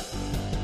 あ! 0.00 0.59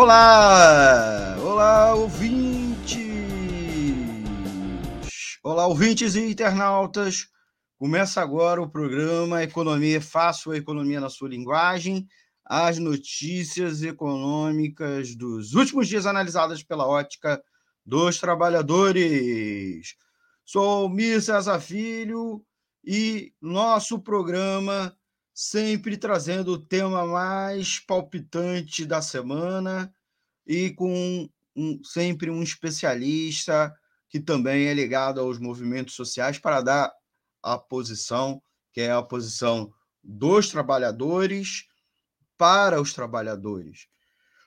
Olá! 0.00 1.36
Olá, 1.42 1.92
ouvintes! 1.96 2.86
Olá, 5.42 5.66
ouvintes 5.66 6.14
e 6.14 6.20
internautas! 6.20 7.26
Começa 7.76 8.20
agora 8.20 8.62
o 8.62 8.70
programa 8.70 9.42
Economia 9.42 10.00
Fácil, 10.00 10.52
a 10.52 10.56
Economia 10.56 11.00
na 11.00 11.10
Sua 11.10 11.28
Linguagem, 11.28 12.06
as 12.44 12.78
notícias 12.78 13.82
econômicas 13.82 15.16
dos 15.16 15.54
últimos 15.54 15.88
dias 15.88 16.06
analisadas 16.06 16.62
pela 16.62 16.86
ótica 16.86 17.42
dos 17.84 18.20
trabalhadores. 18.20 19.96
Sou 20.44 20.88
Mir 20.88 21.20
César 21.20 21.58
Filho 21.58 22.40
e 22.84 23.32
nosso 23.42 23.98
programa 23.98 24.96
sempre 25.40 25.96
trazendo 25.96 26.54
o 26.54 26.58
tema 26.58 27.06
mais 27.06 27.78
palpitante 27.78 28.84
da 28.84 29.00
semana 29.00 29.94
e 30.44 30.72
com 30.72 31.30
um, 31.54 31.80
sempre 31.84 32.28
um 32.28 32.42
especialista 32.42 33.72
que 34.08 34.18
também 34.18 34.66
é 34.66 34.74
ligado 34.74 35.20
aos 35.20 35.38
movimentos 35.38 35.94
sociais 35.94 36.40
para 36.40 36.60
dar 36.60 36.92
a 37.40 37.56
posição, 37.56 38.42
que 38.72 38.80
é 38.80 38.90
a 38.90 39.00
posição 39.00 39.72
dos 40.02 40.48
trabalhadores 40.48 41.68
para 42.36 42.80
os 42.80 42.92
trabalhadores. 42.92 43.86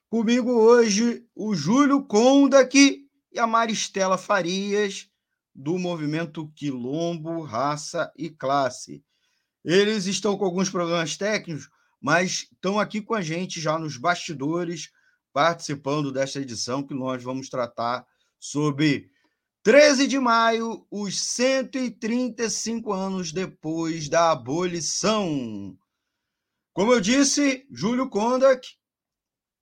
Comigo 0.09 0.51
hoje 0.51 1.25
o 1.33 1.55
Júlio 1.55 2.03
Condac 2.03 3.07
e 3.31 3.39
a 3.39 3.47
Maristela 3.47 4.17
Farias, 4.17 5.09
do 5.55 5.79
movimento 5.79 6.51
Quilombo, 6.53 7.43
Raça 7.43 8.11
e 8.17 8.29
Classe. 8.29 9.01
Eles 9.63 10.07
estão 10.07 10.37
com 10.37 10.45
alguns 10.45 10.69
problemas 10.69 11.15
técnicos, 11.15 11.69
mas 12.01 12.47
estão 12.51 12.79
aqui 12.79 12.99
com 12.99 13.13
a 13.13 13.21
gente 13.21 13.61
já 13.61 13.77
nos 13.77 13.95
bastidores, 13.95 14.91
participando 15.31 16.11
desta 16.11 16.39
edição 16.39 16.81
que 16.81 16.95
nós 16.95 17.23
vamos 17.23 17.47
tratar 17.47 18.05
sobre 18.39 19.11
13 19.61 20.07
de 20.07 20.19
maio, 20.19 20.85
os 20.89 21.21
135 21.21 22.91
anos 22.91 23.31
depois 23.31 24.09
da 24.09 24.31
abolição. 24.31 25.77
Como 26.73 26.91
eu 26.91 26.99
disse, 26.99 27.67
Júlio 27.69 28.09
Kondak 28.09 28.67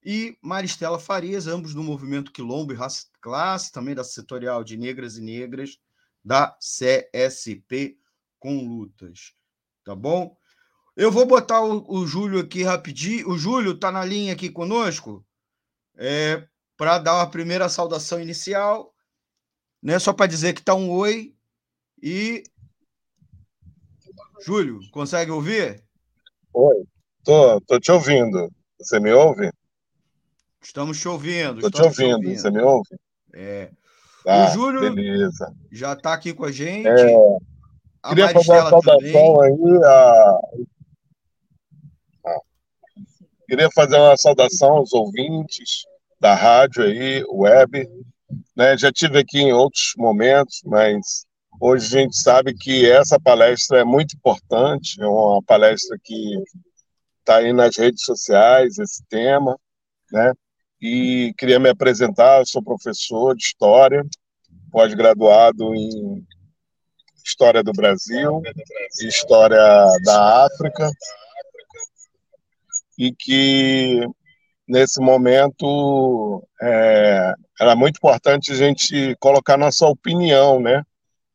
e 0.01 0.37
Maristela 0.41 0.97
Farias, 0.97 1.45
ambos 1.45 1.73
do 1.73 1.83
movimento 1.83 2.31
Quilombo 2.31 2.71
e 2.71 2.75
Raça 2.75 3.07
Classe, 3.19 3.69
também 3.69 3.93
da 3.93 4.03
setorial 4.03 4.63
de 4.63 4.77
Negras 4.77 5.17
e 5.17 5.21
Negras, 5.21 5.77
da 6.23 6.57
CSP 6.61 7.97
com 8.39 8.65
Lutas 8.65 9.37
tá 9.89 9.95
bom? 9.95 10.37
Eu 10.95 11.11
vou 11.11 11.25
botar 11.25 11.61
o, 11.61 11.83
o 11.91 12.05
Júlio 12.05 12.39
aqui 12.39 12.61
rapidinho. 12.61 13.27
O 13.27 13.37
Júlio 13.39 13.71
está 13.71 13.91
na 13.91 14.05
linha 14.05 14.33
aqui 14.33 14.47
conosco 14.47 15.25
é, 15.97 16.45
para 16.77 16.99
dar 16.99 17.15
uma 17.15 17.29
primeira 17.29 17.67
saudação 17.67 18.21
inicial, 18.21 18.93
né? 19.81 19.97
Só 19.97 20.13
para 20.13 20.27
dizer 20.27 20.53
que 20.53 20.59
está 20.59 20.75
um 20.75 20.91
oi. 20.91 21.33
E. 22.03 22.43
Júlio, 24.45 24.79
consegue 24.91 25.31
ouvir? 25.31 25.83
Oi, 26.53 26.83
tô, 27.23 27.59
tô 27.61 27.79
te 27.79 27.91
ouvindo. 27.91 28.47
Você 28.79 28.99
me 28.99 29.11
ouve? 29.11 29.51
Estamos 30.61 30.99
te 30.99 31.07
ouvindo. 31.07 31.61
Tô 31.61 31.71
te 31.71 31.81
ouvindo. 31.81 32.17
ouvindo. 32.17 32.39
Você 32.39 32.51
me 32.51 32.61
ouve? 32.61 32.89
É. 33.33 33.71
Tá, 34.23 34.49
o 34.49 34.53
Júlio 34.53 34.93
beleza. 34.93 35.51
já 35.71 35.93
está 35.93 36.13
aqui 36.13 36.31
com 36.31 36.45
a 36.45 36.51
gente. 36.51 36.87
É, 36.87 37.39
A 38.01 38.09
Queria 38.09 38.29
fazer 38.29 38.51
uma 38.51 38.69
saudação 38.69 39.35
também. 39.35 39.43
aí 39.43 39.83
a... 39.83 40.39
Ah. 42.25 42.39
Queria 43.47 43.69
fazer 43.71 43.97
uma 43.97 44.17
saudação 44.17 44.69
aos 44.77 44.93
ouvintes 44.93 45.85
da 46.19 46.33
rádio 46.33 46.83
aí, 46.83 47.23
web. 47.29 47.89
Né? 48.55 48.77
Já 48.77 48.91
tive 48.91 49.19
aqui 49.19 49.39
em 49.39 49.53
outros 49.53 49.93
momentos, 49.97 50.61
mas 50.65 51.25
hoje 51.59 51.85
a 51.85 52.01
gente 52.01 52.17
sabe 52.17 52.53
que 52.53 52.89
essa 52.89 53.19
palestra 53.19 53.79
é 53.79 53.83
muito 53.83 54.15
importante, 54.15 55.01
é 55.01 55.07
uma 55.07 55.41
palestra 55.43 55.97
que 56.03 56.43
está 57.19 57.37
aí 57.37 57.51
nas 57.53 57.77
redes 57.77 58.03
sociais, 58.03 58.77
esse 58.77 59.03
tema, 59.09 59.57
né? 60.11 60.33
E 60.81 61.33
queria 61.37 61.59
me 61.59 61.69
apresentar, 61.69 62.39
eu 62.39 62.45
sou 62.45 62.63
professor 62.63 63.35
de 63.35 63.43
História, 63.43 64.05
pós-graduado 64.71 65.75
em 65.75 66.25
História 67.29 67.63
do 67.63 67.71
Brasil, 67.71 68.41
História 69.01 69.85
da 70.03 70.45
África, 70.45 70.89
e 72.97 73.13
que 73.13 74.01
nesse 74.67 74.99
momento 74.99 76.43
é, 76.59 77.33
era 77.59 77.75
muito 77.75 77.97
importante 77.97 78.51
a 78.51 78.55
gente 78.55 79.15
colocar 79.19 79.57
nossa 79.57 79.85
opinião, 79.85 80.59
né? 80.59 80.81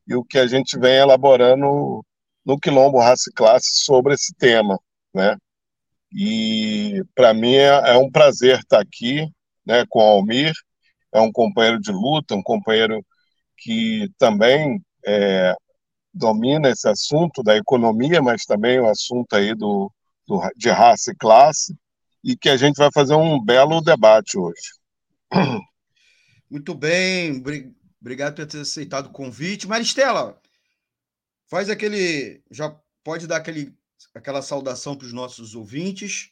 E 0.07 0.17
o 0.17 0.25
que 0.25 0.39
a 0.39 0.49
gente 0.49 0.79
vem 0.79 0.97
elaborando 0.97 2.05
no 2.45 2.59
Quilombo 2.59 2.99
Raça 2.99 3.31
e 3.31 3.33
Classe 3.33 3.85
sobre 3.85 4.15
esse 4.15 4.35
tema, 4.35 4.79
né? 5.15 5.37
E 6.13 7.03
para 7.15 7.33
mim 7.33 7.55
é, 7.55 7.93
é, 7.93 7.97
um 7.97 8.11
prazer 8.11 8.59
estar 8.59 8.81
aqui, 8.81 9.27
né, 9.65 9.85
com 9.89 10.01
o 10.01 10.03
Almir, 10.03 10.53
é 11.13 11.21
um 11.21 11.33
companheiro 11.33 11.81
de 11.81 11.93
luta, 11.93 12.35
um 12.35 12.43
companheiro 12.43 13.05
que 13.57 14.09
também 14.19 14.81
é, 15.07 15.55
domina 16.15 16.71
esse 16.71 16.89
assunto 16.89 17.43
da 17.43 17.57
economia, 17.57 18.23
mas 18.23 18.45
também 18.45 18.79
o 18.79 18.89
assunto 18.89 19.35
aí 19.35 19.55
do, 19.55 19.91
do, 20.27 20.41
de 20.57 20.71
raça 20.71 21.11
e 21.11 21.17
classe, 21.17 21.77
e 22.23 22.37
que 22.37 22.49
a 22.49 22.57
gente 22.57 22.77
vai 22.77 22.91
fazer 22.93 23.15
um 23.15 23.43
belo 23.43 23.81
debate 23.81 24.39
hoje. 24.39 24.73
Muito 26.49 26.75
bem, 26.75 27.43
obrigado 28.01 28.37
por 28.37 28.47
ter 28.47 28.61
aceitado 28.61 29.07
o 29.07 29.13
convite. 29.13 29.67
Maristela, 29.67 30.41
faz 31.47 31.69
aquele. 31.69 32.43
Já 32.51 32.75
pode 33.03 33.27
dar 33.27 33.39
aquele, 33.39 33.75
aquela 34.15 34.41
saudação 34.41 34.97
para 34.97 35.07
os 35.07 35.13
nossos 35.13 35.55
ouvintes. 35.55 36.31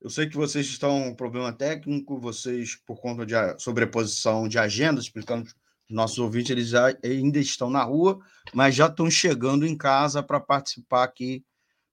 Eu 0.00 0.10
sei 0.10 0.28
que 0.28 0.36
vocês 0.36 0.66
estão 0.66 1.10
com 1.10 1.14
problema 1.14 1.52
técnico, 1.52 2.18
vocês, 2.18 2.74
por 2.74 3.00
conta 3.00 3.24
de 3.24 3.34
sobreposição 3.58 4.48
de 4.48 4.58
agendas, 4.58 5.04
explicando 5.04 5.48
nossos 5.92 6.18
ouvintes, 6.18 6.50
eles 6.50 6.68
já, 6.68 6.86
ainda 7.04 7.38
estão 7.38 7.70
na 7.70 7.82
rua, 7.82 8.18
mas 8.52 8.74
já 8.74 8.86
estão 8.86 9.10
chegando 9.10 9.66
em 9.66 9.76
casa 9.76 10.22
para 10.22 10.40
participar 10.40 11.04
aqui 11.04 11.44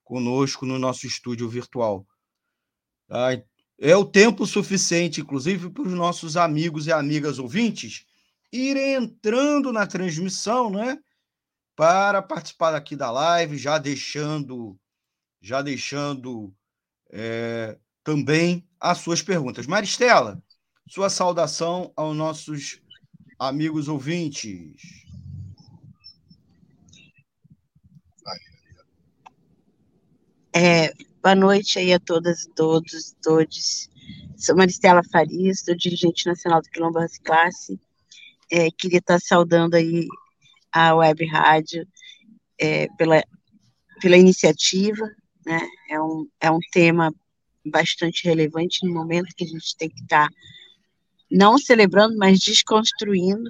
conosco 0.03 0.65
no 0.65 0.79
nosso 0.79 1.05
estúdio 1.05 1.47
virtual. 1.47 2.05
É 3.79 3.95
o 3.95 4.05
tempo 4.05 4.45
suficiente, 4.45 5.21
inclusive, 5.21 5.69
para 5.69 5.83
os 5.83 5.93
nossos 5.93 6.35
amigos 6.35 6.87
e 6.87 6.91
amigas 6.91 7.39
ouvintes 7.39 8.05
irem 8.51 8.95
entrando 8.95 9.71
na 9.71 9.85
transmissão, 9.85 10.69
né? 10.69 10.97
Para 11.75 12.21
participar 12.21 12.75
aqui 12.75 12.95
da 12.95 13.09
live, 13.11 13.57
já 13.57 13.77
deixando, 13.77 14.77
já 15.41 15.61
deixando 15.61 16.53
é, 17.11 17.77
também 18.03 18.67
as 18.79 18.97
suas 18.97 19.21
perguntas. 19.21 19.65
Maristela, 19.67 20.41
sua 20.87 21.09
saudação 21.09 21.93
aos 21.95 22.17
nossos 22.17 22.81
amigos 23.39 23.87
ouvintes. 23.87 24.75
É, 30.53 30.93
boa 31.23 31.35
noite 31.35 31.79
aí 31.79 31.93
a 31.93 31.99
todas 31.99 32.43
e 32.43 32.49
todos, 32.53 33.15
todos. 33.23 33.89
Sou 34.35 34.57
Maristela 34.57 35.01
Farias, 35.09 35.61
sou 35.61 35.73
dirigente 35.75 36.25
nacional 36.25 36.61
do 36.61 36.69
Quilombo 36.69 36.99
Classe. 37.23 37.79
É, 38.51 38.69
queria 38.71 38.99
estar 38.99 39.19
saudando 39.21 39.75
aí 39.75 40.05
a 40.71 40.95
Web 40.95 41.25
Rádio 41.27 41.87
é, 42.59 42.87
pela, 42.97 43.23
pela 44.01 44.17
iniciativa, 44.17 45.09
né? 45.45 45.61
É 45.89 46.01
um, 46.01 46.27
é 46.41 46.51
um 46.51 46.59
tema 46.73 47.13
bastante 47.65 48.27
relevante 48.27 48.85
no 48.85 48.93
momento 48.93 49.33
que 49.35 49.45
a 49.45 49.47
gente 49.47 49.77
tem 49.77 49.89
que 49.89 50.01
estar 50.01 50.27
não 51.29 51.57
celebrando, 51.57 52.17
mas 52.17 52.39
desconstruindo, 52.39 53.49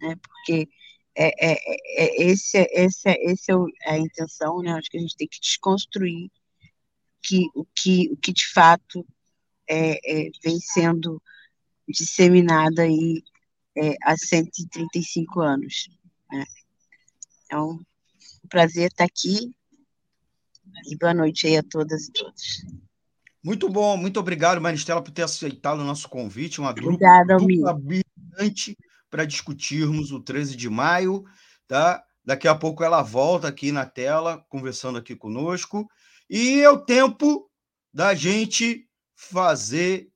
né, 0.00 0.16
porque 0.16 0.68
é, 1.14 1.52
é, 1.52 1.58
é, 1.96 2.22
esse, 2.22 2.58
esse, 2.72 3.10
esse 3.10 3.52
é 3.52 3.90
a 3.90 3.98
intenção, 3.98 4.60
né, 4.62 4.72
acho 4.72 4.90
que 4.90 4.98
a 4.98 5.00
gente 5.00 5.16
tem 5.16 5.28
que 5.28 5.40
desconstruir 5.40 6.30
que, 7.22 7.46
o, 7.54 7.66
que, 7.74 8.10
o 8.12 8.16
que 8.16 8.32
de 8.32 8.46
fato 8.48 9.06
é, 9.68 10.26
é, 10.26 10.30
vem 10.42 10.58
sendo 10.60 11.22
disseminado 11.88 12.80
aí 12.80 13.22
é, 13.76 13.94
há 14.02 14.16
135 14.16 15.40
anos. 15.40 15.88
Né? 16.30 16.44
Então, 17.44 17.80
um 18.44 18.48
prazer 18.48 18.90
estar 18.90 19.04
aqui 19.04 19.54
e 20.86 20.96
boa 20.96 21.14
noite 21.14 21.46
aí 21.46 21.56
a 21.56 21.62
todas 21.62 22.08
e 22.08 22.12
todos. 22.12 22.64
Muito 23.42 23.68
bom, 23.68 23.96
muito 23.96 24.20
obrigado, 24.20 24.60
Maristela, 24.60 25.02
por 25.02 25.10
ter 25.10 25.22
aceitado 25.22 25.80
o 25.80 25.84
nosso 25.84 26.08
convite. 26.08 26.60
Uma 26.60 26.70
Obrigada, 26.70 27.36
dupla 27.38 27.72
brilhante 27.72 28.76
para 29.08 29.24
discutirmos 29.24 30.12
o 30.12 30.20
13 30.20 30.54
de 30.56 30.68
maio. 30.68 31.24
Tá? 31.66 32.04
Daqui 32.24 32.46
a 32.46 32.54
pouco 32.54 32.84
ela 32.84 33.02
volta 33.02 33.48
aqui 33.48 33.72
na 33.72 33.86
tela, 33.86 34.44
conversando 34.48 34.98
aqui 34.98 35.16
conosco. 35.16 35.88
E 36.28 36.60
é 36.60 36.68
o 36.68 36.84
tempo 36.84 37.50
da 37.92 38.14
gente 38.14 38.86
fazer, 39.16 40.10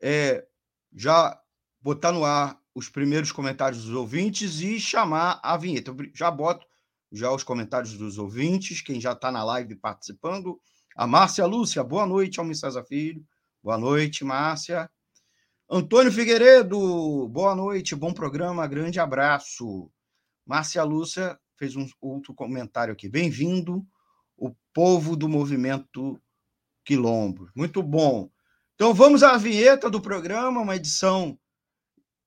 é, 0.00 0.46
já 0.94 1.38
botar 1.80 2.12
no 2.12 2.24
ar 2.24 2.58
os 2.74 2.88
primeiros 2.88 3.32
comentários 3.32 3.84
dos 3.84 3.94
ouvintes 3.94 4.60
e 4.60 4.78
chamar 4.78 5.40
a 5.42 5.56
vinheta. 5.56 5.90
Eu 5.90 5.96
já 6.14 6.30
boto 6.30 6.64
já 7.10 7.32
os 7.32 7.42
comentários 7.42 7.94
dos 7.94 8.18
ouvintes, 8.18 8.80
quem 8.80 9.00
já 9.00 9.12
está 9.12 9.32
na 9.32 9.42
live 9.42 9.74
participando. 9.74 10.60
A 10.98 11.06
Márcia 11.06 11.46
Lúcia, 11.46 11.84
boa 11.84 12.04
noite, 12.04 12.40
Almir 12.40 12.56
César 12.56 12.82
Filho. 12.82 13.24
Boa 13.62 13.78
noite, 13.78 14.24
Márcia. 14.24 14.90
Antônio 15.70 16.10
Figueiredo, 16.10 17.28
boa 17.28 17.54
noite, 17.54 17.94
bom 17.94 18.12
programa, 18.12 18.66
grande 18.66 18.98
abraço. 18.98 19.92
Márcia 20.44 20.82
Lúcia 20.82 21.38
fez 21.56 21.76
um 21.76 21.88
outro 22.00 22.34
comentário 22.34 22.92
aqui. 22.92 23.08
Bem-vindo, 23.08 23.86
o 24.36 24.52
povo 24.74 25.14
do 25.14 25.28
movimento 25.28 26.20
Quilombo. 26.84 27.48
Muito 27.54 27.80
bom. 27.80 28.28
Então 28.74 28.92
vamos 28.92 29.22
à 29.22 29.36
vinheta 29.36 29.88
do 29.88 30.00
programa, 30.00 30.60
uma 30.60 30.74
edição 30.74 31.38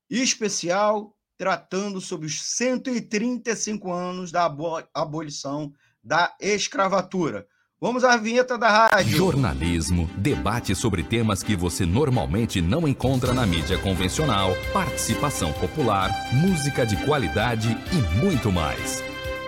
especial 0.09 1.13
tratando 1.37 1.99
sobre 1.99 2.25
os 2.25 2.41
135 2.41 3.91
anos 3.91 4.31
da 4.31 4.49
abolição 4.93 5.73
da 6.01 6.33
escravatura. 6.39 7.45
Vamos 7.83 8.03
à 8.03 8.15
vinheta 8.15 8.59
da 8.59 8.69
rádio. 8.69 9.17
Jornalismo, 9.17 10.07
debate 10.15 10.75
sobre 10.75 11.01
temas 11.01 11.41
que 11.41 11.55
você 11.55 11.83
normalmente 11.83 12.61
não 12.61 12.87
encontra 12.87 13.33
na 13.33 13.43
mídia 13.43 13.75
convencional, 13.79 14.51
participação 14.71 15.51
popular, 15.53 16.11
música 16.31 16.85
de 16.85 16.95
qualidade 17.07 17.75
e 17.91 18.23
muito 18.23 18.51
mais. 18.51 19.01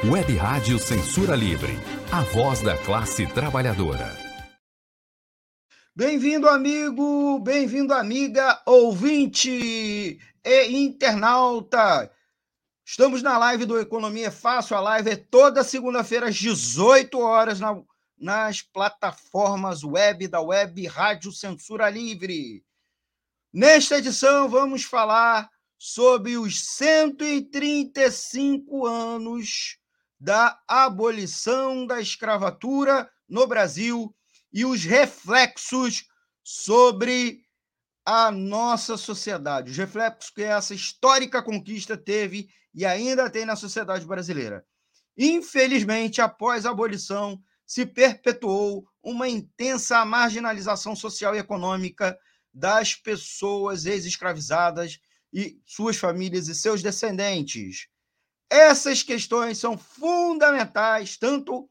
Web 0.03 0.35
Rádio 0.35 0.79
Censura 0.79 1.35
Livre, 1.35 1.77
a 2.11 2.21
voz 2.21 2.63
da 2.63 2.75
classe 2.75 3.27
trabalhadora. 3.27 4.17
Bem-vindo, 5.95 6.49
amigo, 6.49 7.37
bem-vindo, 7.37 7.93
amiga, 7.93 8.59
ouvinte 8.65 9.51
e 10.43 10.75
internauta. 10.75 12.11
Estamos 12.83 13.21
na 13.21 13.37
live 13.37 13.65
do 13.65 13.79
Economia 13.79 14.31
Fácil. 14.31 14.75
A 14.75 14.81
live 14.81 15.11
é 15.11 15.15
toda 15.15 15.63
segunda-feira 15.63 16.29
às 16.29 16.35
18 16.35 17.19
horas 17.19 17.59
na, 17.59 17.79
nas 18.23 18.61
plataformas 18.61 19.83
web 19.83 20.29
da 20.29 20.39
Web 20.39 20.87
Rádio 20.87 21.29
Censura 21.29 21.89
Livre. 21.89 22.63
Nesta 23.51 23.97
edição, 23.97 24.47
vamos 24.47 24.85
falar 24.85 25.49
sobre 25.77 26.37
os 26.37 26.63
135 26.63 28.87
anos 28.87 29.77
da 30.17 30.57
abolição 30.65 31.85
da 31.85 31.99
escravatura 31.99 33.11
no 33.27 33.45
Brasil 33.45 34.15
e 34.53 34.63
os 34.63 34.85
reflexos 34.85 36.07
sobre 36.41 37.43
a 38.05 38.31
nossa 38.31 38.95
sociedade, 38.95 39.71
os 39.71 39.77
reflexos 39.77 40.29
que 40.29 40.43
essa 40.43 40.73
histórica 40.73 41.43
conquista 41.43 41.97
teve 41.97 42.47
e 42.73 42.85
ainda 42.85 43.29
tem 43.29 43.43
na 43.43 43.57
sociedade 43.57 44.05
brasileira. 44.05 44.65
Infelizmente, 45.17 46.21
após 46.21 46.65
a 46.65 46.69
abolição, 46.69 47.37
se 47.65 47.85
perpetuou 47.85 48.87
uma 49.01 49.27
intensa 49.27 50.03
marginalização 50.05 50.95
social 50.95 51.35
e 51.35 51.39
econômica 51.39 52.17
das 52.53 52.93
pessoas 52.93 53.85
ex-escravizadas 53.85 54.99
e 55.33 55.59
suas 55.65 55.97
famílias 55.97 56.47
e 56.47 56.55
seus 56.55 56.83
descendentes. 56.83 57.87
Essas 58.49 59.01
questões 59.01 59.57
são 59.57 59.77
fundamentais, 59.77 61.17
tanto 61.17 61.67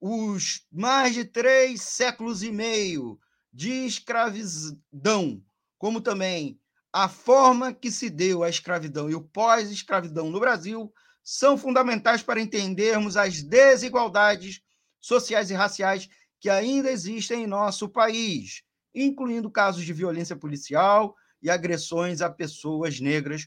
os 0.00 0.66
mais 0.70 1.14
de 1.14 1.24
três 1.24 1.80
séculos 1.80 2.42
e 2.42 2.52
meio 2.52 3.18
de 3.50 3.86
escravidão, 3.86 5.42
como 5.78 6.00
também 6.00 6.60
a 6.92 7.08
forma 7.08 7.72
que 7.72 7.90
se 7.90 8.10
deu 8.10 8.42
a 8.42 8.50
escravidão 8.50 9.08
e 9.08 9.14
o 9.14 9.22
pós-escravidão 9.22 10.30
no 10.30 10.38
Brasil, 10.38 10.92
são 11.22 11.56
fundamentais 11.56 12.22
para 12.22 12.40
entendermos 12.40 13.16
as 13.16 13.42
desigualdades 13.42 14.60
sociais 15.04 15.50
e 15.50 15.54
raciais 15.54 16.08
que 16.40 16.48
ainda 16.48 16.90
existem 16.90 17.44
em 17.44 17.46
nosso 17.46 17.88
país, 17.88 18.62
incluindo 18.94 19.50
casos 19.50 19.84
de 19.84 19.92
violência 19.92 20.34
policial 20.34 21.14
e 21.42 21.50
agressões 21.50 22.22
a 22.22 22.30
pessoas 22.30 23.00
negras. 23.00 23.46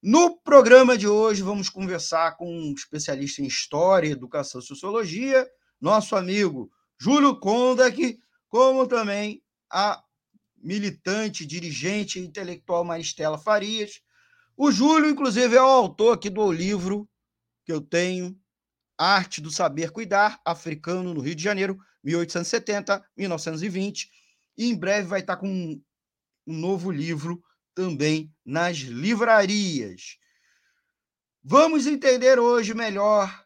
No 0.00 0.36
programa 0.38 0.96
de 0.96 1.08
hoje, 1.08 1.42
vamos 1.42 1.68
conversar 1.68 2.36
com 2.36 2.48
um 2.48 2.72
especialista 2.72 3.42
em 3.42 3.46
História, 3.46 4.08
Educação 4.08 4.60
e 4.60 4.64
Sociologia, 4.64 5.44
nosso 5.80 6.14
amigo 6.14 6.70
Júlio 7.00 7.38
Kondak, 7.40 8.18
como 8.48 8.86
também 8.86 9.42
a 9.68 10.00
militante, 10.56 11.44
dirigente 11.44 12.20
intelectual 12.20 12.84
Maristela 12.84 13.38
Farias. 13.38 14.00
O 14.56 14.70
Júlio, 14.70 15.10
inclusive, 15.10 15.56
é 15.56 15.60
o 15.60 15.64
autor 15.64 16.14
aqui 16.14 16.30
do 16.30 16.52
livro 16.52 17.08
que 17.64 17.72
eu 17.72 17.80
tenho, 17.80 18.38
Arte 18.96 19.40
do 19.40 19.50
Saber 19.50 19.90
Cuidar, 19.90 20.40
africano 20.44 21.12
no 21.12 21.20
Rio 21.20 21.34
de 21.34 21.42
Janeiro, 21.42 21.76
1870-1920. 22.04 24.08
E 24.56 24.70
em 24.70 24.76
breve 24.76 25.08
vai 25.08 25.18
estar 25.20 25.36
com 25.36 25.48
um, 25.48 25.82
novo 26.46 26.90
livro 26.90 27.42
também 27.74 28.32
nas 28.44 28.78
livrarias. 28.78 30.18
Vamos 31.42 31.86
entender 31.86 32.38
hoje 32.38 32.72
melhor 32.72 33.44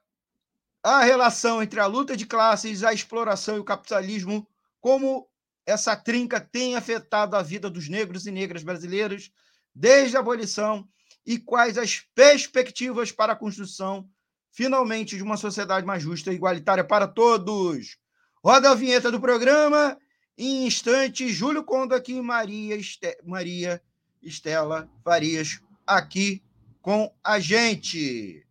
a 0.83 1.02
relação 1.02 1.62
entre 1.62 1.81
a 1.81 1.87
luta 1.87 2.17
de 2.17 2.26
classes, 2.26 2.85
a 2.85 2.93
exploração 2.93 3.57
e 3.57 3.61
o 3.61 3.64
capitalismo 3.64 4.47
como 4.81 5.28
essa 5.67 5.97
trinca 5.97 6.40
tem 6.40 6.76
afetado 6.76 7.37
a 7.37 7.43
vida 7.43 7.69
dos 7.69 7.88
negros 7.88 8.26
e 8.26 8.31
negras 8.31 8.62
brasileiros 8.62 9.31
desde 9.75 10.17
a 10.17 10.21
abolição 10.21 10.88
e 11.26 11.38
quais 11.38 11.76
as 11.76 12.00
perspectivas 12.14 13.12
para 13.12 13.35
a 13.35 13.37
construção, 13.37 14.09
finalmente, 14.50 15.17
de 15.17 15.23
uma 15.23 15.37
sociedade 15.37 15.87
mais 15.87 16.02
justa 16.02 16.33
e 16.33 16.35
igualitária 16.35 16.85
para 16.85 17.07
todos. 17.07 17.97
Roda 18.45 18.71
a 18.71 18.75
vinheta 18.75 19.11
do 19.11 19.21
programa. 19.21 19.97
Em 20.37 20.67
instantes, 20.67 21.33
Júlio 21.33 21.64
Conda 21.64 21.97
aqui 21.97 22.14
e 22.14 22.23
Maria, 22.23 22.76
Este... 22.76 23.19
Maria 23.25 23.83
Estela 24.23 24.88
Farias 25.05 25.61
aqui 25.87 26.43
com 26.81 27.12
a 27.23 27.38
gente. 27.38 28.45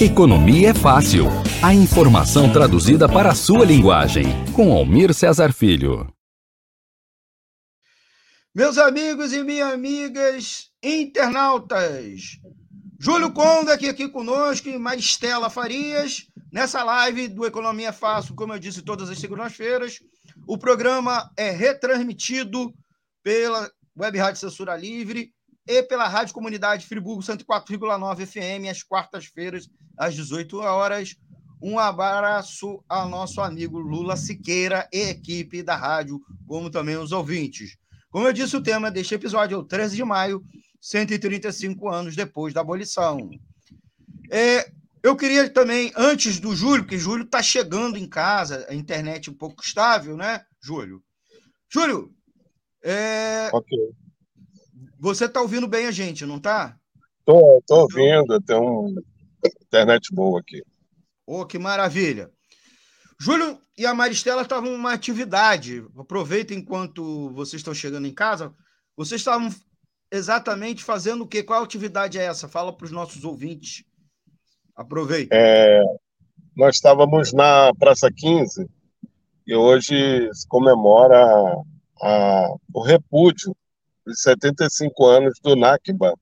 Economia 0.00 0.70
é 0.70 0.74
fácil. 0.74 1.26
A 1.62 1.74
informação 1.74 2.52
traduzida 2.52 3.08
para 3.08 3.30
a 3.30 3.34
sua 3.34 3.64
linguagem. 3.64 4.24
Com 4.54 4.72
Almir 4.72 5.12
Cesar 5.12 5.52
Filho. 5.52 6.12
Meus 8.54 8.78
amigos 8.78 9.32
e 9.32 9.42
minhas 9.42 9.72
amigas 9.72 10.70
internautas, 10.82 12.40
Júlio 13.00 13.32
Conda 13.32 13.74
aqui, 13.74 13.88
aqui 13.88 14.08
conosco 14.08 14.68
e 14.68 14.76
Maristela 14.76 15.48
Farias, 15.48 16.26
nessa 16.52 16.82
live 16.82 17.28
do 17.28 17.46
Economia 17.46 17.92
Fácil, 17.92 18.34
como 18.34 18.52
eu 18.52 18.58
disse, 18.58 18.82
todas 18.82 19.08
as 19.08 19.20
segundas-feiras. 19.20 20.00
O 20.48 20.58
programa 20.58 21.30
é 21.36 21.52
retransmitido 21.52 22.74
pela 23.22 23.70
Web 23.96 24.18
Rádio 24.18 24.40
Censura 24.40 24.76
Livre 24.76 25.32
e 25.64 25.80
pela 25.84 26.08
Rádio 26.08 26.34
Comunidade 26.34 26.86
Friburgo 26.86 27.22
104,9 27.22 28.26
FM, 28.26 28.68
às 28.68 28.82
quartas-feiras, 28.82 29.68
às 29.96 30.16
18 30.16 30.58
horas. 30.58 31.14
Um 31.62 31.78
abraço 31.78 32.82
ao 32.88 33.08
nosso 33.08 33.40
amigo 33.40 33.78
Lula 33.78 34.16
Siqueira 34.16 34.88
e 34.92 35.02
equipe 35.02 35.62
da 35.62 35.76
rádio, 35.76 36.20
como 36.48 36.68
também 36.68 36.96
os 36.96 37.12
ouvintes. 37.12 37.76
Como 38.10 38.26
eu 38.26 38.32
disse, 38.32 38.56
o 38.56 38.62
tema 38.62 38.90
deste 38.90 39.14
episódio 39.14 39.54
é 39.54 39.58
o 39.58 39.64
13 39.64 39.94
de 39.94 40.02
maio, 40.02 40.42
135 40.80 41.88
anos 41.88 42.16
depois 42.16 42.54
da 42.54 42.60
abolição. 42.60 43.30
É, 44.30 44.70
eu 45.02 45.16
queria 45.16 45.48
também, 45.48 45.92
antes 45.96 46.38
do 46.38 46.54
Júlio, 46.54 46.84
porque 46.84 46.98
Júlio 46.98 47.24
está 47.24 47.42
chegando 47.42 47.96
em 47.96 48.08
casa, 48.08 48.66
a 48.68 48.74
internet 48.74 49.30
um 49.30 49.34
pouco 49.34 49.62
estável, 49.62 50.16
né, 50.16 50.44
Júlio? 50.62 51.02
Júlio, 51.70 52.14
É... 52.82 53.50
Ok. 53.52 53.76
Você 55.00 55.26
está 55.26 55.40
ouvindo 55.40 55.68
bem 55.68 55.86
a 55.86 55.90
gente, 55.92 56.26
não 56.26 56.36
está? 56.38 56.76
Estou 57.20 57.40
tô, 57.40 57.62
tô 57.66 57.80
ouvindo, 57.82 58.40
tem 58.40 58.56
uma 58.56 59.00
internet 59.62 60.12
boa 60.12 60.40
aqui. 60.40 60.62
Oh, 61.26 61.44
que 61.46 61.58
maravilha. 61.58 62.30
Júlio 63.20 63.60
e 63.76 63.84
a 63.84 63.94
Maristela 63.94 64.42
estavam 64.42 64.72
numa 64.72 64.92
atividade. 64.92 65.84
Aproveita 65.96 66.54
enquanto 66.54 67.30
vocês 67.30 67.60
estão 67.60 67.74
chegando 67.74 68.06
em 68.06 68.14
casa. 68.14 68.54
Vocês 68.96 69.20
estavam 69.20 69.50
exatamente 70.10 70.82
fazendo 70.82 71.24
o 71.24 71.26
quê? 71.26 71.42
Qual 71.42 71.62
atividade 71.62 72.18
é 72.18 72.24
essa? 72.24 72.48
Fala 72.48 72.72
para 72.72 72.84
os 72.84 72.90
nossos 72.90 73.24
ouvintes. 73.24 73.84
Aproveita. 74.74 75.34
É, 75.34 75.82
nós 76.56 76.76
estávamos 76.76 77.32
na 77.32 77.72
Praça 77.74 78.10
15 78.10 78.68
e 79.46 79.54
hoje 79.54 80.28
se 80.32 80.46
comemora 80.46 81.16
a, 82.00 82.54
o 82.72 82.82
repúdio 82.82 83.56
dos 84.04 84.22
75 84.22 85.06
anos 85.06 85.38
do 85.42 85.56
Nakba, 85.56 86.14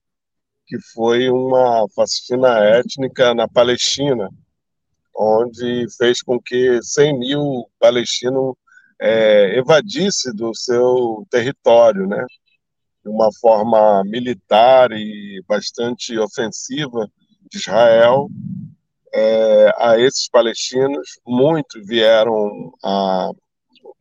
que 0.65 0.77
foi 0.93 1.29
uma 1.29 1.87
fascina 1.95 2.59
étnica 2.59 3.33
na 3.33 3.47
Palestina, 3.47 4.29
onde 5.15 5.87
fez 5.97 6.21
com 6.21 6.39
que 6.39 6.79
100 6.81 7.19
mil 7.19 7.69
palestinos 7.79 8.55
é, 8.99 9.57
evadissem 9.57 10.33
do 10.33 10.53
seu 10.55 11.25
território, 11.29 12.07
né? 12.07 12.25
De 13.07 13.11
uma 13.13 13.29
forma 13.39 14.03
militar 14.03 14.91
e 14.91 15.41
bastante 15.47 16.19
ofensiva 16.19 17.09
de 17.49 17.57
Israel 17.57 18.27
é, 19.13 19.71
a 19.77 19.97
esses 19.97 20.27
palestinos. 20.29 21.17
Muitos 21.25 21.87
vieram 21.87 22.73
a, 22.83 23.31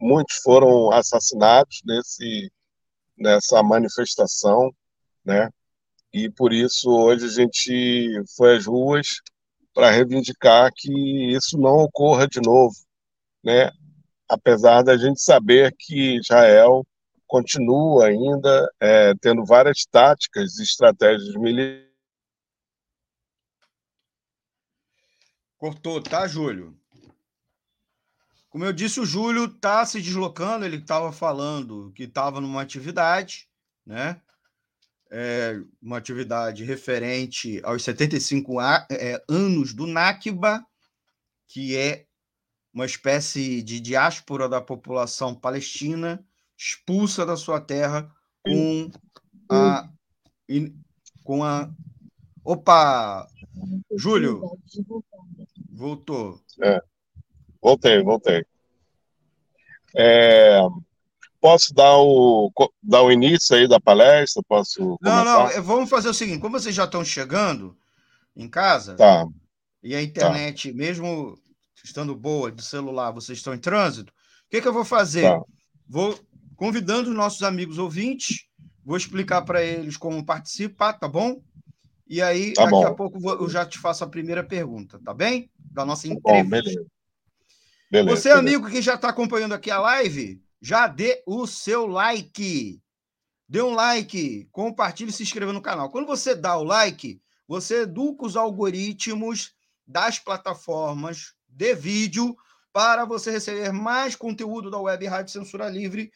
muitos 0.00 0.38
foram 0.42 0.90
assassinados 0.90 1.82
nesse 1.84 2.50
nessa 3.16 3.62
manifestação, 3.62 4.72
né? 5.24 5.50
E 6.12 6.28
por 6.28 6.52
isso 6.52 6.90
hoje 6.90 7.26
a 7.26 7.28
gente 7.28 8.10
foi 8.36 8.56
às 8.56 8.66
ruas 8.66 9.20
para 9.72 9.88
reivindicar 9.88 10.72
que 10.74 11.32
isso 11.32 11.56
não 11.56 11.76
ocorra 11.84 12.26
de 12.26 12.40
novo, 12.40 12.74
né? 13.44 13.70
Apesar 14.28 14.82
da 14.82 14.96
gente 14.96 15.22
saber 15.22 15.72
que 15.78 16.16
Israel 16.16 16.84
continua 17.26 18.06
ainda 18.06 18.68
é, 18.80 19.14
tendo 19.20 19.44
várias 19.44 19.84
táticas 19.84 20.58
e 20.58 20.62
estratégias 20.62 21.34
militares 21.34 21.86
Cortou, 25.58 26.02
tá, 26.02 26.28
Júlio? 26.28 26.78
Como 28.50 28.64
eu 28.64 28.72
disse, 28.72 29.00
o 29.00 29.06
Júlio 29.06 29.46
está 29.46 29.84
se 29.86 30.00
deslocando, 30.02 30.66
ele 30.66 30.76
estava 30.76 31.10
falando 31.12 31.92
que 31.94 32.04
estava 32.04 32.40
numa 32.40 32.60
atividade, 32.60 33.48
né? 33.84 34.20
É, 35.10 35.58
uma 35.80 35.96
atividade 35.96 36.62
referente 36.62 37.60
aos 37.64 37.82
75 37.84 38.58
a, 38.58 38.86
é, 38.90 39.22
anos 39.28 39.72
do 39.72 39.86
Nakba, 39.86 40.64
que 41.48 41.76
é 41.76 42.06
uma 42.72 42.84
espécie 42.84 43.62
de 43.62 43.80
diáspora 43.80 44.48
da 44.48 44.60
população 44.60 45.34
palestina 45.34 46.22
expulsa 46.56 47.26
da 47.26 47.36
sua 47.36 47.60
terra 47.60 48.10
com 48.48 48.90
a 49.50 49.88
com 51.24 51.44
a 51.44 51.70
opa 52.44 53.26
Júlio 53.96 54.40
Voltou. 55.76 56.40
É. 56.62 56.80
Voltei, 57.60 58.02
voltei. 58.02 58.46
É, 59.94 60.58
posso 61.40 61.74
dar 61.74 61.98
o, 61.98 62.50
dar 62.82 63.02
o 63.02 63.12
início 63.12 63.54
aí 63.54 63.68
da 63.68 63.78
palestra? 63.78 64.42
Posso 64.48 64.98
não, 65.02 65.24
não, 65.24 65.50
é, 65.50 65.60
vamos 65.60 65.90
fazer 65.90 66.08
o 66.08 66.14
seguinte: 66.14 66.40
como 66.40 66.58
vocês 66.58 66.74
já 66.74 66.84
estão 66.84 67.04
chegando 67.04 67.76
em 68.34 68.48
casa, 68.48 68.94
tá. 68.96 69.26
e 69.82 69.94
a 69.94 70.02
internet, 70.02 70.70
tá. 70.70 70.76
mesmo 70.76 71.38
estando 71.84 72.14
boa 72.14 72.50
de 72.50 72.64
celular, 72.64 73.10
vocês 73.10 73.38
estão 73.38 73.54
em 73.54 73.58
trânsito, 73.58 74.12
o 74.12 74.50
que, 74.50 74.62
que 74.62 74.68
eu 74.68 74.72
vou 74.72 74.84
fazer? 74.84 75.22
Tá. 75.22 75.42
Vou 75.88 76.18
convidando 76.56 77.10
os 77.10 77.16
nossos 77.16 77.42
amigos 77.42 77.78
ouvintes, 77.78 78.46
vou 78.84 78.96
explicar 78.96 79.42
para 79.42 79.62
eles 79.62 79.96
como 79.96 80.24
participar, 80.24 80.94
tá 80.94 81.06
bom? 81.06 81.42
E 82.08 82.22
aí, 82.22 82.52
tá 82.52 82.64
daqui 82.64 82.72
bom. 82.72 82.86
a 82.86 82.94
pouco 82.94 83.30
eu 83.30 83.48
já 83.48 83.66
te 83.66 83.78
faço 83.78 84.04
a 84.04 84.08
primeira 84.08 84.42
pergunta, 84.42 84.98
tá 85.04 85.12
bem? 85.12 85.50
Da 85.58 85.84
nossa 85.84 86.06
entrevista. 86.06 86.32
Tá 86.32 86.42
bom, 86.42 86.48
beleza. 86.48 86.86
Beleza, 87.90 88.16
Você, 88.16 88.28
beleza. 88.28 88.38
amigo 88.40 88.70
que 88.70 88.82
já 88.82 88.94
está 88.94 89.08
acompanhando 89.08 89.54
aqui 89.54 89.70
a 89.70 89.80
live, 89.80 90.40
já 90.60 90.86
dê 90.86 91.22
o 91.26 91.46
seu 91.46 91.86
like. 91.86 92.80
Dê 93.48 93.62
um 93.62 93.74
like, 93.74 94.48
compartilhe 94.50 95.10
e 95.10 95.12
se 95.12 95.22
inscreva 95.22 95.52
no 95.52 95.60
canal. 95.60 95.90
Quando 95.90 96.06
você 96.06 96.34
dá 96.34 96.56
o 96.56 96.64
like, 96.64 97.20
você 97.46 97.82
educa 97.82 98.26
os 98.26 98.36
algoritmos 98.36 99.52
das 99.86 100.18
plataformas 100.18 101.34
de 101.48 101.74
vídeo 101.74 102.36
para 102.72 103.04
você 103.04 103.30
receber 103.30 103.72
mais 103.72 104.16
conteúdo 104.16 104.70
da 104.70 104.78
Web 104.78 105.06
Rádio 105.06 105.32
Censura 105.32 105.68
Livre, 105.68 106.10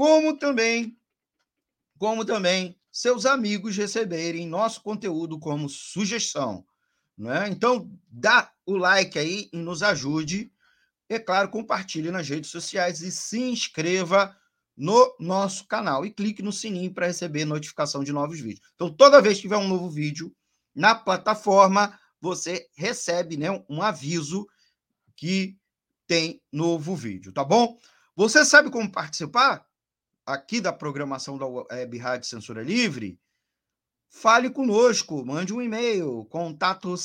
como 0.00 0.34
também, 0.34 0.98
como 1.98 2.24
também 2.24 2.74
seus 2.90 3.26
amigos 3.26 3.76
receberem 3.76 4.48
nosso 4.48 4.80
conteúdo 4.80 5.38
como 5.38 5.68
sugestão. 5.68 6.64
Né? 7.18 7.50
Então, 7.50 7.92
dá 8.08 8.50
o 8.64 8.78
like 8.78 9.18
aí 9.18 9.50
e 9.52 9.58
nos 9.58 9.82
ajude. 9.82 10.50
É 11.06 11.18
claro, 11.18 11.50
compartilhe 11.50 12.10
nas 12.10 12.26
redes 12.26 12.48
sociais 12.48 13.02
e 13.02 13.12
se 13.12 13.42
inscreva 13.42 14.34
no 14.74 15.14
nosso 15.20 15.66
canal 15.66 16.06
e 16.06 16.10
clique 16.10 16.40
no 16.40 16.50
sininho 16.50 16.94
para 16.94 17.08
receber 17.08 17.44
notificação 17.44 18.02
de 18.02 18.10
novos 18.10 18.40
vídeos. 18.40 18.66
Então, 18.74 18.90
toda 18.90 19.20
vez 19.20 19.36
que 19.36 19.42
tiver 19.42 19.58
um 19.58 19.68
novo 19.68 19.90
vídeo 19.90 20.34
na 20.74 20.94
plataforma, 20.94 22.00
você 22.18 22.66
recebe 22.74 23.36
né, 23.36 23.50
um 23.68 23.82
aviso 23.82 24.48
que 25.14 25.58
tem 26.06 26.40
novo 26.50 26.96
vídeo, 26.96 27.34
tá 27.34 27.44
bom? 27.44 27.78
Você 28.16 28.46
sabe 28.46 28.70
como 28.70 28.90
participar? 28.90 29.68
Aqui 30.32 30.60
da 30.60 30.72
programação 30.72 31.36
da 31.36 31.46
Web 31.46 31.98
Rádio 31.98 32.28
Censura 32.28 32.62
Livre, 32.62 33.18
fale 34.08 34.50
conosco, 34.50 35.24
mande 35.24 35.52
um 35.52 35.62
e-mail, 35.62 36.24
contato 36.26 36.96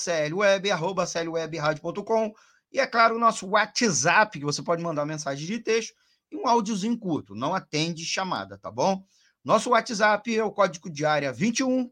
clweb.com 1.13 2.34
e, 2.72 2.79
é 2.79 2.88
claro, 2.88 3.15
o 3.15 3.20
nosso 3.20 3.48
WhatsApp, 3.48 4.38
que 4.38 4.46
você 4.46 4.62
pode 4.62 4.84
mandar 4.84 5.05
mensagem 5.05 5.48
de 5.48 5.60
texto 5.60 5.94
e 6.32 6.36
um 6.36 6.48
áudiozinho 6.48 6.98
curto, 6.98 7.36
não 7.36 7.53
atende 7.53 8.03
chamada, 8.03 8.58
tá 8.58 8.70
bom? 8.70 9.01
Nosso 9.44 9.70
WhatsApp 9.70 10.36
é 10.36 10.44
o 10.44 10.51
código 10.51 10.89
de 10.89 11.05
área 11.05 11.32
21 11.32 11.89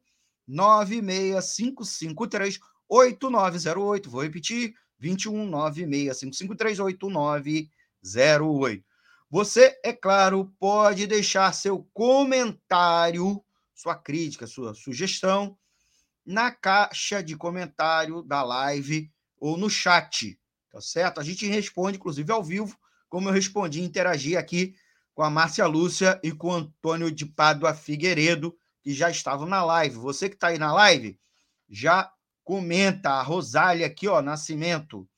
96553 0.47 2.59
8908. 2.89 4.09
Vou 4.09 4.23
repetir: 4.23 4.73
21 4.97 5.45
96553 5.45 6.79
8908. 6.79 8.83
Você, 9.33 9.75
é 9.83 9.91
claro, 9.91 10.53
pode 10.59 11.07
deixar 11.07 11.51
seu 11.55 11.89
comentário, 11.91 13.43
sua 13.73 13.95
crítica, 13.95 14.45
sua 14.45 14.75
sugestão 14.75 15.57
na 16.23 16.51
caixa 16.51 17.23
de 17.23 17.35
comentário 17.35 18.21
da 18.21 18.43
live 18.43 19.11
ou 19.39 19.57
no 19.57 19.71
chat, 19.71 20.39
tá 20.69 20.79
certo? 20.79 21.19
A 21.19 21.23
gente 21.23 21.47
responde, 21.47 21.97
inclusive, 21.97 22.31
ao 22.31 22.43
vivo, 22.43 22.77
como 23.09 23.27
eu 23.27 23.33
respondi, 23.33 23.81
interagi 23.81 24.37
aqui 24.37 24.75
com 25.15 25.23
a 25.23 25.31
Márcia 25.31 25.65
Lúcia 25.65 26.19
e 26.23 26.31
com 26.31 26.49
o 26.49 26.53
Antônio 26.53 27.09
de 27.09 27.25
Pádua 27.25 27.73
Figueiredo, 27.73 28.55
que 28.83 28.93
já 28.93 29.09
estavam 29.09 29.47
na 29.47 29.65
live. 29.65 29.95
Você 29.95 30.29
que 30.29 30.35
está 30.35 30.49
aí 30.49 30.59
na 30.59 30.71
live, 30.71 31.19
já 31.67 32.13
comenta. 32.43 33.09
A 33.09 33.23
Rosália 33.23 33.87
aqui, 33.87 34.07
ó, 34.07 34.21
Nascimento. 34.21 35.09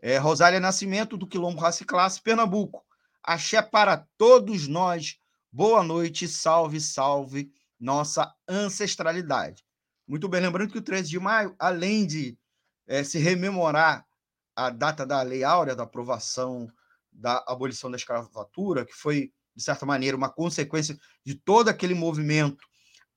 É, 0.00 0.16
Rosália 0.16 0.58
Nascimento, 0.58 1.18
do 1.18 1.26
Quilombo 1.26 1.60
Raça 1.60 1.84
Classe, 1.84 2.22
Pernambuco. 2.22 2.82
Axé 3.26 3.62
para 3.62 4.06
todos 4.18 4.68
nós. 4.68 5.16
Boa 5.50 5.82
noite, 5.82 6.28
salve, 6.28 6.78
salve 6.78 7.50
nossa 7.80 8.30
ancestralidade. 8.46 9.64
Muito 10.06 10.28
bem, 10.28 10.42
lembrando 10.42 10.70
que 10.70 10.78
o 10.78 10.82
13 10.82 11.08
de 11.08 11.18
maio, 11.18 11.56
além 11.58 12.06
de 12.06 12.38
é, 12.86 13.02
se 13.02 13.18
rememorar 13.18 14.06
a 14.54 14.68
data 14.68 15.06
da 15.06 15.22
Lei 15.22 15.42
Áurea, 15.42 15.74
da 15.74 15.84
aprovação 15.84 16.70
da 17.10 17.42
abolição 17.48 17.90
da 17.90 17.96
escravatura, 17.96 18.84
que 18.84 18.92
foi, 18.92 19.32
de 19.56 19.62
certa 19.62 19.86
maneira, 19.86 20.16
uma 20.16 20.28
consequência 20.28 20.98
de 21.24 21.34
todo 21.34 21.68
aquele 21.68 21.94
movimento 21.94 22.66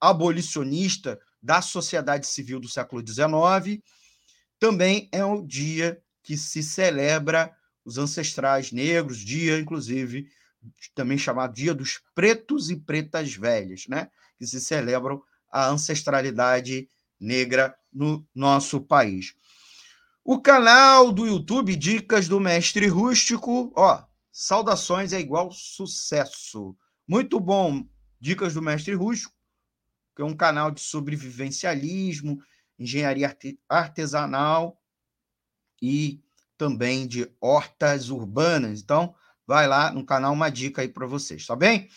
abolicionista 0.00 1.20
da 1.42 1.60
sociedade 1.60 2.26
civil 2.26 2.58
do 2.60 2.68
século 2.68 3.06
XIX, 3.06 3.82
também 4.58 5.08
é 5.12 5.22
o 5.24 5.42
dia 5.44 6.00
que 6.22 6.36
se 6.36 6.62
celebra 6.62 7.54
os 7.88 7.96
ancestrais 7.96 8.70
negros, 8.70 9.16
dia, 9.16 9.58
inclusive, 9.58 10.28
também 10.94 11.16
chamado 11.16 11.54
Dia 11.54 11.72
dos 11.72 12.02
Pretos 12.14 12.68
e 12.68 12.76
Pretas 12.76 13.34
Velhas, 13.34 13.86
né? 13.88 14.10
que 14.38 14.46
se 14.46 14.60
celebram 14.60 15.22
a 15.50 15.70
ancestralidade 15.70 16.86
negra 17.18 17.74
no 17.90 18.28
nosso 18.34 18.78
país. 18.78 19.34
O 20.22 20.38
canal 20.38 21.10
do 21.10 21.26
YouTube 21.26 21.74
Dicas 21.74 22.28
do 22.28 22.38
Mestre 22.38 22.86
Rústico, 22.88 23.72
ó, 23.74 24.04
saudações 24.30 25.14
é 25.14 25.18
igual 25.18 25.50
sucesso. 25.50 26.76
Muito 27.06 27.40
bom, 27.40 27.88
Dicas 28.20 28.52
do 28.52 28.60
Mestre 28.60 28.92
Rústico, 28.92 29.34
que 30.14 30.20
é 30.20 30.24
um 30.26 30.36
canal 30.36 30.70
de 30.70 30.82
sobrevivencialismo, 30.82 32.38
engenharia 32.78 33.34
artesanal 33.66 34.78
e 35.80 36.20
também 36.58 37.06
de 37.06 37.30
hortas 37.40 38.10
urbanas. 38.10 38.80
Então, 38.80 39.14
vai 39.46 39.66
lá 39.66 39.90
no 39.92 40.04
canal, 40.04 40.34
uma 40.34 40.50
dica 40.50 40.82
aí 40.82 40.88
para 40.88 41.06
vocês, 41.06 41.46
tá 41.46 41.56
bem? 41.56 41.88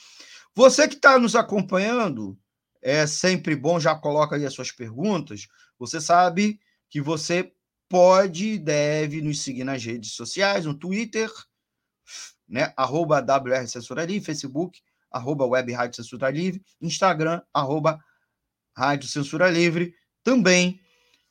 Você 0.56 0.88
que 0.88 0.96
está 0.96 1.18
nos 1.18 1.36
acompanhando, 1.36 2.38
é 2.82 3.06
sempre 3.08 3.56
bom, 3.56 3.80
já 3.80 3.96
coloca 3.96 4.36
aí 4.36 4.46
as 4.46 4.53
suas 4.53 4.72
perguntas. 4.72 5.48
Você 5.77 6.00
sabe 6.00 6.60
que 6.89 7.01
você 7.01 7.51
pode 7.89 8.53
e 8.53 8.60
deve 8.60 9.22
nos 9.22 9.41
seguir 9.41 9.63
nas 9.63 9.84
redes 9.84 10.12
sociais, 10.12 10.65
no 10.65 10.74
Twitter, 10.74 11.30
né? 12.48 12.74
Arroba 12.77 13.20
WR 13.20 13.68
Censura 13.68 14.06
Livre, 14.06 14.25
Facebook, 14.25 14.80
arroba 15.12 15.46
Web 15.46 15.74
Rádio 15.74 15.98
Censura 15.98 16.30
Livre, 16.30 16.63
Instagram, 16.82 17.41
arroba 17.53 18.00
Rádio 18.75 19.10
Censura 19.10 19.50
Livre. 19.50 19.94
Também 20.24 20.80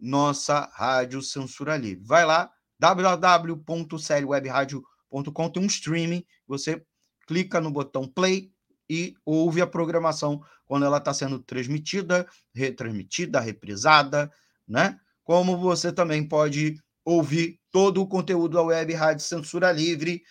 nossa 0.00 0.70
Rádio 0.72 1.20
Censura 1.22 1.76
Livre. 1.76 2.04
Vai 2.04 2.24
lá, 2.24 2.48
www.clwebradio.com 2.78 4.97
com 5.08 5.48
tem 5.48 5.62
um 5.62 5.66
streaming, 5.66 6.24
você 6.46 6.82
clica 7.26 7.60
no 7.60 7.70
botão 7.70 8.06
play 8.06 8.50
e 8.88 9.14
ouve 9.24 9.60
a 9.60 9.66
programação 9.66 10.42
quando 10.64 10.84
ela 10.84 10.98
está 10.98 11.12
sendo 11.12 11.38
transmitida, 11.38 12.26
retransmitida, 12.54 13.40
reprisada, 13.40 14.30
né? 14.66 14.98
Como 15.24 15.56
você 15.56 15.92
também 15.92 16.26
pode 16.26 16.80
ouvir 17.04 17.60
todo 17.70 18.02
o 18.02 18.06
conteúdo 18.06 18.56
da 18.56 18.62
Web 18.62 18.94
Rádio 18.94 19.24
Censura 19.24 19.72
Livre 19.72 20.22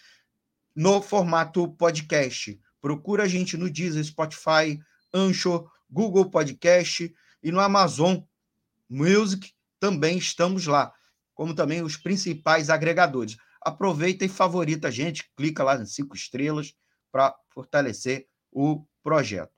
no 0.75 1.01
formato 1.01 1.67
podcast. 1.74 2.60
Procura 2.81 3.24
a 3.24 3.27
gente 3.27 3.57
no 3.57 3.69
Deezer, 3.69 4.03
Spotify, 4.03 4.79
Anchor, 5.13 5.69
Google 5.89 6.29
Podcast 6.29 7.13
e 7.43 7.51
no 7.51 7.60
Amazon 7.60 8.19
Music 8.89 9.51
também 9.79 10.17
estamos 10.17 10.65
lá, 10.65 10.91
como 11.36 11.53
também 11.53 11.81
os 11.81 11.98
principais 11.98 12.69
agregadores 12.69 13.38
aproveita 13.68 14.24
e 14.24 14.30
favorita 14.30 14.88
a 14.88 14.92
gente, 14.92 15.30
clica 15.36 15.62
lá 15.62 15.78
nas 15.78 15.94
cinco 15.94 16.16
estrelas 16.16 16.74
para 17.12 17.36
fortalecer 17.50 18.28
o 18.50 18.86
projeto. 19.04 19.52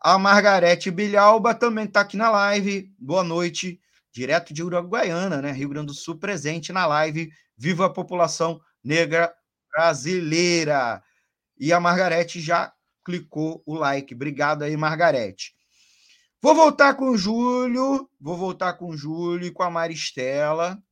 A 0.00 0.18
Margarete 0.18 0.90
Bilhalba 0.90 1.54
também 1.54 1.84
está 1.84 2.00
aqui 2.00 2.16
na 2.16 2.30
live. 2.30 2.90
Boa 2.98 3.22
noite, 3.22 3.78
direto 4.10 4.54
de 4.54 4.62
Uruguaiana, 4.62 5.42
né? 5.42 5.52
Rio 5.52 5.68
Grande 5.68 5.88
do 5.88 5.94
Sul, 5.94 6.18
presente 6.18 6.72
na 6.72 6.86
live. 6.86 7.30
Viva 7.54 7.84
a 7.84 7.90
população 7.90 8.58
negra 8.82 9.30
brasileira. 9.70 11.02
E 11.58 11.70
a 11.70 11.78
Margarete 11.78 12.40
já 12.40 12.72
clicou 13.04 13.62
o 13.66 13.74
like. 13.74 14.14
Obrigado 14.14 14.62
aí, 14.62 14.74
Margarete. 14.74 15.54
Vou 16.40 16.54
voltar 16.54 16.94
com 16.94 17.10
o 17.10 17.18
Júlio, 17.18 18.08
vou 18.18 18.38
voltar 18.38 18.72
com 18.72 18.86
o 18.86 18.96
Júlio 18.96 19.48
e 19.48 19.50
com 19.50 19.62
a 19.62 19.70
Maristela 19.70 20.82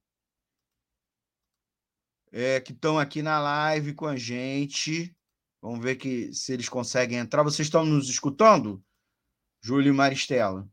é, 2.32 2.60
que 2.60 2.72
estão 2.72 2.98
aqui 2.98 3.22
na 3.22 3.38
live 3.38 3.94
com 3.94 4.06
a 4.06 4.16
gente. 4.16 5.14
Vamos 5.60 5.80
ver 5.80 5.96
que, 5.96 6.32
se 6.32 6.52
eles 6.52 6.68
conseguem 6.68 7.18
entrar. 7.18 7.42
Vocês 7.42 7.66
estão 7.66 7.84
nos 7.84 8.08
escutando? 8.08 8.82
Júlio 9.60 9.90
e 9.90 9.96
Maristela. 9.96 10.68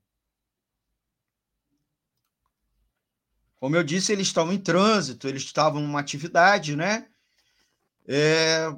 Como 3.55 3.75
eu 3.75 3.83
disse, 3.83 4.11
eles 4.11 4.27
estão 4.27 4.51
em 4.53 4.59
trânsito, 4.59 5.27
eles 5.27 5.43
estavam 5.43 5.81
numa 5.81 5.99
atividade, 5.99 6.75
né? 6.75 7.07
É, 8.07 8.71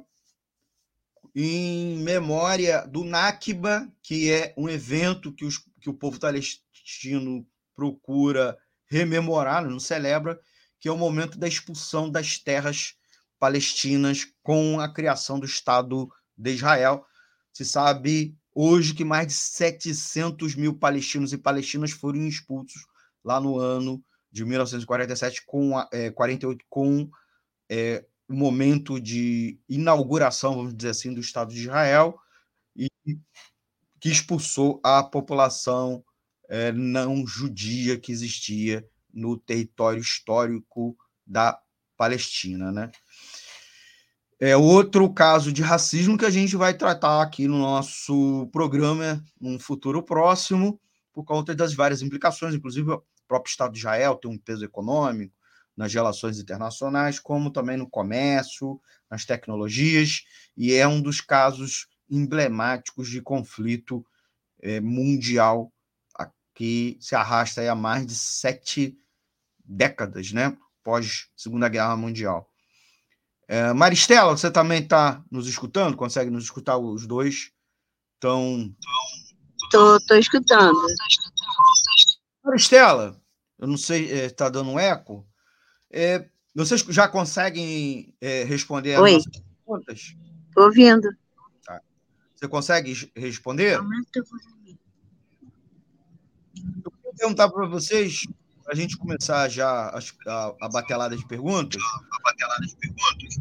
em 1.34 1.98
memória 1.98 2.86
do 2.86 3.04
Nakba, 3.04 3.86
que 4.02 4.32
é 4.32 4.54
um 4.56 4.68
evento 4.68 5.32
que, 5.32 5.44
os, 5.44 5.58
que 5.80 5.90
o 5.90 5.94
povo 5.94 6.18
palestino 6.18 7.46
procura 7.74 8.56
rememorar, 8.86 9.68
não 9.68 9.78
celebra, 9.78 10.40
que 10.80 10.88
é 10.88 10.92
o 10.92 10.96
momento 10.96 11.38
da 11.38 11.48
expulsão 11.48 12.10
das 12.10 12.38
terras 12.38 12.94
palestinas 13.38 14.26
com 14.42 14.80
a 14.80 14.92
criação 14.92 15.38
do 15.38 15.46
Estado 15.46 16.08
de 16.36 16.52
Israel. 16.52 17.04
Se 17.52 17.64
sabe 17.64 18.36
hoje 18.54 18.94
que 18.94 19.04
mais 19.04 19.28
de 19.28 19.32
700 19.34 20.54
mil 20.54 20.74
palestinos 20.74 21.32
e 21.32 21.38
palestinas 21.38 21.90
foram 21.90 22.26
expulsos 22.26 22.86
lá 23.24 23.40
no 23.40 23.58
ano 23.58 24.02
de 24.30 24.44
1947, 24.44 25.44
com, 25.46 25.72
é, 25.92 26.10
48, 26.10 26.64
com 26.68 27.10
é, 27.68 28.04
o 28.28 28.34
momento 28.34 29.00
de 29.00 29.58
inauguração, 29.68 30.54
vamos 30.54 30.76
dizer 30.76 30.90
assim, 30.90 31.14
do 31.14 31.20
Estado 31.20 31.52
de 31.52 31.60
Israel, 31.60 32.18
e 32.76 32.88
que 34.00 34.10
expulsou 34.10 34.80
a 34.84 35.02
população 35.02 36.04
é, 36.48 36.72
não 36.72 37.26
judia 37.26 37.98
que 37.98 38.12
existia 38.12 38.86
no 39.12 39.36
território 39.36 40.00
histórico 40.00 40.96
da 41.26 41.60
Palestina, 41.96 42.70
né? 42.70 42.90
É 44.40 44.56
outro 44.56 45.12
caso 45.12 45.52
de 45.52 45.62
racismo 45.62 46.16
que 46.16 46.24
a 46.24 46.30
gente 46.30 46.56
vai 46.56 46.72
tratar 46.72 47.20
aqui 47.20 47.48
no 47.48 47.58
nosso 47.58 48.48
programa 48.52 49.22
num 49.40 49.58
futuro 49.58 50.00
próximo, 50.00 50.80
por 51.12 51.24
conta 51.24 51.54
das 51.56 51.74
várias 51.74 52.02
implicações, 52.02 52.54
inclusive 52.54 52.92
o 52.92 53.02
próprio 53.26 53.50
Estado 53.50 53.72
de 53.72 53.80
Israel 53.80 54.14
tem 54.14 54.30
um 54.30 54.38
peso 54.38 54.64
econômico 54.64 55.34
nas 55.76 55.92
relações 55.92 56.38
internacionais, 56.38 57.18
como 57.18 57.50
também 57.50 57.76
no 57.76 57.90
comércio, 57.90 58.80
nas 59.10 59.24
tecnologias, 59.24 60.22
e 60.56 60.72
é 60.72 60.86
um 60.86 61.00
dos 61.00 61.20
casos 61.20 61.88
emblemáticos 62.08 63.08
de 63.08 63.20
conflito 63.20 64.06
é, 64.60 64.80
mundial 64.80 65.72
que 66.58 66.98
se 67.00 67.14
arrasta 67.14 67.70
há 67.70 67.74
mais 67.76 68.04
de 68.04 68.16
sete 68.16 68.98
décadas, 69.64 70.32
né? 70.32 70.58
Pós 70.82 71.28
Segunda 71.36 71.68
Guerra 71.68 71.96
Mundial. 71.96 72.50
É, 73.46 73.72
Maristela, 73.72 74.36
você 74.36 74.50
também 74.50 74.82
está 74.82 75.22
nos 75.30 75.46
escutando? 75.46 75.96
Consegue 75.96 76.30
nos 76.30 76.42
escutar 76.42 76.76
os 76.76 77.06
dois? 77.06 77.52
Então. 78.16 78.74
Tô, 79.70 80.00
tô 80.00 80.16
escutando. 80.16 80.76
Maristela, 82.44 83.22
eu 83.56 83.68
não 83.68 83.76
sei, 83.76 84.10
está 84.10 84.46
é, 84.46 84.50
dando 84.50 84.70
um 84.70 84.80
eco. 84.80 85.24
É, 85.88 86.28
vocês 86.56 86.80
já 86.88 87.06
conseguem 87.06 88.16
é, 88.20 88.42
responder 88.42 88.94
as 88.94 89.00
Oi. 89.00 89.12
nossas 89.12 89.32
perguntas? 89.64 90.16
Tô 90.52 90.64
ouvindo. 90.64 91.08
Tá. 91.64 91.80
Você 92.34 92.48
consegue 92.48 93.12
responder? 93.14 93.76
Eu 93.76 93.84
perguntar 97.18 97.50
para 97.50 97.66
vocês, 97.66 98.22
para 98.62 98.72
a 98.72 98.76
gente 98.76 98.96
começar 98.96 99.48
já 99.48 99.68
a, 99.68 99.98
a, 99.98 100.56
a 100.62 100.68
batelada 100.68 101.16
de 101.16 101.26
perguntas. 101.26 101.82
A 101.82 102.22
batelada 102.22 102.66
de 102.66 102.76
perguntas. 102.76 103.38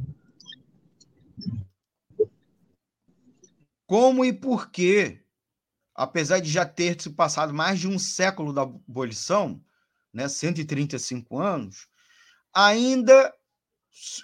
Como 3.86 4.26
e 4.26 4.34
por 4.34 4.70
que, 4.70 5.22
apesar 5.96 6.40
de 6.40 6.50
já 6.50 6.66
ter 6.66 7.00
se 7.02 7.10
passado 7.10 7.54
mais 7.54 7.80
de 7.80 7.88
um 7.88 7.98
século 7.98 8.52
da 8.52 8.64
abolição, 8.64 9.64
né, 10.14 10.28
135 10.28 11.40
anos, 11.40 11.88
ainda 12.54 13.34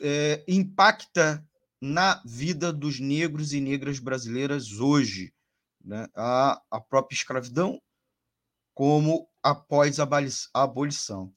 é, 0.01 0.43
impacta 0.47 1.45
na 1.79 2.21
vida 2.25 2.71
dos 2.71 2.99
negros 2.99 3.53
e 3.53 3.59
negras 3.59 3.99
brasileiras 3.99 4.79
hoje. 4.79 5.33
Né? 5.83 6.07
A, 6.15 6.61
a 6.71 6.79
própria 6.79 7.15
escravidão 7.15 7.81
como 8.73 9.29
após 9.41 9.99
a 9.99 10.07
abolição. 10.53 11.33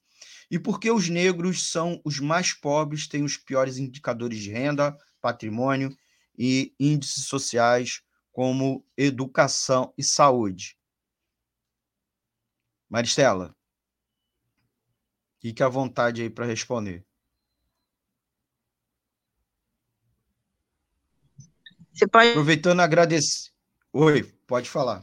E 0.51 0.59
porque 0.59 0.90
os 0.90 1.09
negros 1.09 1.70
são 1.70 2.01
os 2.05 2.20
mais 2.20 2.53
pobres, 2.53 3.09
têm 3.09 3.22
os 3.25 3.37
piores 3.37 3.79
indicadores 3.79 4.38
de 4.38 4.51
renda, 4.51 4.96
patrimônio 5.20 5.94
e 6.38 6.75
índices 6.79 7.27
sociais, 7.27 8.03
como 8.33 8.85
educação 8.96 9.92
e 9.96 10.05
saúde. 10.05 10.79
Maristela, 12.88 13.57
fique 15.40 15.62
à 15.62 15.68
vontade 15.68 16.22
aí 16.22 16.31
para 16.31 16.46
responder. 16.46 17.05
Pode. 22.12 22.29
Aproveitando, 22.31 22.81
agradecer. 22.81 23.51
Oi, 23.92 24.22
pode 24.46 24.68
falar. 24.68 25.03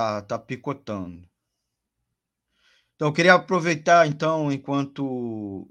Tá, 0.00 0.22
tá 0.22 0.38
picotando. 0.38 1.28
Então, 2.96 3.08
eu 3.08 3.12
queria 3.12 3.34
aproveitar, 3.34 4.06
então, 4.06 4.50
enquanto 4.50 5.68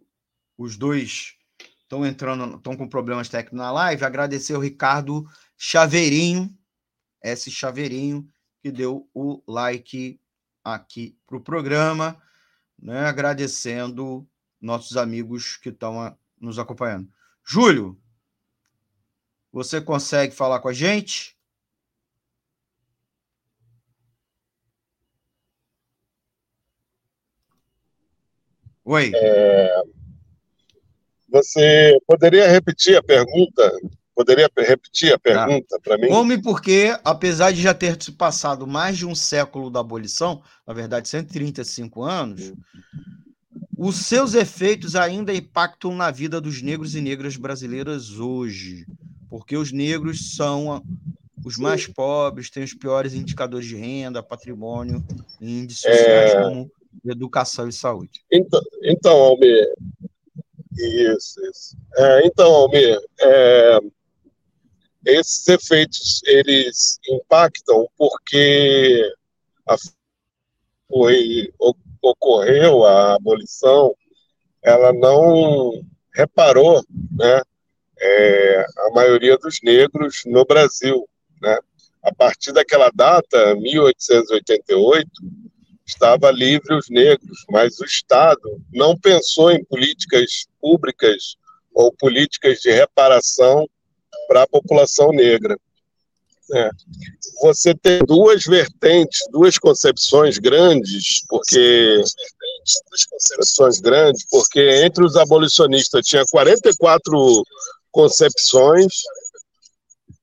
os 0.58 0.78
dois 0.78 1.36
estão 1.82 2.06
entrando, 2.06 2.58
estão 2.58 2.76
com 2.76 2.88
problemas 2.88 3.30
técnicos 3.30 3.58
na 3.58 3.72
live, 3.72 4.04
agradecer 4.04 4.56
o 4.56 4.60
Ricardo 4.60 5.28
Chaveirinho, 5.58 6.56
esse 7.24 7.50
Chaveirinho, 7.50 8.28
que 8.62 8.72
deu 8.72 9.10
o 9.14 9.42
like 9.48 10.20
aqui 10.64 11.18
para 11.26 11.38
o 11.38 11.42
programa, 11.42 12.22
né? 12.78 13.06
agradecendo 13.06 14.28
nossos 14.62 14.98
amigos 14.98 15.58
que 15.58 15.70
estão 15.70 16.16
nos 16.40 16.60
acompanhando. 16.60 17.12
Júlio, 17.44 18.00
você 19.52 19.82
consegue 19.82 20.36
falar 20.36 20.60
com 20.60 20.68
a 20.68 20.74
gente? 20.74 21.39
Oi. 28.90 29.12
É, 29.14 29.84
você 31.30 31.96
poderia 32.08 32.48
repetir 32.48 32.98
a 32.98 33.04
pergunta? 33.04 33.72
Poderia 34.16 34.50
repetir 34.58 35.14
a 35.14 35.20
tá. 35.20 35.20
pergunta 35.20 35.68
tá. 35.70 35.80
para 35.84 35.98
mim? 36.00 36.08
Como 36.08 36.34
e 36.34 36.42
por 36.42 36.60
que, 36.60 36.98
apesar 37.06 37.52
de 37.52 37.62
já 37.62 37.72
ter 37.72 38.02
se 38.02 38.12
passado 38.12 38.66
mais 38.66 38.98
de 38.98 39.06
um 39.06 39.14
século 39.14 39.70
da 39.70 39.80
abolição, 39.80 40.42
na 40.66 40.74
verdade 40.74 41.08
135 41.08 42.02
anos, 42.02 42.52
os 43.78 44.08
seus 44.08 44.34
efeitos 44.34 44.96
ainda 44.96 45.36
impactam 45.36 45.96
na 45.96 46.10
vida 46.10 46.42
dos 46.42 46.60
negros 46.64 46.96
e 46.96 47.02
negras 47.02 47.38
brasileiras 47.38 48.18
hoje? 48.18 48.88
Porque 49.30 49.56
os 49.56 49.72
negros 49.72 50.36
são 50.36 50.84
os 51.46 51.58
mais 51.58 51.86
pobres, 51.86 52.50
têm 52.50 52.64
os 52.64 52.74
piores 52.74 53.14
indicadores 53.14 53.68
de 53.68 53.76
renda, 53.76 54.24
patrimônio, 54.24 55.06
índices 55.40 55.82
sociais 55.82 56.32
é... 56.32 56.42
como 56.42 56.72
educação 57.06 57.68
e 57.68 57.74
saúde. 57.74 58.24
Então, 58.32 58.62
então 58.84 59.16
Almir, 59.18 59.68
isso, 60.78 61.42
isso. 61.48 61.78
É, 61.96 62.26
então, 62.26 62.52
Almir, 62.52 63.00
é, 63.22 63.80
esses 65.06 65.48
efeitos, 65.48 66.22
eles 66.26 67.00
impactam 67.10 67.88
porque 67.98 69.12
a, 69.68 69.76
foi, 70.88 71.54
ocorreu 72.02 72.86
a 72.86 73.16
abolição, 73.16 73.96
ela 74.62 74.92
não 74.92 75.84
reparou, 76.14 76.84
né, 77.12 77.42
é, 78.02 78.66
a 78.78 78.92
maioria 78.92 79.38
dos 79.38 79.60
negros 79.62 80.22
no 80.26 80.46
Brasil, 80.46 81.08
né? 81.42 81.58
A 82.02 82.14
partir 82.14 82.54
daquela 82.54 82.90
data, 82.94 83.56
1888, 83.56 85.10
estava 85.90 86.32
livre 86.32 86.76
os 86.76 86.90
negros, 86.90 87.44
mas 87.50 87.80
o 87.80 87.86
Estado 87.86 88.62
não 88.72 88.98
pensou 88.98 89.52
em 89.52 89.64
políticas 89.66 90.46
públicas 90.62 91.36
ou 91.74 91.92
políticas 91.92 92.60
de 92.60 92.72
reparação 92.72 93.68
para 94.28 94.44
a 94.44 94.48
população 94.48 95.12
negra. 95.12 95.58
É. 96.52 96.70
Você 97.42 97.76
tem 97.76 98.00
duas 98.06 98.44
vertentes, 98.46 99.20
duas 99.32 99.58
concepções 99.58 100.38
grandes, 100.38 101.24
porque 101.28 102.02
concepções 103.10 103.80
grandes, 103.80 104.26
porque 104.30 104.84
entre 104.84 105.04
os 105.04 105.16
abolicionistas 105.16 106.06
tinha 106.06 106.24
44 106.32 107.44
concepções 107.92 108.94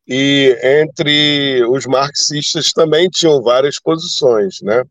e 0.06 0.56
entre 0.62 1.64
os 1.64 1.86
marxistas 1.86 2.72
também 2.72 3.08
tinham 3.08 3.42
várias 3.42 3.78
posições, 3.78 4.60
né? 4.62 4.82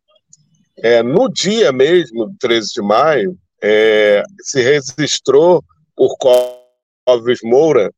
É, 0.86 1.02
no 1.02 1.28
dia 1.28 1.72
mesmo, 1.72 2.36
13 2.40 2.74
de 2.74 2.82
maio, 2.84 3.36
é, 3.60 4.22
se 4.40 4.62
registrou 4.62 5.64
por 5.96 6.16
Clóvis 6.20 7.40
Moura, 7.44 7.92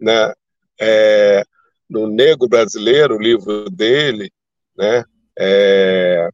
né, 0.00 0.32
é, 0.80 1.44
no 1.86 2.08
Negro 2.08 2.48
Brasileiro, 2.48 3.16
o 3.16 3.20
livro 3.20 3.68
dele, 3.68 4.32
né, 4.74 5.04
é, 5.38 6.30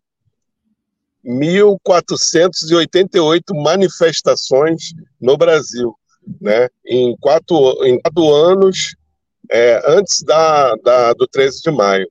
1.488 1.25 3.43
manifestações 3.53 4.93
no 5.21 5.37
Brasil, 5.37 5.93
né, 6.41 6.69
em 6.87 7.17
quatro, 7.17 7.85
em 7.85 8.01
quatro 8.01 8.33
anos 8.33 8.95
é, 9.51 9.83
antes 9.85 10.23
da, 10.23 10.73
da, 10.85 11.13
do 11.15 11.27
13 11.27 11.63
de 11.63 11.73
maio. 11.73 12.09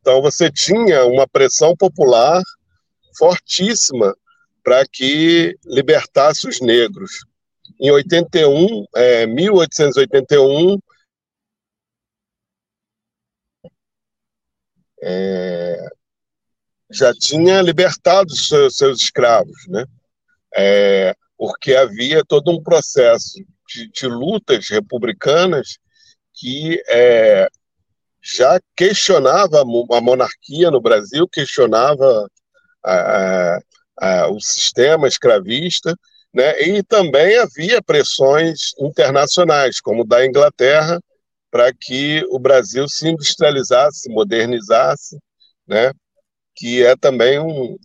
Então, 0.00 0.20
você 0.20 0.50
tinha 0.50 1.04
uma 1.04 1.28
pressão 1.28 1.76
popular 1.76 2.42
fortíssima 3.18 4.16
para 4.62 4.86
que 4.86 5.58
libertasse 5.64 6.48
os 6.48 6.60
negros. 6.60 7.24
Em 7.80 7.90
81, 7.90 8.84
é, 8.94 9.26
1881, 9.26 10.78
é, 15.02 15.88
já 16.90 17.12
tinha 17.14 17.62
libertado 17.62 18.34
seus, 18.34 18.76
seus 18.76 19.00
escravos, 19.00 19.66
né? 19.68 19.84
É, 20.54 21.14
porque 21.36 21.74
havia 21.74 22.24
todo 22.24 22.50
um 22.50 22.62
processo 22.62 23.38
de, 23.68 23.90
de 23.90 24.06
lutas 24.06 24.68
republicanas 24.68 25.78
que 26.34 26.82
é, 26.88 27.48
já 28.22 28.60
questionava 28.76 29.60
a 29.60 30.00
monarquia 30.00 30.70
no 30.70 30.80
Brasil, 30.80 31.28
questionava 31.28 32.28
a, 32.90 33.58
a, 34.00 34.28
o 34.28 34.40
sistema 34.40 35.08
escravista, 35.08 35.94
né? 36.32 36.60
e 36.62 36.82
também 36.82 37.36
havia 37.38 37.82
pressões 37.82 38.72
internacionais, 38.78 39.80
como 39.80 40.04
da 40.04 40.24
Inglaterra, 40.26 41.00
para 41.50 41.72
que 41.72 42.22
o 42.30 42.38
Brasil 42.38 42.88
se 42.88 43.08
industrializasse, 43.08 44.02
se 44.02 44.10
modernizasse, 44.10 45.18
né? 45.66 45.92
que 46.54 46.84
é 46.84 46.96
também 46.96 47.38
um, 47.38 47.76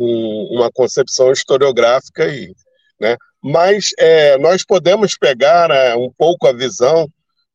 um, 0.00 0.48
uma 0.52 0.70
concepção 0.72 1.30
historiográfica 1.32 2.24
aí. 2.24 2.52
Né? 3.00 3.16
Mas 3.42 3.90
é, 3.98 4.38
nós 4.38 4.64
podemos 4.64 5.16
pegar 5.16 5.70
é, 5.70 5.94
um 5.94 6.10
pouco 6.16 6.46
a 6.46 6.52
visão 6.52 7.08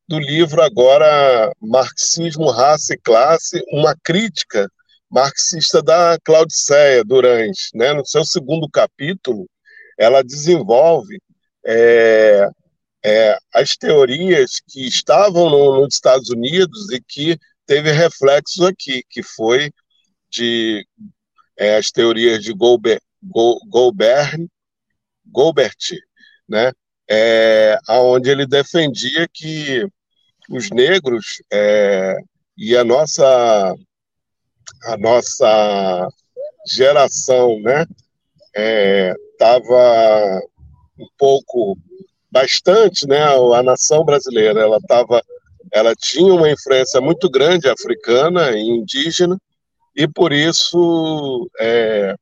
do 0.08 0.18
livro 0.18 0.62
agora 0.62 1.52
Marxismo, 1.62 2.50
Raça 2.50 2.94
e 2.94 2.98
Classe, 2.98 3.64
uma 3.72 3.96
crítica 4.04 4.68
marxista 5.10 5.82
da 5.82 6.18
Claudiceia 6.24 7.04
Durães. 7.04 7.70
Né? 7.74 7.94
No 7.94 8.06
seu 8.06 8.24
segundo 8.24 8.70
capítulo, 8.70 9.50
ela 9.98 10.24
desenvolve 10.24 11.20
é, 11.66 12.48
é, 13.04 13.38
as 13.54 13.76
teorias 13.76 14.62
que 14.68 14.88
estavam 14.88 15.50
no, 15.50 15.82
nos 15.82 15.96
Estados 15.96 16.30
Unidos 16.30 16.92
e 16.92 17.02
que 17.02 17.38
teve 17.66 17.92
reflexos 17.92 18.66
aqui, 18.66 19.04
que 19.10 19.22
foi 19.24 19.72
de 20.30 20.86
é, 21.58 21.78
as 21.78 21.92
teorias 21.92 22.44
de 22.44 22.54
Goldberg, 22.54 23.02
Goldbert, 25.26 25.76
né? 26.48 26.72
É, 27.12 27.78
aonde 27.88 28.30
ele 28.30 28.46
defendia 28.46 29.28
que 29.34 29.86
os 30.50 30.70
negros 30.70 31.42
é, 31.52 32.16
e 32.56 32.78
a 32.78 32.84
nossa 32.84 33.74
a 34.84 34.98
nossa 34.98 36.08
geração, 36.68 37.60
né, 37.62 37.86
estava 39.32 39.76
é, 39.76 40.40
um 41.00 41.08
pouco, 41.18 41.78
bastante, 42.32 43.08
né, 43.08 43.22
a 43.24 43.64
nação 43.64 44.04
brasileira, 44.04 44.62
ela 44.62 44.78
estava, 44.78 45.22
ela 45.72 45.96
tinha 45.96 46.34
uma 46.34 46.50
influência 46.50 47.02
muito 47.02 47.30
grande 47.30 47.70
africana 47.70 48.52
e 48.52 48.62
indígena, 48.62 49.38
e 49.96 50.08
por 50.08 50.32
isso 50.32 51.50
é, 51.60 52.16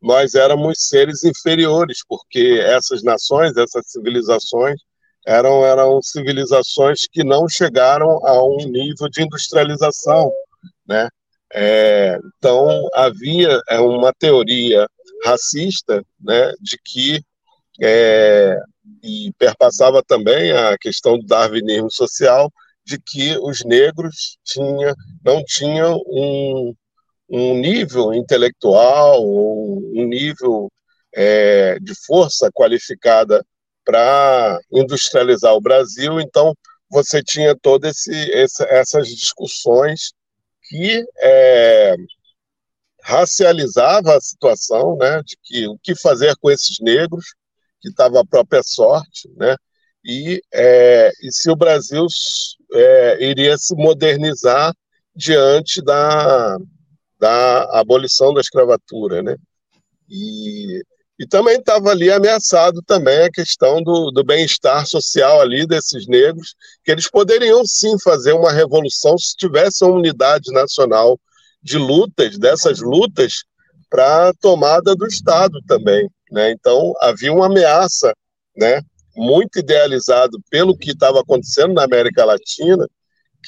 nós 0.00 0.34
éramos 0.34 0.88
seres 0.88 1.24
inferiores, 1.24 1.98
porque 2.08 2.60
essas 2.62 3.02
nações, 3.02 3.56
essas 3.56 3.90
civilizações, 3.90 4.78
eram, 5.26 5.64
eram 5.64 6.00
civilizações 6.00 7.08
que 7.10 7.24
não 7.24 7.48
chegaram 7.48 8.24
a 8.24 8.44
um 8.44 8.58
nível 8.68 9.08
de 9.08 9.22
industrialização, 9.22 10.30
né? 10.86 11.08
É, 11.54 12.18
então, 12.38 12.88
havia 12.94 13.60
é, 13.68 13.78
uma 13.78 14.12
teoria 14.12 14.88
racista 15.24 16.04
né, 16.20 16.52
de 16.60 16.76
que, 16.84 17.20
é, 17.80 18.58
e 19.02 19.32
perpassava 19.38 20.02
também 20.02 20.52
a 20.52 20.76
questão 20.78 21.18
do 21.18 21.26
darwinismo 21.26 21.90
social, 21.90 22.50
de 22.84 22.98
que 23.00 23.36
os 23.38 23.64
negros 23.64 24.38
tinha, 24.44 24.94
não 25.24 25.42
tinham 25.44 26.00
um, 26.06 26.74
um 27.28 27.54
nível 27.58 28.14
intelectual, 28.14 29.24
um 29.24 30.06
nível 30.06 30.70
é, 31.14 31.78
de 31.80 31.94
força 32.06 32.50
qualificada 32.52 33.44
para 33.84 34.60
industrializar 34.70 35.54
o 35.54 35.60
Brasil. 35.60 36.20
Então, 36.20 36.54
você 36.90 37.22
tinha 37.22 37.56
todas 37.60 37.96
essas 38.68 39.08
discussões 39.08 40.12
que 40.68 41.04
é, 41.18 41.96
racializava 43.02 44.16
a 44.16 44.20
situação, 44.20 44.96
né, 44.96 45.22
de 45.22 45.36
que 45.42 45.66
o 45.68 45.78
que 45.78 45.94
fazer 45.94 46.34
com 46.36 46.50
esses 46.50 46.78
negros, 46.80 47.34
que 47.80 47.88
estava 47.88 48.20
a 48.20 48.26
própria 48.26 48.62
sorte, 48.62 49.28
né, 49.36 49.56
e, 50.04 50.40
é, 50.52 51.10
e 51.22 51.32
se 51.32 51.50
o 51.50 51.56
Brasil 51.56 52.06
é, 52.72 53.24
iria 53.24 53.58
se 53.58 53.74
modernizar 53.74 54.72
diante 55.14 55.82
da, 55.82 56.56
da 57.18 57.80
abolição 57.80 58.32
da 58.32 58.40
escravatura, 58.40 59.22
né? 59.22 59.36
E, 60.08 60.80
e 61.18 61.26
também 61.26 61.56
estava 61.56 61.90
ali 61.90 62.10
ameaçado 62.10 62.82
também 62.82 63.22
a 63.22 63.30
questão 63.30 63.82
do, 63.82 64.10
do 64.10 64.22
bem-estar 64.22 64.86
social 64.86 65.40
ali 65.40 65.66
desses 65.66 66.06
negros, 66.06 66.54
que 66.84 66.92
eles 66.92 67.10
poderiam 67.10 67.64
sim 67.64 67.98
fazer 67.98 68.32
uma 68.32 68.52
revolução 68.52 69.16
se 69.16 69.34
tivesse 69.34 69.82
uma 69.84 69.94
unidade 69.94 70.52
nacional 70.52 71.18
de 71.62 71.78
lutas, 71.78 72.38
dessas 72.38 72.80
lutas, 72.80 73.44
para 73.88 74.28
a 74.28 74.34
tomada 74.34 74.94
do 74.94 75.06
Estado 75.06 75.58
também. 75.66 76.08
Né? 76.30 76.50
Então, 76.50 76.92
havia 77.00 77.32
uma 77.32 77.46
ameaça 77.46 78.12
né, 78.54 78.82
muito 79.16 79.58
idealizado 79.58 80.38
pelo 80.50 80.76
que 80.76 80.90
estava 80.90 81.20
acontecendo 81.20 81.72
na 81.72 81.84
América 81.84 82.24
Latina, 82.24 82.86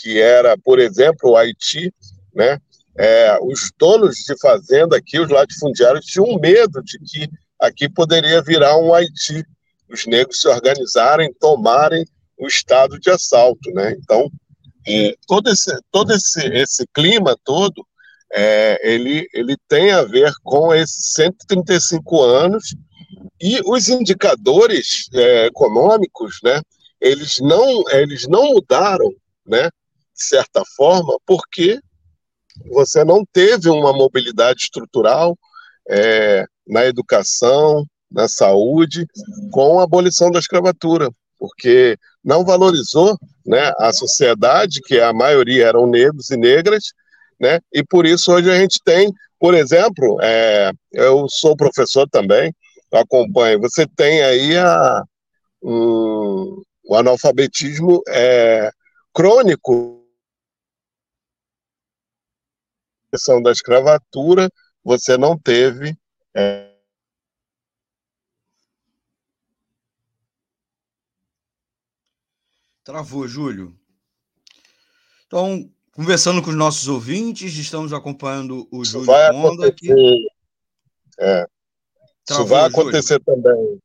que 0.01 0.19
era, 0.21 0.57
por 0.57 0.79
exemplo, 0.79 1.31
o 1.31 1.37
Haiti, 1.37 1.93
né? 2.35 2.59
É, 2.97 3.39
os 3.43 3.71
donos 3.79 4.17
de 4.17 4.37
fazenda 4.41 4.97
aqui, 4.97 5.21
os 5.21 5.31
latifundiários, 5.31 6.05
tinham 6.05 6.37
medo 6.39 6.83
de 6.83 6.99
que 6.99 7.29
aqui 7.61 7.89
poderia 7.89 8.43
virar 8.43 8.77
um 8.79 8.93
Haiti, 8.95 9.45
os 9.91 10.07
negros 10.07 10.41
se 10.41 10.49
organizarem, 10.49 11.33
tomarem 11.41 12.05
o 12.39 12.47
estado 12.47 12.99
de 12.99 13.11
assalto, 13.11 13.71
né? 13.73 13.93
Então, 13.93 14.31
é, 14.87 15.15
todo 15.27 15.51
esse 15.51 15.77
todo 15.91 16.13
esse, 16.13 16.47
esse 16.49 16.87
clima 16.95 17.37
todo, 17.45 17.87
é, 18.33 18.79
ele 18.83 19.27
ele 19.33 19.57
tem 19.69 19.91
a 19.93 20.03
ver 20.03 20.33
com 20.45 20.75
esses 20.75 21.13
135 21.15 22.23
anos 22.23 22.75
e 23.41 23.61
os 23.65 23.89
indicadores 23.89 25.09
é, 25.15 25.47
econômicos, 25.47 26.39
né, 26.43 26.61
eles 27.01 27.39
não, 27.41 27.89
eles 27.91 28.27
não 28.27 28.53
mudaram, 28.53 29.11
né, 29.47 29.65
de 29.65 30.25
certa 30.25 30.63
forma, 30.77 31.17
porque 31.25 31.79
você 32.73 33.05
não 33.05 33.25
teve 33.33 33.69
uma 33.69 33.93
mobilidade 33.93 34.63
estrutural 34.63 35.39
é, 35.89 36.45
na 36.69 36.85
educação, 36.87 37.85
na 38.11 38.29
saúde, 38.29 39.07
com 39.51 39.81
a 39.81 39.85
abolição 39.85 40.31
da 40.31 40.39
escravatura, 40.39 41.11
porque 41.39 41.97
não 42.25 42.45
valorizou 42.45 43.17
né, 43.47 43.73
a 43.79 43.93
sociedade, 43.93 44.81
que 44.83 45.01
a 45.01 45.13
maioria 45.13 45.67
eram 45.67 45.87
negros 45.87 46.31
e 46.31 46.37
negras, 46.37 46.93
né, 47.41 47.61
e 47.73 47.83
por 47.85 48.07
isso 48.07 48.33
hoje 48.33 48.51
a 48.51 48.57
gente 48.57 48.81
tem, 48.85 49.13
por 49.39 49.55
exemplo, 49.55 50.19
é, 50.21 50.71
eu 50.93 51.27
sou 51.29 51.57
professor 51.57 52.09
também, 52.09 52.53
acompanha. 52.93 53.59
Você 53.59 53.87
tem 53.87 54.23
aí 54.23 54.57
a, 54.57 55.03
um, 55.63 56.63
o 56.85 56.95
analfabetismo 56.95 58.03
é, 58.09 58.71
crônico 59.13 59.99
da 63.43 63.51
escravatura, 63.51 64.51
você 64.85 65.17
não 65.17 65.39
teve. 65.39 65.97
É... 66.35 66.69
Travou, 72.85 73.29
Júlio. 73.29 73.79
Então, 75.27 75.71
conversando 75.93 76.43
com 76.43 76.49
os 76.49 76.57
nossos 76.57 76.89
ouvintes, 76.89 77.55
estamos 77.57 77.93
acompanhando 77.93 78.67
o 78.71 78.83
Isso 78.83 79.05
Júlio 79.05 79.63
aqui. 79.63 79.91
É. 81.19 81.47
Travou, 82.25 82.45
isso 82.45 82.55
vai 82.55 82.65
acontecer 82.65 83.21
Júlio. 83.27 83.43
também. 83.43 83.81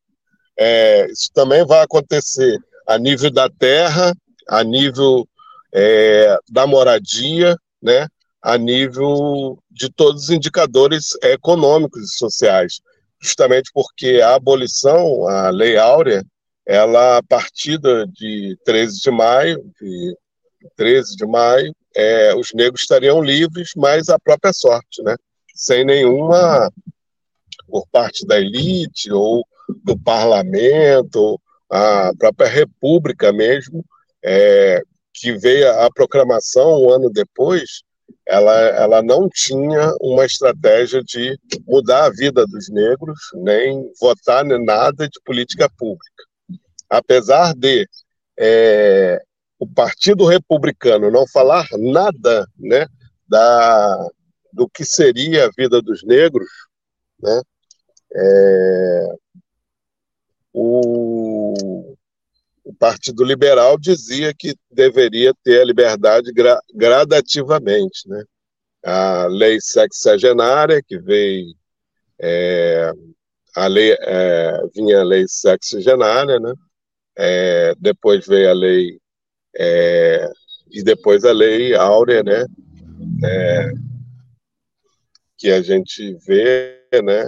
É, 0.58 1.12
isso 1.12 1.30
também 1.34 1.66
vai 1.66 1.82
acontecer 1.82 2.58
a 2.88 2.98
nível 2.98 3.32
da 3.32 3.50
terra, 3.50 4.14
a 4.48 4.64
nível 4.64 5.28
é, 5.74 6.38
da 6.50 6.68
moradia, 6.68 7.58
né, 7.82 8.08
a 8.44 8.58
nível 8.58 9.58
de 9.72 9.90
todos 9.90 10.24
os 10.24 10.30
indicadores 10.30 11.18
econômicos 11.24 12.04
e 12.04 12.18
sociais, 12.18 12.82
justamente 13.22 13.72
porque 13.74 14.20
a 14.22 14.36
abolição, 14.36 15.28
a 15.30 15.50
Lei 15.50 15.78
Áurea, 15.78 16.26
ela 16.66 17.18
a 17.18 17.24
partir 17.24 17.80
de 17.80 18.58
13 18.66 19.00
de 19.00 19.12
maio, 19.12 19.64
de 19.82 20.18
13 20.76 21.16
de 21.16 21.26
maio, 21.26 21.74
é, 21.96 22.36
os 22.36 22.54
negros 22.54 22.82
estariam 22.82 23.22
livres, 23.22 23.72
mas 23.78 24.10
à 24.10 24.20
própria 24.20 24.52
sorte, 24.52 25.02
né, 25.04 25.16
sem 25.56 25.86
nenhuma 25.86 26.72
por 27.68 27.88
parte 27.92 28.26
da 28.26 28.40
elite 28.40 29.12
ou 29.12 29.46
do 29.86 29.98
parlamento, 29.98 31.40
a 31.70 32.12
própria 32.18 32.50
república 32.50 33.32
mesmo, 33.32 33.86
é, 34.24 34.82
que 35.14 35.32
veio 35.34 35.70
a 35.80 35.90
proclamação 35.92 36.84
um 36.84 36.90
ano 36.90 37.10
depois, 37.10 37.84
ela, 38.28 38.54
ela 38.54 39.04
não 39.04 39.30
tinha 39.30 39.94
uma 40.02 40.26
estratégia 40.26 41.04
de 41.04 41.38
mudar 41.68 42.06
a 42.06 42.10
vida 42.10 42.46
dos 42.46 42.70
negros, 42.70 43.20
nem 43.36 43.92
votar 44.00 44.46
em 44.46 44.64
nada 44.64 45.08
de 45.08 45.20
política 45.26 45.70
pública. 45.78 46.24
Apesar 46.90 47.54
de 47.54 47.88
é, 48.40 49.22
o 49.60 49.68
Partido 49.68 50.26
Republicano 50.26 51.12
não 51.12 51.28
falar 51.28 51.68
nada 51.78 52.48
né, 52.58 52.88
da, 53.28 54.10
do 54.52 54.70
que 54.70 54.86
seria 54.86 55.46
a 55.46 55.52
vida 55.56 55.82
dos 55.82 56.04
negros, 56.04 56.50
né, 57.22 57.42
é, 58.16 59.08
o, 60.54 61.93
o, 62.74 62.76
Partido 62.76 63.24
Liberal 63.24 63.78
dizia 63.78 64.34
que 64.34 64.56
deveria 64.72 65.34
ter 65.44 65.62
a 65.62 65.66
liberdade 65.66 66.32
gra, 66.32 66.60
gradativamente. 66.74 68.08
Né? 68.08 68.24
A 68.84 69.28
lei 69.28 69.60
sexagenária, 69.62 70.82
que 70.82 70.98
veio. 71.00 71.54
É, 72.20 72.92
a 73.56 73.68
lei, 73.68 73.96
é, 74.00 74.62
vinha 74.76 75.02
a 75.02 75.04
lei 75.04 75.26
sexagenária, 75.28 76.40
né? 76.40 76.54
É, 77.16 77.76
depois 77.80 78.26
veio 78.26 78.50
a 78.50 78.54
lei. 78.54 79.00
É, 79.56 80.30
e 80.72 80.84
depois 80.84 81.24
a 81.24 81.32
lei 81.32 81.76
áurea, 81.76 82.24
né? 82.24 82.46
É, 83.24 83.72
que 85.38 85.52
a 85.52 85.62
gente 85.62 86.16
vê, 86.26 86.82
né? 87.04 87.24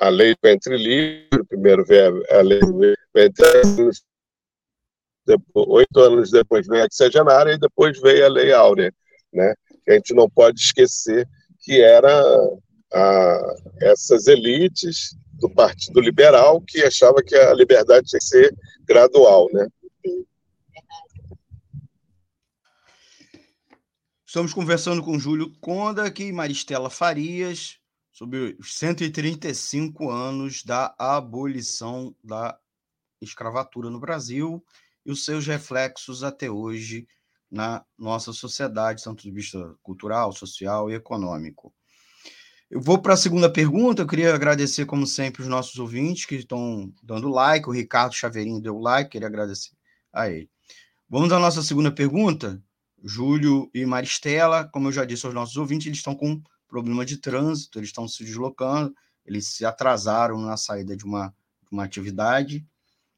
A 0.00 0.08
lei 0.08 0.34
do 0.34 0.38
ventre 0.42 0.76
livre, 0.76 1.44
primeiro 1.48 1.84
veio 1.84 2.22
a 2.30 2.40
lei 2.40 2.60
do 2.60 2.78
ventre 3.14 3.44
depois, 5.26 5.68
oito 5.68 6.00
anos 6.00 6.30
depois 6.30 6.66
veio 6.66 6.84
a 6.84 6.88
sexagenária 6.90 7.52
e 7.52 7.58
depois 7.58 7.98
veio 8.00 8.26
a 8.26 8.28
lei 8.28 8.52
áurea, 8.52 8.92
né? 9.32 9.54
A 9.88 9.92
gente 9.92 10.14
não 10.14 10.28
pode 10.28 10.60
esquecer 10.60 11.28
que 11.60 11.80
era 11.80 12.22
a, 12.92 13.54
essas 13.80 14.26
elites 14.26 15.16
do 15.34 15.48
Partido 15.50 16.00
Liberal 16.00 16.60
que 16.60 16.82
achava 16.82 17.22
que 17.22 17.34
a 17.34 17.54
liberdade 17.54 18.06
tinha 18.06 18.18
que 18.18 18.24
ser 18.24 18.54
gradual, 18.84 19.48
né? 19.52 19.66
Estamos 24.26 24.52
conversando 24.52 25.02
com 25.02 25.18
Júlio 25.18 25.54
Conda 25.60 26.04
aqui 26.04 26.32
Maristela 26.32 26.90
Farias 26.90 27.78
sobre 28.24 28.56
os 28.58 28.74
135 28.78 30.10
anos 30.10 30.62
da 30.62 30.94
abolição 30.98 32.14
da 32.24 32.58
escravatura 33.20 33.90
no 33.90 34.00
Brasil 34.00 34.64
e 35.04 35.12
os 35.12 35.26
seus 35.26 35.46
reflexos 35.46 36.24
até 36.24 36.50
hoje 36.50 37.06
na 37.50 37.84
nossa 37.98 38.32
sociedade, 38.32 39.04
tanto 39.04 39.28
do 39.28 39.34
vista 39.34 39.74
cultural, 39.82 40.32
social 40.32 40.90
e 40.90 40.94
econômico. 40.94 41.72
Eu 42.70 42.80
vou 42.80 42.98
para 42.98 43.12
a 43.12 43.16
segunda 43.16 43.52
pergunta. 43.52 44.00
Eu 44.02 44.06
queria 44.06 44.34
agradecer, 44.34 44.86
como 44.86 45.06
sempre, 45.06 45.42
os 45.42 45.48
nossos 45.48 45.78
ouvintes 45.78 46.24
que 46.24 46.36
estão 46.36 46.90
dando 47.02 47.28
like. 47.28 47.68
O 47.68 47.72
Ricardo 47.72 48.14
Chaveirinho 48.14 48.60
deu 48.60 48.78
like, 48.78 49.10
queria 49.10 49.28
agradecer 49.28 49.72
a 50.10 50.30
ele. 50.30 50.48
Vamos 51.08 51.30
à 51.30 51.38
nossa 51.38 51.62
segunda 51.62 51.92
pergunta. 51.92 52.60
Júlio 53.04 53.70
e 53.74 53.84
Maristela, 53.84 54.64
como 54.72 54.88
eu 54.88 54.92
já 54.92 55.04
disse 55.04 55.26
aos 55.26 55.34
nossos 55.34 55.58
ouvintes, 55.58 55.86
eles 55.86 55.98
estão 55.98 56.14
com 56.14 56.42
problema 56.74 57.06
de 57.06 57.18
trânsito, 57.18 57.78
eles 57.78 57.90
estão 57.90 58.08
se 58.08 58.24
deslocando, 58.24 58.92
eles 59.24 59.46
se 59.46 59.64
atrasaram 59.64 60.40
na 60.40 60.56
saída 60.56 60.96
de 60.96 61.04
uma, 61.04 61.28
de 61.28 61.68
uma 61.70 61.84
atividade 61.84 62.66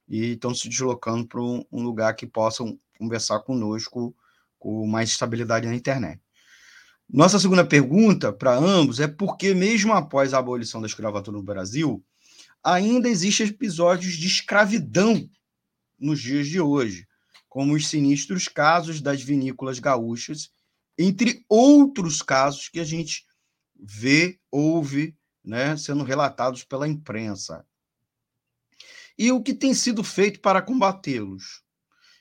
e 0.06 0.32
estão 0.32 0.54
se 0.54 0.68
deslocando 0.68 1.26
para 1.26 1.40
um, 1.40 1.64
um 1.72 1.82
lugar 1.82 2.14
que 2.14 2.26
possam 2.26 2.78
conversar 2.98 3.40
conosco 3.40 4.14
com 4.58 4.86
mais 4.86 5.08
estabilidade 5.08 5.66
na 5.66 5.74
internet. 5.74 6.20
Nossa 7.08 7.38
segunda 7.38 7.64
pergunta 7.64 8.30
para 8.30 8.54
ambos 8.54 9.00
é 9.00 9.08
por 9.08 9.38
que, 9.38 9.54
mesmo 9.54 9.94
após 9.94 10.34
a 10.34 10.38
abolição 10.38 10.82
da 10.82 10.86
escravatura 10.86 11.38
no 11.38 11.42
Brasil, 11.42 12.04
ainda 12.62 13.08
existem 13.08 13.46
episódios 13.46 14.16
de 14.16 14.26
escravidão 14.26 15.26
nos 15.98 16.20
dias 16.20 16.46
de 16.46 16.60
hoje 16.60 17.08
como 17.48 17.72
os 17.72 17.88
sinistros 17.88 18.48
casos 18.48 19.00
das 19.00 19.22
vinícolas 19.22 19.78
gaúchas, 19.78 20.50
entre 20.98 21.42
outros 21.48 22.20
casos 22.20 22.68
que 22.68 22.78
a 22.78 22.84
gente 22.84 23.24
vê, 23.78 24.38
ouve, 24.50 25.16
né, 25.44 25.76
sendo 25.76 26.04
relatados 26.04 26.64
pela 26.64 26.88
imprensa. 26.88 27.64
E 29.18 29.32
o 29.32 29.42
que 29.42 29.54
tem 29.54 29.72
sido 29.72 30.04
feito 30.04 30.40
para 30.40 30.60
combatê-los? 30.60 31.62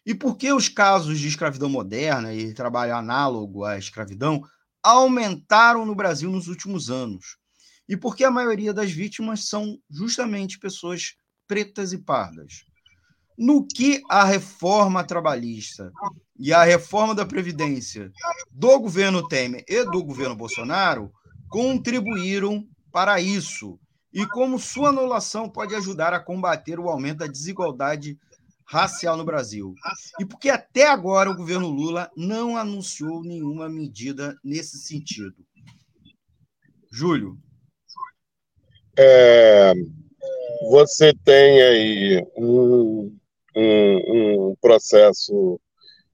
E 0.05 0.13
por 0.13 0.37
que 0.37 0.53
os 0.53 0.69
casos 0.69 1.19
de 1.19 1.27
escravidão 1.27 1.67
moderna 1.67 2.33
e 2.33 2.53
trabalho 2.53 2.95
análogo 2.95 3.65
à 3.65 3.77
escravidão 3.77 4.43
aumentaram 4.83 5.85
no 5.85 5.95
Brasil 5.95 6.31
nos 6.31 6.47
últimos 6.47 6.91
anos? 6.91 7.37
E 7.89 7.97
por 7.97 8.15
que 8.15 8.23
a 8.23 8.31
maioria 8.31 8.73
das 8.73 8.91
vítimas 8.91 9.47
são 9.47 9.79
justamente 9.89 10.59
pessoas 10.59 11.15
pretas 11.47 11.91
e 11.91 11.97
pardas? 11.97 12.65
No 13.37 13.67
que 13.67 14.01
a 14.09 14.23
reforma 14.23 15.03
trabalhista 15.03 15.91
e 16.39 16.53
a 16.53 16.63
reforma 16.63 17.13
da 17.13 17.25
Previdência 17.25 18.11
do 18.49 18.79
governo 18.79 19.27
Temer 19.27 19.65
e 19.67 19.83
do 19.83 20.03
governo 20.03 20.35
Bolsonaro 20.35 21.11
contribuíram 21.55 22.67
para 22.91 23.21
isso? 23.21 23.79
E 24.13 24.27
como 24.27 24.59
sua 24.59 24.89
anulação 24.89 25.49
pode 25.49 25.73
ajudar 25.73 26.13
a 26.13 26.19
combater 26.19 26.77
o 26.81 26.89
aumento 26.89 27.19
da 27.19 27.27
desigualdade 27.27 28.19
racial 28.65 29.15
no 29.15 29.23
Brasil? 29.23 29.73
E 30.19 30.25
porque 30.25 30.49
até 30.49 30.85
agora 30.85 31.31
o 31.31 31.35
governo 31.35 31.69
Lula 31.69 32.11
não 32.13 32.57
anunciou 32.57 33.23
nenhuma 33.23 33.69
medida 33.69 34.37
nesse 34.43 34.79
sentido? 34.79 35.45
Júlio. 36.91 37.37
É, 38.99 39.73
você 40.69 41.13
tem 41.23 41.61
aí 41.61 42.27
um, 42.35 43.17
um, 43.55 44.49
um, 44.49 44.55
processo 44.59 45.57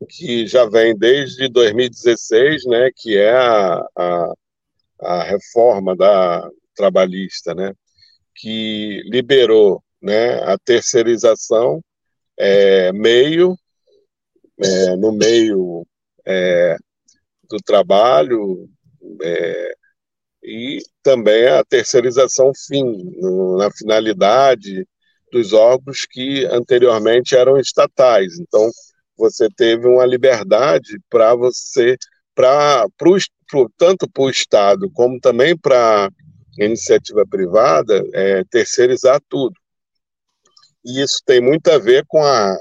que 0.07 0.45
já 0.45 0.65
vem 0.65 0.95
desde 0.95 1.49
2016, 1.49 2.65
né, 2.65 2.91
que 2.95 3.17
é 3.17 3.35
a, 3.35 3.83
a, 3.97 4.33
a 5.01 5.23
reforma 5.23 5.95
da 5.95 6.49
trabalhista, 6.75 7.53
né, 7.53 7.73
que 8.35 9.01
liberou 9.05 9.83
né, 10.01 10.35
a 10.43 10.57
terceirização 10.57 11.81
é, 12.37 12.91
meio 12.93 13.55
é, 14.63 14.95
no 14.95 15.11
meio 15.11 15.85
é, 16.25 16.75
do 17.49 17.57
trabalho 17.57 18.69
é, 19.21 19.73
e 20.43 20.79
também 21.03 21.47
a 21.47 21.63
terceirização 21.63 22.51
fim, 22.67 22.83
no, 23.19 23.57
na 23.57 23.71
finalidade 23.71 24.87
dos 25.31 25.53
órgãos 25.53 26.05
que 26.05 26.45
anteriormente 26.45 27.35
eram 27.35 27.57
estatais. 27.57 28.39
Então, 28.39 28.69
você 29.17 29.47
teve 29.49 29.87
uma 29.87 30.05
liberdade 30.05 30.99
para 31.09 31.35
você, 31.35 31.95
para 32.35 32.85
tanto 33.77 34.09
para 34.09 34.23
o 34.23 34.29
Estado 34.29 34.89
como 34.91 35.19
também 35.19 35.57
para 35.57 36.07
a 36.07 36.63
iniciativa 36.63 37.25
privada, 37.25 38.03
é, 38.13 38.43
terceirizar 38.45 39.21
tudo. 39.29 39.55
E 40.85 41.01
isso 41.01 41.21
tem 41.25 41.39
muito 41.41 41.69
a 41.69 41.77
ver 41.77 42.05
com 42.07 42.23
a 42.23 42.57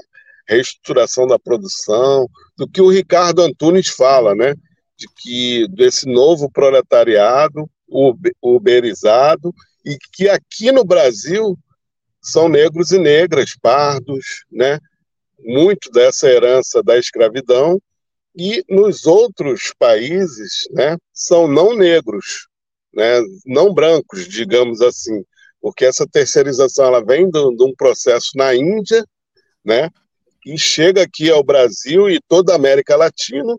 reestruturação 0.47 1.25
da 1.27 1.39
produção, 1.39 2.27
do 2.57 2.67
que 2.67 2.81
o 2.81 2.89
Ricardo 2.89 3.41
Antunes 3.41 3.87
fala, 3.87 4.35
né? 4.35 4.53
De 4.97 5.07
que 5.17 5.67
desse 5.69 6.07
novo 6.07 6.49
proletariado 6.51 7.69
uberizado 8.41 9.53
e 9.85 9.97
que 10.13 10.29
aqui 10.29 10.71
no 10.71 10.85
Brasil 10.85 11.57
são 12.21 12.47
negros 12.47 12.91
e 12.91 12.99
negras, 12.99 13.55
pardos, 13.61 14.45
né? 14.51 14.79
Muito 15.39 15.89
dessa 15.91 16.29
herança 16.29 16.83
da 16.83 16.97
escravidão 16.97 17.81
e 18.35 18.63
nos 18.69 19.05
outros 19.05 19.73
países, 19.77 20.67
né, 20.71 20.97
são 21.13 21.47
não 21.47 21.75
negros, 21.75 22.47
né, 22.93 23.21
não 23.45 23.73
brancos, 23.73 24.27
digamos 24.27 24.81
assim, 24.81 25.23
porque 25.59 25.85
essa 25.85 26.07
terceirização 26.07 26.85
ela 26.85 27.03
vem 27.03 27.29
de, 27.29 27.55
de 27.55 27.63
um 27.63 27.73
processo 27.75 28.31
na 28.35 28.55
Índia, 28.55 29.05
né, 29.63 29.89
e 30.45 30.57
chega 30.57 31.03
aqui 31.03 31.29
ao 31.29 31.43
Brasil 31.43 32.09
e 32.09 32.19
toda 32.27 32.53
a 32.53 32.55
América 32.55 32.95
Latina, 32.95 33.55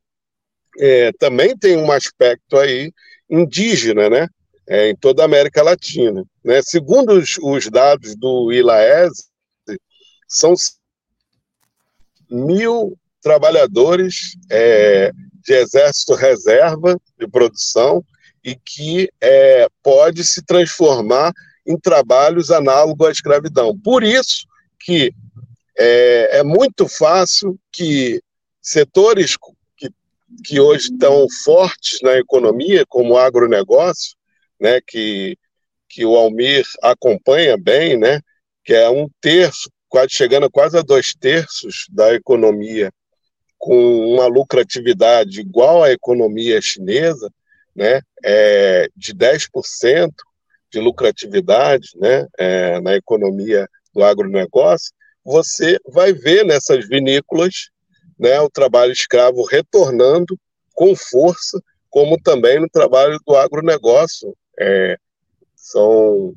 é, 0.79 1.13
também 1.13 1.57
tem 1.57 1.77
um 1.77 1.93
aspecto 1.93 2.57
aí 2.57 2.91
indígena, 3.31 4.09
né, 4.09 4.27
é, 4.67 4.89
em 4.89 4.97
toda 4.97 5.23
a 5.23 5.27
América 5.27 5.63
Latina. 5.63 6.25
Né? 6.45 6.61
Segundo 6.63 7.13
os, 7.13 7.39
os 7.43 7.69
dados 7.69 8.17
do 8.17 8.51
ILAES, 8.53 9.31
são 10.27 10.55
mil 12.31 12.99
trabalhadores 13.23 14.37
é, 14.51 15.13
de 15.43 15.55
exército 15.55 16.15
reserva 16.15 17.01
de 17.19 17.27
produção 17.29 18.05
e 18.45 18.57
que 18.57 19.09
é, 19.21 19.69
pode 19.83 20.25
se 20.25 20.45
transformar 20.45 21.33
em 21.67 21.79
trabalhos 21.79 22.51
análogos 22.51 23.07
à 23.07 23.11
escravidão. 23.11 23.79
Por 23.79 24.03
isso 24.03 24.47
que 24.81 25.13
é, 25.79 26.39
é 26.39 26.43
muito 26.43 26.89
fácil 26.89 27.59
que 27.71 28.21
setores 28.61 29.37
que, 29.77 29.89
que 30.45 30.61
hoje 30.61 30.91
estão 30.93 31.27
fortes 31.45 32.01
na 32.03 32.19
economia, 32.19 32.85
como 32.89 33.15
o 33.15 33.19
agronegócio, 33.19 34.17
né, 34.61 34.81
que, 34.87 35.37
que 35.89 36.05
o 36.05 36.17
Almir 36.17 36.65
acompanha 36.83 37.57
bem, 37.57 37.97
né, 37.97 38.21
que 38.65 38.73
é 38.73 38.89
um 38.91 39.09
terço, 39.21 39.71
quase 39.89 40.11
chegando 40.11 40.51
quase 40.51 40.77
a 40.77 40.83
dois 40.83 41.15
terços 41.15 41.87
da 41.91 42.15
economia, 42.15 42.93
com 43.63 44.13
uma 44.13 44.27
lucratividade 44.27 45.41
igual 45.41 45.85
à 45.85 45.93
economia 45.93 46.61
chinesa, 46.61 47.33
né, 47.77 48.01
é, 48.25 48.89
de 48.97 49.15
10% 49.15 50.11
de 50.73 50.81
lucratividade 50.81 51.91
né, 51.95 52.27
é, 52.37 52.81
na 52.81 52.97
economia 52.97 53.69
do 53.95 54.03
agronegócio, 54.03 54.93
você 55.25 55.79
vai 55.87 56.13
ver 56.13 56.45
nessas 56.45 56.89
vinícolas 56.89 57.71
né, 58.19 58.41
o 58.41 58.51
trabalho 58.51 58.91
escravo 58.91 59.45
retornando 59.45 60.37
com 60.75 60.97
força, 60.97 61.63
como 61.89 62.21
também 62.21 62.59
no 62.59 62.69
trabalho 62.69 63.17
do 63.25 63.37
agronegócio, 63.37 64.37
é, 64.59 64.97
são 65.55 66.35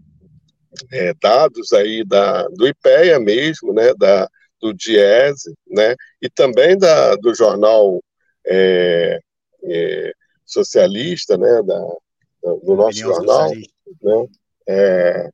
é, 0.91 1.11
dados 1.19 1.73
aí 1.73 2.03
da, 2.03 2.47
do 2.49 2.67
IPEA 2.67 3.19
mesmo, 3.19 3.73
né, 3.73 3.95
da, 3.95 4.29
do 4.65 4.73
Diese, 4.73 5.53
né, 5.67 5.95
e 6.21 6.29
também 6.29 6.77
da, 6.77 7.15
do 7.15 7.35
jornal 7.35 8.01
é, 8.47 9.19
é, 9.63 10.11
socialista, 10.43 11.37
né, 11.37 11.61
da, 11.61 11.79
do 12.63 12.75
nosso 12.75 12.97
jornal, 12.97 13.51
né, 13.51 14.27
é, 14.67 15.29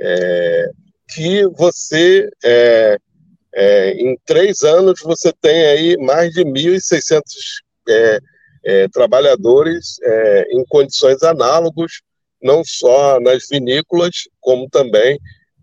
é, 0.00 0.70
que 1.14 1.46
você, 1.48 2.28
é, 2.44 2.98
em 3.92 4.16
três 4.24 4.62
anos, 4.62 5.00
você 5.02 5.32
tem 5.40 5.66
aí 5.66 5.96
mais 5.98 6.32
de 6.32 6.44
1.600 6.44 7.22
é, 8.64 8.88
trabalhadores 8.88 9.98
é, 10.02 10.48
em 10.52 10.64
condições 10.68 11.22
análogas, 11.22 12.00
não 12.42 12.62
só 12.64 13.18
nas 13.20 13.46
vinícolas, 13.48 14.28
como 14.40 14.68
também 14.68 15.18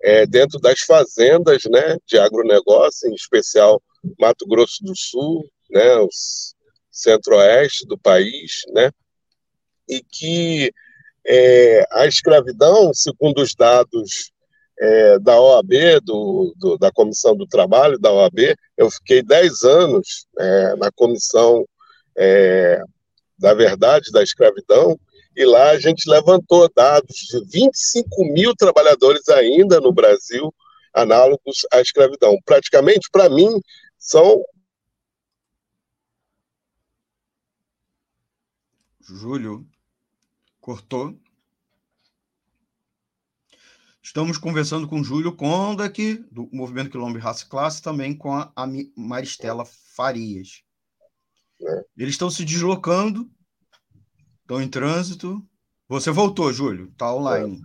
é, 0.05 0.23
dentro 0.27 0.59
das 0.59 0.81
fazendas 0.81 1.63
né, 1.63 1.97
de 2.05 2.19
agronegócio, 2.19 3.09
em 3.09 3.15
especial 3.15 3.81
Mato 4.19 4.45
Grosso 4.45 4.83
do 4.83 4.95
Sul, 4.95 5.49
né, 5.67 5.95
o 5.95 6.07
centro-oeste 6.91 7.87
do 7.87 7.97
país, 7.97 8.61
né, 8.71 8.91
e 9.89 10.03
que 10.03 10.71
é, 11.25 11.87
a 11.91 12.05
escravidão, 12.05 12.93
segundo 12.93 13.41
os 13.41 13.55
dados 13.55 14.32
é, 14.80 15.17
da 15.17 15.41
OAB, 15.41 15.99
do, 16.03 16.53
do, 16.55 16.77
da 16.77 16.91
Comissão 16.91 17.36
do 17.36 17.47
Trabalho 17.47 17.97
da 17.97 18.11
OAB, 18.11 18.55
eu 18.77 18.91
fiquei 18.91 19.23
10 19.23 19.63
anos 19.63 20.27
é, 20.38 20.75
na 20.75 20.91
comissão 20.91 21.65
é, 22.15 22.80
da 23.39 23.55
verdade 23.55 24.11
da 24.11 24.21
escravidão, 24.21 24.99
e 25.36 25.45
lá 25.45 25.71
a 25.71 25.79
gente 25.79 26.09
levantou 26.09 26.71
dados 26.73 27.15
de 27.15 27.43
25 27.45 28.25
mil 28.31 28.55
trabalhadores 28.55 29.27
ainda 29.29 29.81
no 29.81 29.91
Brasil 29.93 30.53
análogos 30.93 31.65
à 31.71 31.81
escravidão. 31.81 32.38
Praticamente, 32.45 33.09
para 33.11 33.29
mim, 33.29 33.49
são. 33.97 34.43
Júlio, 39.01 39.67
cortou. 40.59 41.19
Estamos 44.01 44.38
conversando 44.38 44.88
com 44.88 45.03
Júlio 45.03 45.36
Conda, 45.36 45.83
aqui, 45.83 46.23
do 46.31 46.47
Movimento 46.53 46.89
Quilombo 46.91 47.17
e 47.17 47.21
Raça 47.21 47.45
Classe, 47.47 47.81
também 47.81 48.15
com 48.15 48.33
a 48.33 48.53
Maristela 48.95 49.65
Farias. 49.65 50.63
Né? 51.59 51.83
Eles 51.97 52.13
estão 52.13 52.29
se 52.29 52.45
deslocando, 52.45 53.29
estão 54.45 54.61
em 54.61 54.69
trânsito. 54.69 55.43
Você 55.89 56.11
voltou, 56.11 56.53
Júlio, 56.53 56.89
está 56.91 57.13
online. 57.13 57.61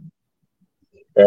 É. 1.17 1.27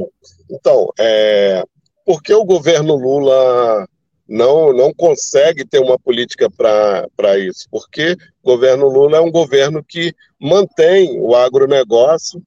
Então, 0.49 0.89
é, 0.99 1.63
por 2.05 2.21
que 2.21 2.33
o 2.33 2.43
governo 2.43 2.95
Lula 2.95 3.87
não, 4.27 4.73
não 4.73 4.93
consegue 4.93 5.65
ter 5.65 5.79
uma 5.79 5.97
política 5.99 6.49
para 6.49 7.37
isso, 7.37 7.67
porque 7.69 8.17
o 8.41 8.51
governo 8.51 8.87
Lula 8.87 9.17
é 9.17 9.21
um 9.21 9.31
governo 9.31 9.83
que 9.83 10.13
mantém 10.39 11.19
o 11.19 11.35
agronegócio, 11.35 12.41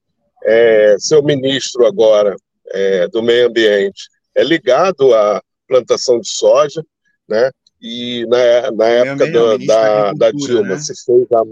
é, 0.44 0.96
seu 0.98 1.22
ministro 1.22 1.86
agora 1.86 2.36
é, 2.68 3.08
do 3.08 3.22
meio 3.22 3.48
ambiente 3.48 4.08
é 4.34 4.44
ligado 4.44 5.14
à 5.14 5.42
plantação 5.66 6.20
de 6.20 6.28
soja, 6.28 6.84
né? 7.28 7.50
E 7.80 8.24
na, 8.26 8.70
na 8.72 8.86
época 8.86 9.30
do, 9.30 9.58
da, 9.66 10.12
da 10.12 10.30
Dilma 10.30 10.74
né? 10.74 10.78
se 10.78 10.92
fez 11.04 11.26
a, 11.32 11.42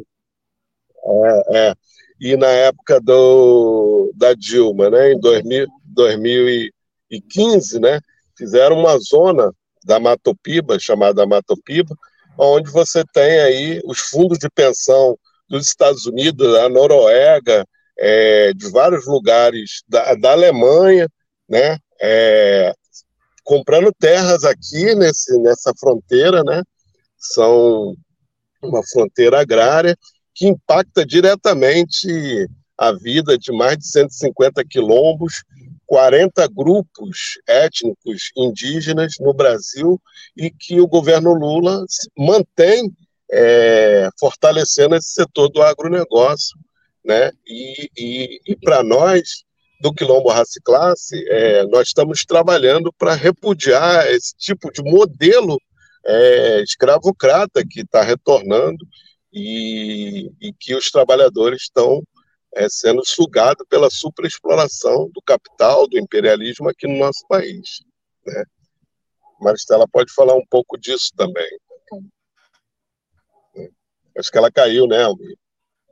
é, 1.06 1.58
é, 1.58 1.74
e 2.20 2.36
na 2.36 2.48
época 2.48 3.00
do, 3.00 4.12
da 4.14 4.34
Dilma, 4.34 4.88
né, 4.90 5.12
em 5.12 5.20
2000, 5.20 5.66
2015, 5.86 7.80
né, 7.80 8.00
fizeram 8.36 8.78
uma 8.78 8.98
zona 8.98 9.52
da 9.84 10.00
Matopiba, 10.00 10.78
chamada 10.78 11.26
Matopiba, 11.26 11.94
onde 12.38 12.70
você 12.70 13.04
tem 13.12 13.40
aí 13.40 13.80
os 13.84 14.00
fundos 14.00 14.38
de 14.38 14.48
pensão 14.48 15.18
dos 15.48 15.66
Estados 15.66 16.06
Unidos, 16.06 16.52
da 16.52 16.68
Noruega, 16.68 17.66
é, 17.98 18.52
de 18.54 18.70
vários 18.70 19.06
lugares 19.06 19.82
da, 19.86 20.14
da 20.14 20.32
Alemanha, 20.32 21.08
né, 21.48 21.78
é, 22.00 22.72
comprando 23.44 23.92
terras 23.92 24.44
aqui 24.44 24.94
nesse, 24.94 25.38
nessa 25.40 25.72
fronteira, 25.78 26.42
né, 26.42 26.62
são 27.18 27.94
uma 28.62 28.82
fronteira 28.86 29.40
agrária 29.40 29.96
que 30.34 30.46
impacta 30.46 31.06
diretamente 31.06 32.48
a 32.76 32.92
vida 32.92 33.38
de 33.38 33.52
mais 33.52 33.78
de 33.78 33.86
150 33.86 34.64
quilombos 34.64 35.44
40 35.86 36.48
grupos 36.48 37.38
étnicos 37.46 38.30
indígenas 38.36 39.14
no 39.20 39.32
Brasil 39.32 40.00
e 40.36 40.50
que 40.50 40.80
o 40.80 40.86
governo 40.86 41.32
Lula 41.34 41.84
mantém 42.18 42.90
é, 43.30 44.08
fortalecendo 44.18 44.96
esse 44.96 45.12
setor 45.12 45.48
do 45.50 45.62
agronegócio. 45.62 46.58
Né? 47.04 47.30
E, 47.46 47.90
e, 47.96 48.40
e 48.46 48.56
para 48.56 48.82
nós, 48.82 49.44
do 49.80 49.92
Quilombo 49.92 50.30
Raça 50.30 50.58
e 50.58 50.62
Classe, 50.62 51.28
é, 51.28 51.64
nós 51.66 51.88
estamos 51.88 52.24
trabalhando 52.24 52.92
para 52.98 53.14
repudiar 53.14 54.06
esse 54.08 54.34
tipo 54.36 54.72
de 54.72 54.82
modelo 54.82 55.60
é, 56.06 56.62
escravocrata 56.62 57.64
que 57.68 57.80
está 57.80 58.02
retornando 58.02 58.86
e, 59.34 60.30
e 60.40 60.52
que 60.52 60.74
os 60.76 60.90
trabalhadores 60.90 61.62
estão 61.62 62.02
é, 62.54 62.68
sendo 62.68 63.04
sugado 63.04 63.66
pela 63.68 63.90
superexploração 63.90 65.10
do 65.12 65.20
capital, 65.20 65.88
do 65.88 65.98
imperialismo 65.98 66.68
aqui 66.68 66.86
no 66.86 66.98
nosso 66.98 67.26
país. 67.28 67.82
Né? 68.24 68.44
Maristela 69.40 69.88
pode 69.88 70.12
falar 70.14 70.34
um 70.34 70.46
pouco 70.48 70.78
disso 70.78 71.10
também. 71.16 71.58
É. 73.56 73.68
Acho 74.16 74.30
que 74.30 74.38
ela 74.38 74.52
caiu, 74.52 74.86
né, 74.86 75.02
Almir? 75.02 75.36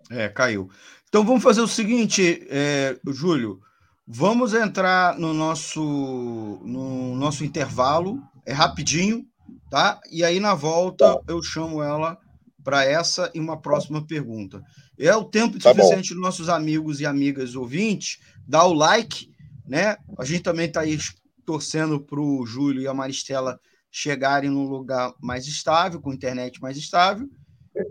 É, 0.09 0.29
caiu. 0.29 0.71
Então 1.09 1.25
vamos 1.25 1.43
fazer 1.43 1.61
o 1.61 1.69
seguinte, 1.69 2.47
é, 2.49 2.97
Júlio, 3.09 3.61
vamos 4.07 4.55
entrar 4.55 5.19
no 5.19 5.35
nosso, 5.35 5.83
no 5.83 7.17
nosso 7.17 7.45
intervalo, 7.45 8.23
é 8.47 8.53
rapidinho, 8.53 9.27
tá? 9.69 10.01
E 10.11 10.25
aí 10.25 10.39
na 10.39 10.55
volta 10.55 11.21
eu 11.27 11.43
chamo 11.43 11.83
ela 11.83 12.19
para 12.63 12.85
essa 12.85 13.31
e 13.35 13.41
uma 13.41 13.61
próxima 13.61 14.05
pergunta. 14.07 14.63
É 14.99 15.15
o 15.15 15.25
tempo 15.25 15.59
tá 15.59 15.71
suficiente 15.71 16.15
dos 16.15 16.23
nossos 16.23 16.49
amigos 16.49 17.01
e 17.01 17.07
amigas 17.07 17.55
ouvintes 17.55 18.19
dar 18.47 18.65
o 18.65 18.73
like, 18.73 19.31
né? 19.67 19.97
A 20.19 20.25
gente 20.25 20.43
também 20.43 20.67
está 20.67 20.81
aí 20.81 20.99
torcendo 21.45 22.01
para 22.01 22.21
o 22.21 22.47
Júlio 22.47 22.83
e 22.83 22.87
a 22.87 22.95
Maristela 22.95 23.61
chegarem 23.91 24.51
num 24.51 24.65
lugar 24.65 25.13
mais 25.21 25.47
estável, 25.47 26.01
com 26.01 26.13
internet 26.13 26.61
mais 26.61 26.77
estável, 26.77 27.29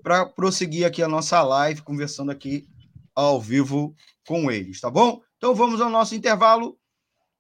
para 0.02 0.26
prosseguir 0.26 0.86
aqui 0.86 1.04
a 1.04 1.08
nossa 1.08 1.42
live, 1.44 1.82
conversando 1.82 2.32
aqui 2.32 2.68
ao 3.14 3.42
vivo 3.42 3.96
com 4.26 4.50
eles, 4.50 4.80
tá 4.80 4.90
bom? 4.90 5.22
Então 5.38 5.54
vamos 5.54 5.82
ao 5.82 5.90
nosso 5.90 6.16
intervalo 6.16 6.78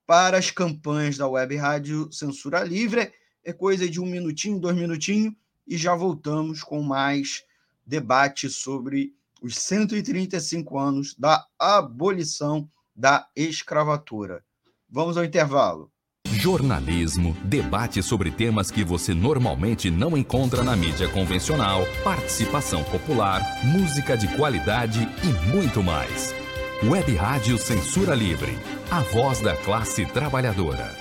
para 0.05 0.37
as 0.37 0.51
campanhas 0.51 1.17
da 1.17 1.27
Web 1.27 1.55
Rádio 1.55 2.11
Censura 2.11 2.63
Livre. 2.63 3.11
É 3.43 3.53
coisa 3.53 3.89
de 3.89 3.99
um 3.99 4.05
minutinho, 4.05 4.59
dois 4.59 4.75
minutinhos 4.75 5.33
e 5.67 5.77
já 5.77 5.95
voltamos 5.95 6.63
com 6.63 6.81
mais 6.81 7.43
debate 7.85 8.49
sobre 8.49 9.13
os 9.41 9.55
135 9.55 10.77
anos 10.77 11.15
da 11.15 11.45
abolição 11.59 12.69
da 12.95 13.27
escravatura. 13.35 14.43
Vamos 14.89 15.17
ao 15.17 15.23
intervalo. 15.23 15.91
Jornalismo, 16.27 17.35
debate 17.43 18.01
sobre 18.01 18.31
temas 18.31 18.71
que 18.71 18.83
você 18.83 19.13
normalmente 19.13 19.91
não 19.91 20.17
encontra 20.17 20.63
na 20.63 20.75
mídia 20.75 21.09
convencional, 21.09 21.81
participação 22.03 22.83
popular, 22.83 23.41
música 23.65 24.17
de 24.17 24.27
qualidade 24.35 25.07
e 25.23 25.49
muito 25.49 25.83
mais. 25.83 26.33
Web 26.83 27.15
Rádio 27.15 27.57
Censura 27.57 28.15
Livre, 28.15 28.57
a 28.89 29.01
voz 29.01 29.39
da 29.39 29.55
classe 29.55 30.05
trabalhadora. 30.05 31.00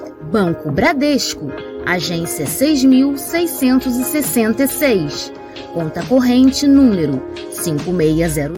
Banco 0.31 0.71
Bradesco 0.71 1.51
agência 1.85 2.47
6666, 2.47 5.33
conta 5.73 6.01
corrente 6.05 6.65
número 6.65 7.21
560. 7.61 8.53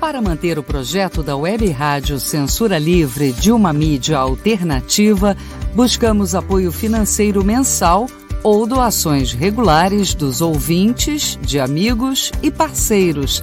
Para 0.00 0.22
manter 0.22 0.58
o 0.58 0.62
projeto 0.62 1.22
da 1.22 1.36
Web 1.36 1.70
Rádio 1.70 2.18
Censura 2.18 2.78
Livre 2.78 3.32
de 3.32 3.52
uma 3.52 3.70
mídia 3.70 4.16
alternativa, 4.16 5.36
buscamos 5.74 6.34
apoio 6.34 6.72
financeiro 6.72 7.44
mensal 7.44 8.06
ou 8.42 8.66
doações 8.66 9.34
regulares 9.34 10.14
dos 10.14 10.40
ouvintes, 10.40 11.38
de 11.42 11.60
amigos 11.60 12.32
e 12.42 12.50
parceiros, 12.50 13.42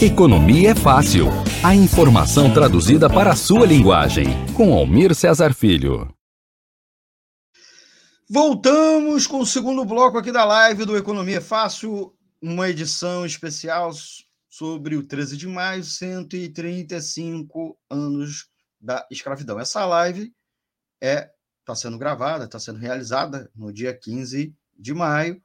Economia 0.00 0.70
é 0.70 0.74
fácil. 0.76 1.26
A 1.60 1.74
informação 1.74 2.54
traduzida 2.54 3.10
para 3.10 3.32
a 3.32 3.36
sua 3.36 3.66
linguagem, 3.66 4.26
com 4.56 4.72
Almir 4.72 5.12
Cesar 5.12 5.52
Filho. 5.52 6.14
Voltamos 8.30 9.26
com 9.26 9.40
o 9.40 9.46
segundo 9.46 9.84
bloco 9.84 10.16
aqui 10.16 10.30
da 10.30 10.44
live 10.44 10.84
do 10.84 10.96
Economia 10.96 11.40
Fácil, 11.40 12.14
uma 12.40 12.68
edição 12.68 13.26
especial 13.26 13.90
sobre 14.48 14.94
o 14.94 15.02
13 15.02 15.36
de 15.36 15.48
maio, 15.48 15.82
135 15.82 17.76
anos 17.90 18.46
da 18.80 19.04
escravidão. 19.10 19.58
Essa 19.58 19.84
live 19.84 20.32
é 21.02 21.28
está 21.58 21.74
sendo 21.74 21.98
gravada, 21.98 22.44
está 22.44 22.60
sendo 22.60 22.78
realizada 22.78 23.50
no 23.52 23.72
dia 23.72 23.92
15 23.92 24.54
de 24.78 24.94
maio. 24.94 25.42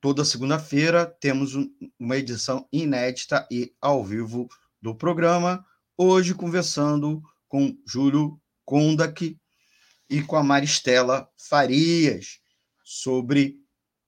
Toda 0.00 0.24
segunda-feira 0.24 1.04
temos 1.04 1.54
uma 1.98 2.16
edição 2.16 2.68
inédita 2.72 3.46
e 3.50 3.74
ao 3.80 4.04
vivo 4.04 4.48
do 4.80 4.94
programa. 4.94 5.66
Hoje 5.96 6.34
conversando 6.34 7.20
com 7.48 7.76
Júlio 7.84 8.40
Kondak 8.64 9.36
e 10.08 10.22
com 10.22 10.36
a 10.36 10.42
Maristela 10.44 11.28
Farias 11.36 12.38
sobre 12.84 13.56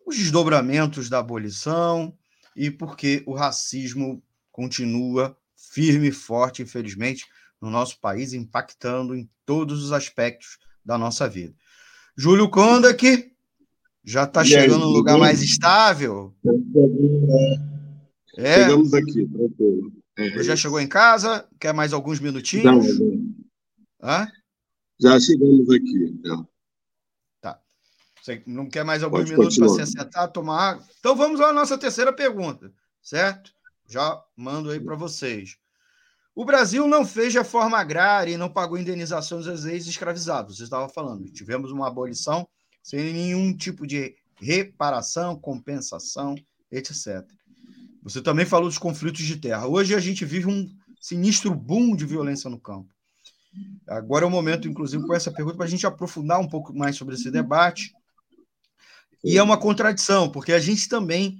os 0.07 0.16
desdobramentos 0.16 1.09
da 1.11 1.18
abolição, 1.18 2.16
e 2.55 2.70
porque 2.70 3.24
o 3.26 3.34
racismo 3.34 4.22
continua 4.53 5.36
firme 5.57 6.09
e 6.09 6.12
forte, 6.12 6.62
infelizmente, 6.62 7.26
no 7.61 7.68
nosso 7.68 7.99
país, 8.01 8.32
impactando 8.32 9.14
em 9.14 9.28
todos 9.45 9.84
os 9.84 9.93
aspectos 9.93 10.59
da 10.84 10.97
nossa 10.97 11.28
vida. 11.28 11.55
Júlio 12.16 12.49
que 12.97 13.30
já 14.05 14.24
está 14.24 14.44
chegando 14.44 14.80
no 14.80 14.88
lugar 14.88 15.18
mais 15.18 15.42
estável. 15.42 16.34
É. 18.36 18.55
Chegamos 18.55 18.94
aqui, 18.94 19.26
tranquilo. 19.26 19.92
É. 20.16 20.42
Já 20.42 20.57
chegou 20.57 20.80
em 20.80 20.86
casa? 20.86 21.46
Quer 21.59 21.74
mais 21.74 21.92
alguns 21.92 22.20
minutinhos? 22.20 22.86
Já, 24.03 24.28
já 25.01 25.20
chegamos 25.20 25.70
aqui. 25.70 26.20
Já. 26.24 26.46
Você 28.22 28.42
não 28.46 28.68
quer 28.68 28.84
mais 28.84 29.03
alguns 29.03 29.20
Pode 29.20 29.32
minutos 29.32 29.57
para 29.57 29.68
se 29.68 29.80
assentar, 29.80 30.30
tomar 30.30 30.70
água? 30.70 30.84
Então 30.98 31.16
vamos 31.16 31.40
à 31.40 31.53
nossa 31.53 31.78
terceira 31.78 32.12
pergunta, 32.12 32.72
certo? 33.03 33.51
Já 33.88 34.22
mando 34.36 34.70
aí 34.70 34.78
para 34.78 34.94
vocês. 34.94 35.57
O 36.34 36.44
Brasil 36.44 36.86
não 36.86 37.05
fez 37.05 37.34
reforma 37.34 37.78
agrária 37.78 38.32
e 38.32 38.36
não 38.36 38.48
pagou 38.48 38.78
indenizações 38.78 39.46
aos 39.46 39.64
ex-escravizados. 39.64 40.59
Você 40.59 40.64
estava 40.64 40.88
falando. 40.88 41.24
Tivemos 41.30 41.72
uma 41.72 41.88
abolição 41.88 42.46
sem 42.83 43.12
nenhum 43.12 43.57
tipo 43.57 43.87
de 43.87 44.14
reparação, 44.37 45.39
compensação, 45.39 46.35
etc. 46.70 47.24
Você 48.03 48.22
também 48.22 48.47
falou 48.47 48.68
dos 48.68 48.78
conflitos 48.78 49.22
de 49.22 49.37
terra. 49.37 49.66
Hoje 49.66 49.95
a 49.95 50.01
gente 50.01 50.24
vive 50.24 50.47
um 50.47 50.68
sinistro 51.01 51.55
boom 51.55 51.95
de 51.95 52.07
violência 52.07 52.49
no 52.49 52.59
campo. 52.59 52.89
Agora 53.89 54.24
é 54.24 54.28
o 54.28 54.31
momento, 54.31 54.68
inclusive, 54.68 55.07
com 55.07 55.14
essa 55.14 55.31
pergunta, 55.31 55.57
para 55.57 55.66
a 55.66 55.68
gente 55.68 55.87
aprofundar 55.87 56.41
um 56.41 56.49
pouco 56.49 56.72
mais 56.76 56.97
sobre 56.97 57.14
esse 57.14 57.31
debate 57.31 57.93
e 59.22 59.37
é 59.37 59.43
uma 59.43 59.59
contradição, 59.59 60.31
porque 60.31 60.53
a 60.53 60.59
gente 60.59 60.89
também, 60.89 61.39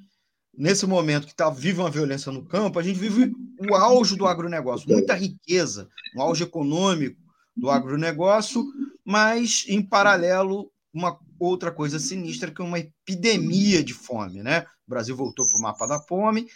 nesse 0.57 0.87
momento 0.87 1.27
que 1.27 1.35
tá, 1.35 1.49
vive 1.49 1.81
uma 1.81 1.91
violência 1.91 2.31
no 2.31 2.45
campo, 2.45 2.79
a 2.79 2.83
gente 2.83 2.99
vive 2.99 3.33
o 3.59 3.75
auge 3.75 4.17
do 4.17 4.27
agronegócio, 4.27 4.91
muita 4.91 5.15
riqueza, 5.15 5.89
um 6.15 6.21
auge 6.21 6.43
econômico 6.43 7.17
do 7.57 7.71
agronegócio, 7.71 8.65
mas, 9.05 9.65
em 9.67 9.83
paralelo, 9.83 10.71
uma 10.93 11.19
outra 11.41 11.73
coisa 11.73 11.99
sinistra, 11.99 12.51
que 12.51 12.61
é 12.61 12.65
uma 12.65 12.79
epidemia 12.79 13.83
de 13.83 13.95
fome. 13.95 14.43
Né? 14.43 14.61
O 14.87 14.91
Brasil 14.91 15.17
voltou 15.17 15.49
para 15.49 15.59
o 15.59 15.63
mapa 15.63 15.87
da 15.87 15.99
fome, 15.99 16.47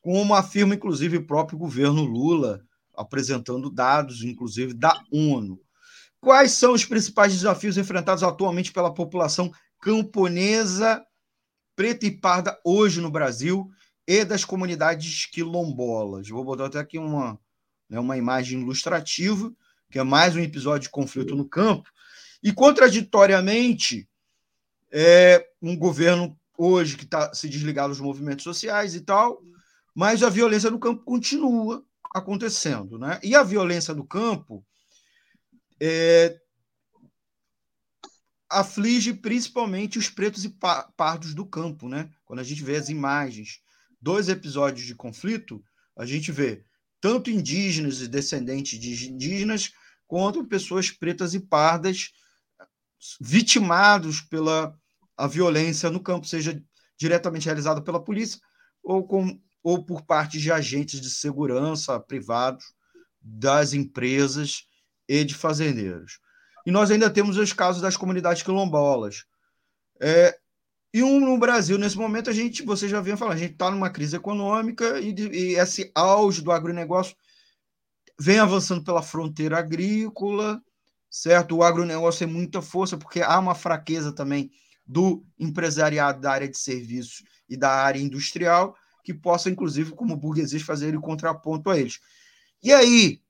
como 0.00 0.34
afirma, 0.34 0.74
inclusive, 0.74 1.18
o 1.18 1.26
próprio 1.26 1.58
governo 1.58 2.02
Lula, 2.02 2.62
apresentando 2.96 3.70
dados, 3.70 4.24
inclusive, 4.24 4.74
da 4.74 5.00
ONU. 5.12 5.60
Quais 6.20 6.52
são 6.52 6.72
os 6.72 6.84
principais 6.84 7.32
desafios 7.32 7.76
enfrentados 7.76 8.22
atualmente 8.22 8.72
pela 8.72 8.92
população 8.92 9.52
camponesa 9.80 11.04
preta 11.74 12.06
e 12.06 12.10
parda 12.10 12.58
hoje 12.64 13.00
no 13.00 13.10
Brasil 13.10 13.70
e 14.06 14.24
das 14.24 14.44
comunidades 14.44 15.26
quilombolas. 15.26 16.28
Vou 16.28 16.44
botar 16.44 16.66
até 16.66 16.78
aqui 16.78 16.98
uma, 16.98 17.38
né, 17.88 17.98
uma 17.98 18.16
imagem 18.16 18.60
ilustrativa, 18.60 19.52
que 19.90 19.98
é 19.98 20.02
mais 20.02 20.36
um 20.36 20.40
episódio 20.40 20.82
de 20.82 20.90
conflito 20.90 21.34
no 21.34 21.48
campo. 21.48 21.90
E, 22.42 22.52
contraditoriamente, 22.52 24.08
é 24.92 25.48
um 25.60 25.76
governo 25.76 26.38
hoje 26.56 26.96
que 26.96 27.04
está 27.04 27.32
se 27.32 27.48
desligado 27.48 27.88
dos 27.88 28.00
movimentos 28.00 28.44
sociais 28.44 28.94
e 28.94 29.00
tal, 29.00 29.42
mas 29.94 30.22
a 30.22 30.28
violência 30.28 30.70
no 30.70 30.78
campo 30.78 31.02
continua 31.02 31.84
acontecendo. 32.14 32.98
Né? 32.98 33.18
E 33.22 33.34
a 33.34 33.42
violência 33.42 33.94
do 33.94 34.04
campo 34.04 34.64
é, 35.80 36.38
aflige 38.48 39.14
principalmente 39.14 39.98
os 39.98 40.10
pretos 40.10 40.44
e 40.44 40.54
pardos 40.94 41.34
do 41.34 41.46
campo, 41.46 41.88
né? 41.88 42.10
Quando 42.24 42.40
a 42.40 42.44
gente 42.44 42.62
vê 42.62 42.76
as 42.76 42.90
imagens, 42.90 43.60
dois 44.00 44.28
episódios 44.28 44.86
de 44.86 44.94
conflito, 44.94 45.64
a 45.96 46.04
gente 46.04 46.30
vê 46.30 46.64
tanto 47.00 47.30
indígenas 47.30 48.00
e 48.00 48.08
descendentes 48.08 48.78
de 48.78 49.10
indígenas, 49.10 49.72
quanto 50.06 50.44
pessoas 50.44 50.90
pretas 50.90 51.34
e 51.34 51.40
pardas 51.40 52.12
vitimados 53.20 54.20
pela 54.20 54.78
a 55.22 55.28
violência 55.28 55.88
no 55.88 56.00
campo, 56.00 56.26
seja 56.26 56.60
diretamente 56.98 57.46
realizada 57.46 57.80
pela 57.80 58.02
polícia 58.02 58.40
ou, 58.82 59.06
com, 59.06 59.40
ou 59.62 59.84
por 59.84 60.02
parte 60.02 60.36
de 60.36 60.50
agentes 60.50 61.00
de 61.00 61.08
segurança 61.08 62.00
privados 62.00 62.64
das 63.20 63.72
empresas 63.72 64.64
e 65.08 65.22
de 65.22 65.32
fazendeiros. 65.32 66.18
E 66.66 66.72
nós 66.72 66.90
ainda 66.90 67.08
temos 67.08 67.36
os 67.36 67.52
casos 67.52 67.80
das 67.80 67.96
comunidades 67.96 68.42
quilombolas. 68.42 69.24
É, 70.00 70.36
e 70.92 71.04
um, 71.04 71.20
no 71.20 71.38
Brasil, 71.38 71.78
nesse 71.78 71.96
momento, 71.96 72.28
a 72.28 72.32
gente, 72.32 72.64
você 72.64 72.88
já 72.88 73.00
vinha 73.00 73.16
falando, 73.16 73.34
a 73.34 73.38
gente 73.38 73.52
está 73.52 73.70
numa 73.70 73.90
crise 73.90 74.16
econômica 74.16 74.98
e, 74.98 75.14
e, 75.14 75.54
esse 75.54 75.92
auge 75.94 76.42
do 76.42 76.50
agronegócio 76.50 77.14
vem 78.18 78.40
avançando 78.40 78.82
pela 78.82 79.02
fronteira 79.02 79.56
agrícola, 79.56 80.60
certo? 81.08 81.58
O 81.58 81.62
agronegócio 81.62 82.26
tem 82.26 82.34
muita 82.34 82.60
força, 82.60 82.98
porque 82.98 83.22
há 83.22 83.38
uma 83.38 83.54
fraqueza 83.54 84.12
também 84.12 84.50
do 84.92 85.24
empresariado 85.38 86.20
da 86.20 86.30
área 86.30 86.48
de 86.48 86.58
serviços 86.58 87.24
e 87.48 87.56
da 87.56 87.70
área 87.70 87.98
industrial, 87.98 88.76
que 89.02 89.14
possa, 89.14 89.48
inclusive, 89.48 89.92
como 89.92 90.16
burgueses, 90.16 90.62
fazer 90.62 90.94
o 90.94 91.00
contraponto 91.00 91.70
a 91.70 91.78
eles. 91.78 91.98
E 92.62 92.70
aí, 92.72 93.20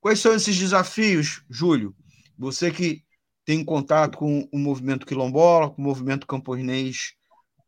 quais 0.00 0.18
são 0.18 0.34
esses 0.34 0.56
desafios, 0.56 1.42
Júlio? 1.48 1.94
Você 2.38 2.70
que 2.70 3.04
tem 3.44 3.62
contato 3.62 4.16
com 4.16 4.48
o 4.50 4.58
movimento 4.58 5.06
quilombola, 5.06 5.70
com 5.70 5.82
o 5.82 5.84
movimento 5.84 6.26
camponês 6.26 7.12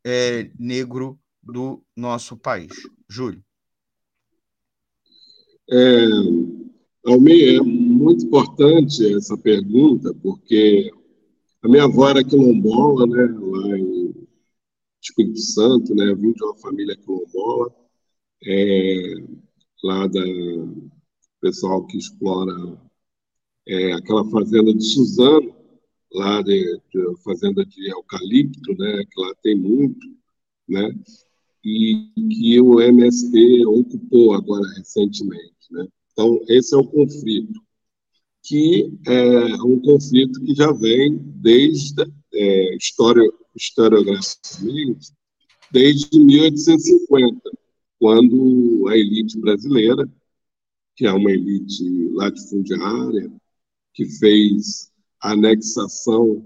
é, 0.05 0.51
negro 0.59 1.21
do 1.43 1.85
nosso 1.95 2.37
país. 2.37 2.73
Júlio. 3.09 3.45
É, 5.71 6.07
Almir, 7.07 7.57
é 7.57 7.61
muito 7.61 8.25
importante 8.25 9.15
essa 9.15 9.37
pergunta, 9.37 10.15
porque 10.23 10.91
a 11.63 11.69
minha 11.69 11.85
avó 11.85 12.09
era 12.09 12.25
quilombola, 12.25 13.07
né, 13.07 13.23
lá 13.39 13.79
em 13.79 14.15
Espírito 15.01 15.39
Santo, 15.39 15.95
né, 15.95 16.15
vim 16.15 16.33
de 16.33 16.43
uma 16.45 16.57
família 16.59 16.97
quilombola, 16.97 17.75
é, 18.45 19.15
lá 19.85 20.07
da 20.09 20.21
pessoal 21.41 21.87
que 21.87 21.99
explora 21.99 22.53
é, 23.67 23.93
aquela 23.93 24.25
fazenda 24.31 24.75
de 24.75 24.83
Suzano, 24.85 25.55
lá 26.13 26.43
de, 26.43 26.81
de, 26.93 27.23
fazenda 27.25 27.65
de 27.65 27.91
eucalipto, 27.91 28.75
né, 28.77 29.05
que 29.11 29.21
lá 29.21 29.35
tem 29.43 29.57
muito, 29.57 30.07
né, 30.69 30.91
e 31.65 32.11
que 32.17 32.61
o 32.61 32.81
MST 32.81 33.67
ocupou 33.67 34.35
agora 34.35 34.67
recentemente, 34.77 35.71
né. 35.71 35.87
Então 36.13 36.41
esse 36.49 36.75
é 36.75 36.79
o 36.79 36.87
conflito, 36.87 37.61
que 38.43 38.93
é 39.07 39.55
um 39.63 39.81
conflito 39.81 40.41
que 40.45 40.55
já 40.55 40.73
vem 40.73 41.17
desde 41.17 42.03
é, 42.35 42.77
história, 42.77 43.31
historiograficamente 43.55 45.13
desde 45.73 46.19
1850, 46.19 47.51
quando 47.99 48.87
a 48.89 48.97
elite 48.97 49.41
brasileira, 49.41 50.07
que 50.95 51.07
é 51.07 51.13
uma 51.13 51.31
elite 51.31 52.11
latifundiária, 52.13 53.33
que 53.95 54.05
fez 54.19 54.93
anexação 55.21 56.45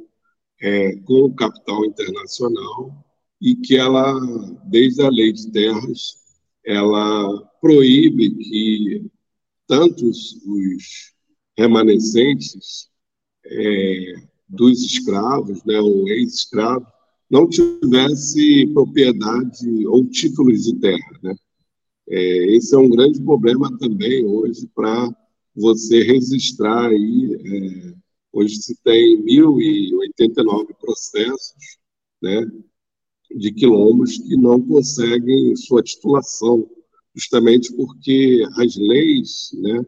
é, 0.60 0.94
com 0.96 1.24
o 1.24 1.34
capital 1.34 1.84
internacional 1.84 3.04
e 3.40 3.56
que 3.56 3.76
ela, 3.76 4.14
desde 4.64 5.02
a 5.02 5.08
lei 5.08 5.32
de 5.32 5.50
terras, 5.50 6.16
ela 6.64 7.40
proíbe 7.60 8.30
que 8.36 9.10
tantos 9.66 10.36
os 10.46 11.15
remanescentes 11.56 12.88
é, 13.44 14.14
dos 14.48 14.82
escravos, 14.84 15.64
né, 15.64 15.80
ou 15.80 16.08
ex-escravos, 16.08 16.88
não 17.28 17.48
tivesse 17.48 18.66
propriedade 18.72 19.86
ou 19.86 20.06
títulos 20.06 20.64
de 20.64 20.76
terra, 20.76 21.20
né? 21.22 21.34
É, 22.08 22.56
esse 22.56 22.72
é 22.74 22.78
um 22.78 22.88
grande 22.88 23.20
problema 23.20 23.76
também 23.78 24.24
hoje 24.24 24.68
para 24.72 25.10
você 25.54 26.04
registrar 26.04 26.90
aí. 26.90 27.34
É, 27.34 27.94
hoje 28.32 28.56
se 28.62 28.76
tem 28.82 29.20
1.089 29.24 30.74
processos 30.78 31.78
né, 32.22 32.48
de 33.34 33.52
quilombos 33.52 34.18
que 34.18 34.36
não 34.36 34.60
conseguem 34.60 35.56
sua 35.56 35.82
titulação, 35.82 36.68
justamente 37.14 37.72
porque 37.74 38.46
as 38.56 38.76
leis 38.76 39.50
né, 39.54 39.84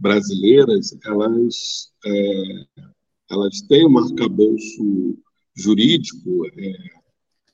brasileiras 0.00 0.96
elas, 1.04 1.92
é, 2.04 2.42
elas 3.30 3.60
têm 3.62 3.86
um 3.86 3.98
arcabouço 3.98 5.18
jurídico 5.54 6.46
é, 6.46 6.72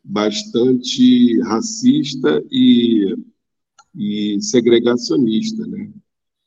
bastante 0.04 1.40
racista 1.42 2.42
e, 2.50 3.16
e 3.94 4.40
segregacionista. 4.40 5.66
Né? 5.66 5.92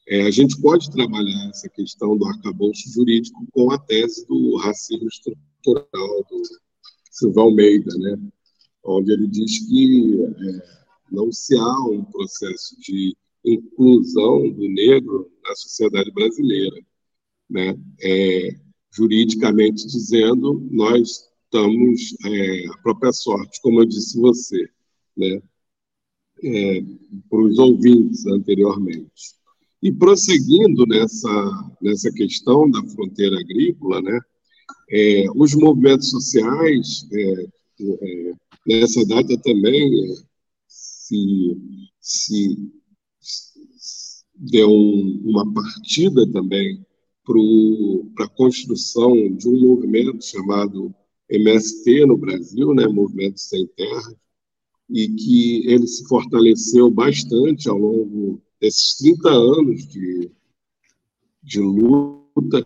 É, 0.08 0.22
a 0.22 0.32
gente 0.32 0.60
pode 0.62 0.90
trabalhar 0.90 1.50
essa 1.50 1.68
questão 1.70 2.18
do 2.18 2.26
arcabouço 2.26 2.90
jurídico 2.92 3.46
com 3.52 3.70
a 3.72 3.78
tese 3.78 4.26
do 4.26 4.56
racismo 4.58 5.08
estrutural 5.08 6.26
do 6.30 6.42
Silva 7.12 7.42
Almeida, 7.42 7.94
né? 7.98 8.18
onde 8.86 9.12
ele 9.12 9.28
diz 9.28 9.68
que 9.68 10.24
é, 10.24 10.80
não 11.12 11.30
se 11.32 11.58
há 11.58 11.80
um 11.90 12.06
processo 12.06 12.80
de 12.80 13.16
inclusão 13.50 14.50
do 14.50 14.70
negro 14.70 15.30
na 15.44 15.56
sociedade 15.56 16.12
brasileira. 16.12 16.78
Né? 17.50 17.78
É, 18.02 18.56
juridicamente 18.92 19.88
dizendo, 19.88 20.68
nós 20.72 21.30
estamos 21.44 22.16
é, 22.26 22.68
a 22.68 22.78
própria 22.78 23.12
sorte, 23.12 23.60
como 23.62 23.82
eu 23.82 23.86
disse 23.86 24.20
você, 24.20 24.70
né? 25.18 25.42
É, 26.42 26.82
para 27.30 27.40
os 27.40 27.60
ouvintes 27.60 28.26
anteriormente. 28.28 29.36
E 29.82 29.92
prosseguindo 29.92 30.86
nessa, 30.86 31.76
nessa 31.82 32.12
questão 32.14 32.70
da 32.70 32.82
fronteira 32.86 33.38
agrícola, 33.40 34.02
né, 34.02 34.20
é, 34.92 35.26
os 35.36 35.54
movimentos 35.54 36.10
sociais, 36.10 37.08
é, 37.12 37.48
é, 37.82 38.34
nessa 38.66 39.06
data 39.06 39.38
também, 39.38 40.12
é, 40.12 40.16
se, 40.68 41.58
se, 42.00 42.72
deu 44.40 44.70
um, 44.70 45.22
uma 45.26 45.54
partida 45.54 46.26
também 46.32 46.84
para 48.16 48.26
a 48.26 48.30
construção 48.30 49.14
de 49.36 49.48
um 49.48 49.60
movimento 49.60 50.24
chamado 50.26 50.94
MST 51.30 52.06
no 52.06 52.18
Brasil, 52.18 52.74
né, 52.74 52.88
Movimento 52.88 53.40
Sem 53.40 53.68
Terra, 53.68 54.16
e 54.90 55.08
que 55.10 55.68
ele 55.68 55.86
se 55.86 56.08
fortaleceu 56.08 56.90
bastante 56.90 57.70
ao 57.70 57.78
longo 57.78 58.42
desses 58.60 58.96
30 58.98 59.30
anos 59.30 59.88
de, 59.88 60.32
de 61.44 61.60
luta 61.60 62.66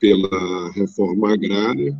pela 0.00 0.70
reforma 0.72 1.32
agrária, 1.32 1.96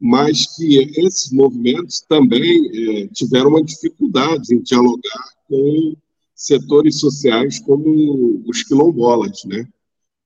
mas 0.00 0.56
que 0.56 0.78
esses 0.96 1.30
movimentos 1.32 2.00
também 2.08 2.70
é, 2.72 3.08
tiveram 3.08 3.50
uma 3.50 3.62
dificuldade 3.62 4.54
em 4.54 4.62
dialogar 4.62 5.30
com 5.48 5.94
setores 6.36 7.00
sociais 7.00 7.58
como 7.58 8.42
os 8.46 8.62
quilombolas, 8.62 9.42
né? 9.46 9.66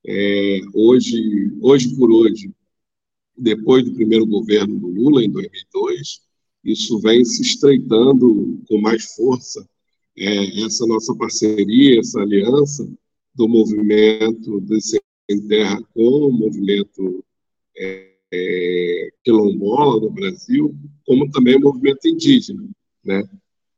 É, 0.05 0.59
hoje, 0.73 1.51
hoje 1.61 1.95
por 1.95 2.11
hoje, 2.11 2.51
depois 3.37 3.85
do 3.85 3.93
primeiro 3.93 4.25
governo 4.25 4.77
do 4.77 4.87
Lula, 4.87 5.23
em 5.23 5.31
2002, 5.31 6.19
isso 6.65 6.99
vem 6.99 7.23
se 7.23 7.41
estreitando 7.41 8.61
com 8.67 8.79
mais 8.79 9.15
força, 9.15 9.67
é, 10.17 10.65
essa 10.65 10.85
nossa 10.85 11.15
parceria, 11.15 11.99
essa 11.99 12.19
aliança 12.19 12.87
do 13.33 13.47
movimento 13.47 14.59
do 14.59 14.81
Sem 14.81 14.99
Terra 15.47 15.81
com 15.93 16.27
o 16.27 16.31
movimento 16.31 17.23
é, 17.77 18.11
é, 18.33 19.09
quilombola 19.23 20.01
no 20.01 20.11
Brasil, 20.11 20.75
como 21.05 21.31
também 21.31 21.55
o 21.55 21.61
movimento 21.61 22.05
indígena, 22.05 22.67
né? 23.03 23.23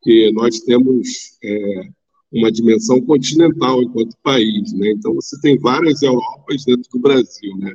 que 0.02 0.32
nós 0.32 0.60
temos 0.62 1.38
é, 1.44 1.90
uma 2.34 2.52
dimensão 2.52 3.00
continental 3.02 3.82
enquanto 3.84 4.18
país, 4.24 4.74
né? 4.74 4.92
Então 4.92 5.14
você 5.14 5.40
tem 5.40 5.58
várias 5.58 6.02
Europas 6.02 6.66
dentro 6.66 6.90
do 6.92 7.00
Brasil, 7.00 7.56
né? 7.58 7.74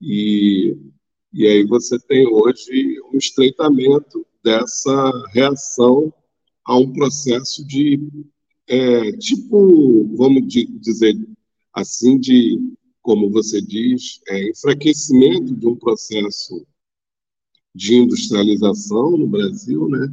E 0.00 0.76
e 1.32 1.46
aí 1.48 1.64
você 1.64 1.98
tem 1.98 2.28
hoje 2.28 3.00
um 3.12 3.18
estreitamento 3.18 4.24
dessa 4.42 5.12
reação 5.32 6.14
a 6.64 6.76
um 6.78 6.92
processo 6.92 7.66
de 7.66 8.00
é, 8.68 9.12
tipo, 9.18 10.16
vamos 10.16 10.46
dizer 10.46 11.14
assim, 11.74 12.18
de 12.18 12.58
como 13.02 13.30
você 13.30 13.60
diz, 13.60 14.20
é, 14.28 14.48
enfraquecimento 14.50 15.54
de 15.54 15.66
um 15.66 15.76
processo 15.76 16.66
de 17.74 17.96
industrialização 17.96 19.10
no 19.10 19.26
Brasil, 19.26 19.88
né? 19.88 20.08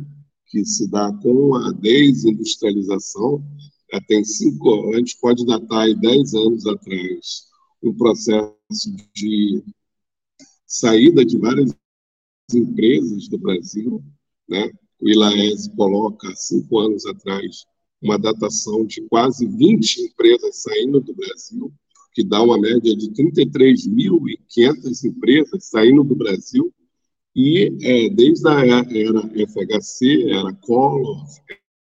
Que 0.52 0.66
se 0.66 0.88
dá 0.89 1.12
com 1.24 1.56
a 1.56 1.72
desindustrialização, 1.72 3.41
tem 4.08 4.24
cinco, 4.24 4.93
a 4.93 4.97
gente 4.97 5.18
pode 5.20 5.45
datar 5.45 5.80
aí 5.80 5.95
dez 5.95 6.34
anos 6.34 6.66
atrás, 6.68 7.47
um 7.82 7.93
processo 7.93 8.56
de 9.14 9.64
saída 10.66 11.26
de 11.26 11.38
várias 11.38 11.76
empresas 12.54 13.28
do 13.28 13.38
Brasil, 13.38 14.04
né? 14.47 14.72
O 15.02 15.10
ILAES 15.10 15.68
coloca, 15.76 16.34
cinco 16.36 16.80
anos 16.80 17.06
atrás, 17.06 17.66
uma 18.02 18.18
datação 18.20 18.86
de 18.86 19.02
quase 19.08 19.47
20 19.47 20.02
empresas 20.02 20.62
saindo 20.62 20.99
do 20.99 21.14
Brasil, 21.14 21.74
que 22.14 22.24
dá 22.24 22.41
uma 22.41 22.60
média 22.60 22.95
de 22.95 23.10
33.500 23.12 25.04
empresas 25.06 25.66
saindo 25.66 26.04
do 26.04 26.16
Brasil, 26.16 26.74
e 27.36 27.77
é, 27.82 28.09
desde 28.09 28.47
a 28.47 28.59
era 28.59 29.21
FHC, 29.47 30.29
era 30.29 30.53
Collor, 30.55 31.25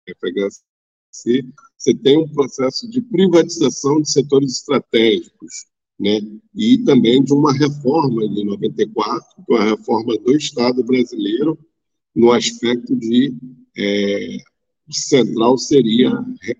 FHC, 0.07 1.45
você 1.77 1.93
tem 1.93 2.17
um 2.17 2.27
processo 2.27 2.89
de 2.89 3.01
privatização 3.01 4.01
de 4.01 4.11
setores 4.11 4.51
estratégicos, 4.59 5.65
né? 5.99 6.19
e 6.53 6.77
também 6.79 7.23
de 7.23 7.33
uma 7.33 7.53
reforma 7.53 8.27
de 8.27 8.43
94, 8.43 9.43
uma 9.47 9.63
reforma 9.63 10.17
do 10.17 10.35
Estado 10.35 10.83
brasileiro, 10.83 11.57
no 12.13 12.31
aspecto 12.33 12.95
de 12.95 13.33
é, 13.77 14.37
central 14.91 15.57
seria 15.57 16.11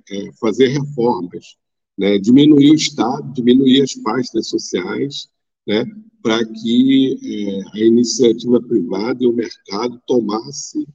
é, 0.09 0.31
fazer 0.39 0.67
reformas, 0.67 1.57
né? 1.97 2.17
diminuir 2.17 2.71
o 2.71 2.75
Estado, 2.75 3.33
diminuir 3.33 3.81
as 3.81 3.93
pastas 3.95 4.47
sociais, 4.47 5.27
né? 5.67 5.85
Para 6.21 6.45
que 6.45 7.17
é, 7.23 7.79
a 7.79 7.85
iniciativa 7.85 8.61
privada 8.61 9.23
e 9.23 9.27
o 9.27 9.33
mercado 9.33 10.01
tomasse 10.05 10.87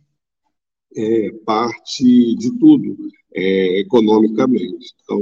é, 0.97 1.31
parte 1.45 2.35
de 2.37 2.59
tudo 2.59 2.97
é, 3.35 3.81
economicamente. 3.81 4.95
Então, 5.03 5.21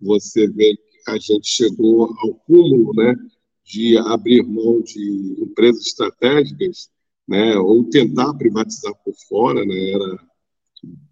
você 0.00 0.46
vê 0.48 0.76
que 0.76 1.10
a 1.10 1.18
gente 1.18 1.48
chegou 1.48 2.04
ao 2.18 2.34
cúmulo 2.34 2.92
né, 2.94 3.14
de 3.64 3.98
abrir 3.98 4.42
mão 4.42 4.80
de 4.82 5.36
empresas 5.38 5.86
estratégicas 5.86 6.90
né, 7.26 7.56
ou 7.56 7.84
tentar 7.84 8.34
privatizar 8.34 8.94
por 9.04 9.14
fora, 9.28 9.64
né, 9.64 9.90
era 9.90 10.26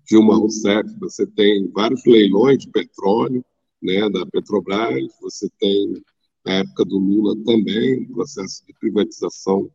Dilma 0.07 0.36
Rousseff, 0.36 0.88
você 1.00 1.26
tem 1.26 1.68
vários 1.72 2.05
leilões 2.05 2.59
de 2.59 2.70
petróleo, 2.70 3.44
né, 3.82 4.09
da 4.09 4.24
Petrobras, 4.26 5.12
você 5.20 5.48
tem 5.59 6.02
na 6.45 6.55
época 6.55 6.84
do 6.84 6.99
Lula 6.99 7.36
também, 7.45 8.03
o 8.03 8.14
processo 8.14 8.64
de 8.66 8.74
privatização 8.74 9.70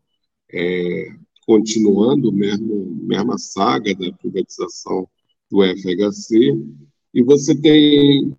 é, 0.52 1.08
continuando, 1.46 2.32
mesmo 2.32 2.86
mesma 3.02 3.38
saga 3.38 3.94
da 3.96 4.12
privatização 4.14 5.08
do 5.50 5.64
FHC, 5.64 6.56
e 7.14 7.24
você 7.24 7.60
tem, 7.60 8.36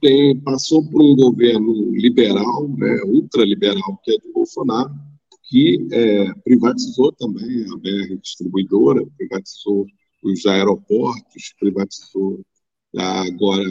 tem 0.00 0.38
passou 0.40 0.84
por 0.90 1.02
um 1.02 1.14
governo 1.14 1.92
liberal, 1.92 2.68
né, 2.68 3.00
ultraliberal, 3.04 3.98
que 4.02 4.12
é 4.12 4.18
de 4.18 4.32
Bolsonaro, 4.32 4.92
que 5.44 5.86
é, 5.92 6.34
privatizou 6.44 7.12
também 7.12 7.64
a 7.70 7.76
BR 7.76 8.16
distribuidora, 8.20 9.06
privatizou 9.16 9.86
os 10.22 10.46
aeroportos, 10.46 11.54
privatizou 11.58 12.40
agora 12.96 13.64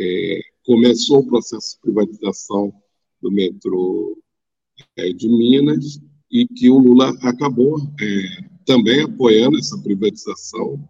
é, 0.00 0.40
começou 0.64 1.20
o 1.20 1.26
processo 1.26 1.74
de 1.74 1.80
privatização 1.80 2.72
do 3.22 3.30
metrô 3.30 4.18
é, 4.96 5.12
de 5.12 5.28
Minas 5.28 6.00
e 6.30 6.46
que 6.46 6.68
o 6.68 6.78
Lula 6.78 7.10
acabou 7.22 7.78
é, 8.00 8.48
também 8.66 9.02
apoiando 9.02 9.58
essa 9.58 9.78
privatização 9.78 10.82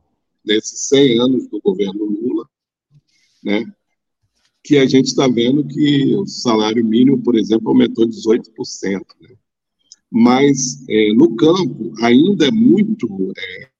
nesses 0.44 0.88
100 0.88 1.20
anos 1.20 1.48
do 1.48 1.60
governo 1.60 2.04
Lula, 2.04 2.48
né? 3.42 3.64
que 4.64 4.78
a 4.78 4.86
gente 4.86 5.06
está 5.06 5.26
vendo 5.26 5.66
que 5.66 6.14
o 6.14 6.26
salário 6.26 6.84
mínimo, 6.84 7.20
por 7.22 7.36
exemplo, 7.36 7.68
aumentou 7.68 8.06
18%. 8.06 9.00
Né? 9.20 9.34
Mas 10.10 10.84
é, 10.88 11.12
no 11.14 11.34
campo 11.34 11.92
ainda 12.00 12.46
é 12.46 12.50
muito. 12.50 13.32
É, 13.36 13.72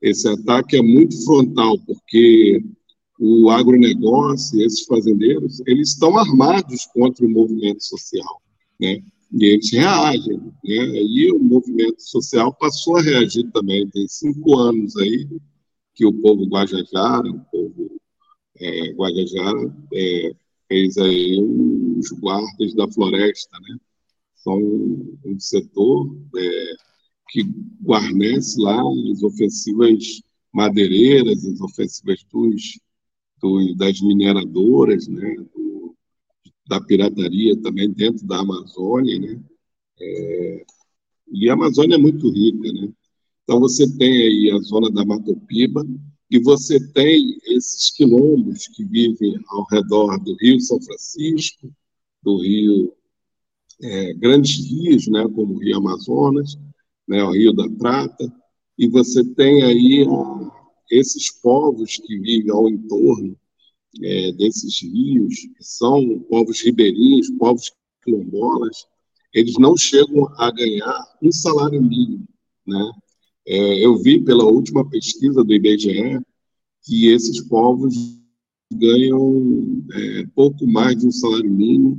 esse 0.00 0.28
ataque 0.28 0.76
é 0.76 0.82
muito 0.82 1.24
frontal, 1.24 1.78
porque 1.84 2.62
o 3.18 3.50
agronegócio, 3.50 4.60
esses 4.60 4.84
fazendeiros, 4.84 5.60
eles 5.66 5.90
estão 5.90 6.16
armados 6.16 6.86
contra 6.86 7.26
o 7.26 7.30
movimento 7.30 7.82
social, 7.82 8.40
né? 8.80 9.02
E 9.32 9.44
eles 9.44 9.70
reagem, 9.72 10.38
né? 10.38 11.02
E 11.02 11.32
o 11.32 11.38
movimento 11.38 12.00
social 12.00 12.54
passou 12.54 12.96
a 12.96 13.02
reagir 13.02 13.50
também. 13.50 13.88
Tem 13.88 14.06
cinco 14.08 14.56
anos 14.56 14.96
aí 14.96 15.26
que 15.94 16.06
o 16.06 16.12
povo 16.12 16.46
Guajajara, 16.46 17.28
o 17.28 17.40
povo 17.50 18.00
é, 18.56 18.92
Guajajara, 18.92 19.76
é, 19.92 20.32
fez 20.68 20.96
aí 20.98 21.40
os 21.98 22.10
guardas 22.20 22.74
da 22.74 22.88
floresta, 22.90 23.58
né? 23.60 23.76
São 24.36 24.58
um 24.58 25.40
setor 25.40 26.16
é, 26.36 26.72
que 27.30 27.42
guarnece 27.82 28.60
lá 28.60 28.80
as 29.12 29.22
ofensivas 29.22 30.22
madeireiras, 30.52 31.44
as 31.44 31.60
ofensivas 31.60 32.24
dos, 32.32 32.78
dos 33.40 33.76
das 33.76 34.00
mineradoras, 34.00 35.08
né? 35.08 35.36
Do, 35.54 35.94
da 36.68 36.80
pirataria 36.80 37.56
também 37.60 37.90
dentro 37.90 38.26
da 38.26 38.38
Amazônia, 38.40 39.18
né? 39.18 39.40
É, 40.00 40.66
e 41.32 41.50
a 41.50 41.54
Amazônia 41.54 41.96
é 41.96 41.98
muito 41.98 42.30
rica, 42.30 42.72
né? 42.72 42.88
Então 43.44 43.60
você 43.60 43.90
tem 43.96 44.10
aí 44.10 44.50
a 44.50 44.58
zona 44.58 44.90
da 44.90 45.04
Matopiba, 45.04 45.84
e 46.30 46.38
você 46.38 46.78
tem 46.92 47.38
esses 47.46 47.90
quilombos 47.90 48.68
que 48.68 48.84
vivem 48.84 49.40
ao 49.48 49.64
redor 49.70 50.18
do 50.18 50.36
Rio 50.36 50.60
São 50.60 50.80
Francisco, 50.80 51.70
do 52.22 52.42
Rio, 52.42 52.92
é, 53.82 54.12
grandes 54.12 54.68
rios, 54.68 55.06
né, 55.08 55.26
como 55.34 55.54
o 55.54 55.58
Rio 55.58 55.78
Amazonas, 55.78 56.58
né, 57.06 57.22
o 57.24 57.30
Rio 57.30 57.54
da 57.54 57.68
Prata, 57.70 58.30
e 58.76 58.88
você 58.88 59.24
tem 59.34 59.62
aí 59.62 60.06
a, 60.06 60.57
esses 60.90 61.30
povos 61.30 61.96
que 61.96 62.18
vivem 62.18 62.50
ao 62.50 62.68
entorno 62.68 63.36
é, 64.02 64.32
desses 64.32 64.80
rios, 64.82 65.34
que 65.56 65.64
são 65.64 66.20
povos 66.28 66.60
ribeirinhos, 66.60 67.30
povos 67.38 67.72
quilombolas, 68.04 68.86
eles 69.32 69.54
não 69.58 69.76
chegam 69.76 70.28
a 70.36 70.50
ganhar 70.50 71.16
um 71.22 71.30
salário 71.32 71.82
mínimo, 71.82 72.26
né? 72.66 72.92
É, 73.46 73.84
eu 73.84 73.96
vi 73.96 74.20
pela 74.22 74.44
última 74.44 74.88
pesquisa 74.88 75.42
do 75.42 75.54
IBGE 75.54 76.20
que 76.84 77.08
esses 77.08 77.40
povos 77.48 77.94
ganham 78.72 79.82
é, 79.92 80.26
pouco 80.34 80.66
mais 80.66 80.98
de 80.98 81.06
um 81.06 81.10
salário 81.10 81.50
mínimo, 81.50 81.98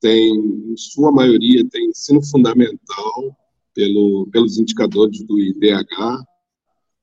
tem, 0.00 0.34
em 0.34 0.76
sua 0.76 1.12
maioria, 1.12 1.66
tem 1.68 1.88
ensino 1.88 2.24
fundamental 2.24 3.36
pelo, 3.74 4.26
pelos 4.32 4.58
indicadores 4.58 5.22
do 5.22 5.38
IDH, 5.38 6.24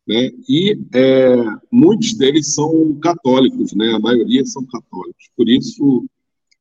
né? 0.07 0.31
e 0.47 0.79
é, 0.93 1.35
muitos 1.71 2.13
deles 2.13 2.53
são 2.53 2.95
católicos, 2.99 3.73
né? 3.73 3.93
a 3.93 3.99
maioria 3.99 4.45
são 4.45 4.65
católicos. 4.65 5.29
Por 5.35 5.49
isso, 5.49 6.05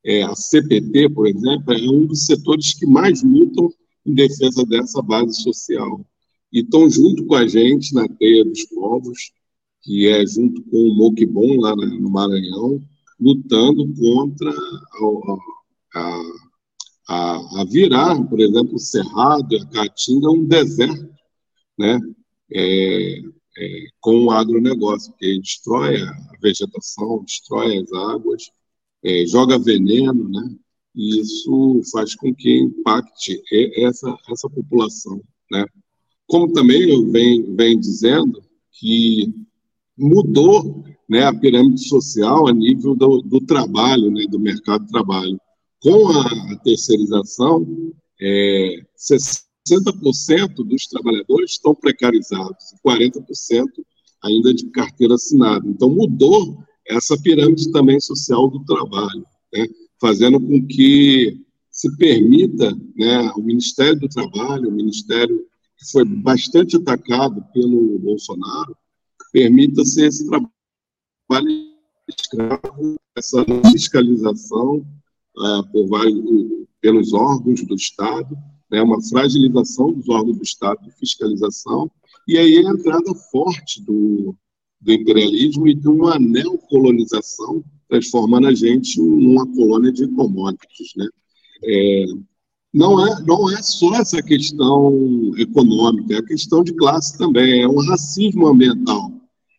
é, 0.05 0.23
a 0.23 0.35
CPT, 0.35 1.11
por 1.11 1.27
exemplo, 1.27 1.73
é 1.73 1.91
um 1.91 2.07
dos 2.07 2.27
setores 2.27 2.75
que 2.75 2.87
mais 2.87 3.23
lutam 3.23 3.71
em 4.07 4.15
defesa 4.15 4.65
dessa 4.65 5.03
base 5.03 5.43
social 5.43 6.05
e 6.53 6.61
estão 6.61 6.89
junto 6.89 7.27
com 7.27 7.35
a 7.35 7.47
gente 7.47 7.93
na 7.95 8.07
teia 8.07 8.45
dos 8.45 8.65
povos, 8.67 9.33
que 9.83 10.07
é 10.07 10.25
junto 10.25 10.63
com 10.63 10.77
o 10.77 10.95
Moquibon, 10.95 11.61
lá 11.61 11.75
no 11.75 12.09
Maranhão, 12.09 12.81
lutando 13.19 13.93
contra 13.95 14.51
a, 14.51 15.37
a, 15.95 16.23
a, 17.09 17.61
a 17.61 17.65
virar, 17.65 18.23
por 18.25 18.41
exemplo, 18.41 18.77
o 18.77 18.79
Cerrado, 18.79 19.57
a 19.57 19.67
Caatinga, 19.67 20.31
um 20.31 20.45
deserto, 20.45 21.13
né? 21.79 21.99
É, 22.55 23.21
é, 23.57 23.85
com 24.01 24.25
o 24.25 24.31
agronegócio, 24.31 25.13
porque 25.13 25.39
destrói 25.41 26.01
a 26.01 26.13
vegetação, 26.41 27.25
destrói 27.25 27.79
as 27.79 27.93
águas, 27.93 28.51
é, 29.03 29.27
joga 29.27 29.59
veneno, 29.59 30.29
né? 30.29 30.57
E 30.95 31.21
isso 31.21 31.81
faz 31.93 32.15
com 32.15 32.35
que 32.35 32.59
impacte 32.59 33.43
essa, 33.77 34.17
essa 34.31 34.49
população, 34.49 35.21
né? 35.51 35.67
Como 36.27 36.53
também 36.53 36.91
eu 36.91 37.11
venho, 37.11 37.55
venho 37.55 37.81
dizendo 37.81 38.43
que 38.73 39.33
mudou 39.97 40.85
né, 41.09 41.25
a 41.25 41.35
pirâmide 41.35 41.87
social 41.87 42.49
a 42.49 42.53
nível 42.53 42.95
do, 42.95 43.21
do 43.23 43.41
trabalho, 43.41 44.11
né, 44.11 44.25
do 44.29 44.39
mercado 44.39 44.85
de 44.85 44.91
trabalho. 44.91 45.39
Com 45.81 46.09
a 46.11 46.57
terceirização, 46.65 47.93
é, 48.21 48.83
60% 48.97 49.45
dos 49.67 50.87
trabalhadores 50.89 51.53
estão 51.53 51.75
precarizados 51.75 52.73
e 52.73 52.89
40% 52.89 53.67
ainda 54.23 54.53
de 54.53 54.67
carteira 54.71 55.15
assinada. 55.15 55.67
Então, 55.67 55.89
mudou 55.89 56.63
essa 56.87 57.17
pirâmide 57.21 57.71
também 57.73 57.99
social 58.01 58.49
do 58.51 58.65
trabalho, 58.65 59.25
né, 59.53 59.67
fazendo 60.01 60.41
com 60.41 60.67
que 60.67 61.41
se 61.71 61.95
permita 61.97 62.73
né, 62.97 63.31
o 63.37 63.43
Ministério 63.43 63.99
do 63.99 64.09
Trabalho, 64.09 64.69
o 64.69 64.73
Ministério 64.73 65.47
que 65.77 65.91
foi 65.91 66.05
bastante 66.05 66.77
atacado 66.77 67.43
pelo 67.53 67.99
Bolsonaro, 67.99 68.77
permita-se 69.33 70.05
esse 70.05 70.27
trabalho 70.29 71.75
escravo, 72.09 72.97
essa 73.17 73.45
fiscalização 73.73 74.87
é, 75.37 75.63
por 75.73 75.89
vários, 75.89 76.23
pelos 76.81 77.13
órgãos 77.13 77.67
do 77.67 77.75
Estado, 77.75 78.37
né, 78.71 78.83
uma 78.83 79.01
fragilização 79.03 79.93
dos 79.93 80.09
órgãos 80.09 80.37
do 80.37 80.43
Estado 80.43 80.83
de 80.83 80.91
fiscalização, 80.93 81.91
e 82.27 82.39
aí 82.39 82.59
a 82.59 82.71
entrada 82.71 83.15
forte 83.31 83.83
do, 83.83 84.35
do 84.81 84.93
imperialismo 84.93 85.69
e 85.69 85.75
de 85.75 85.89
uma 85.89 86.19
neocolonização, 86.19 87.63
transformando 87.89 88.49
a 88.49 88.55
gente 88.55 89.01
numa 89.01 89.47
colônia 89.55 89.93
de 89.93 90.09
commodities. 90.09 90.93
Né? 90.97 91.07
É, 91.65 92.07
não 92.73 93.07
é, 93.07 93.23
não 93.23 93.51
é 93.51 93.63
só 93.63 93.95
essa 93.95 94.23
questão 94.23 95.33
econômica, 95.37 96.15
é 96.15 96.19
a 96.19 96.27
questão 96.27 96.65
de 96.65 96.73
classe 96.75 97.17
também, 97.17 97.63
é 97.63 97.69
um 97.69 97.81
racismo 97.87 98.47
ambiental, 98.47 99.13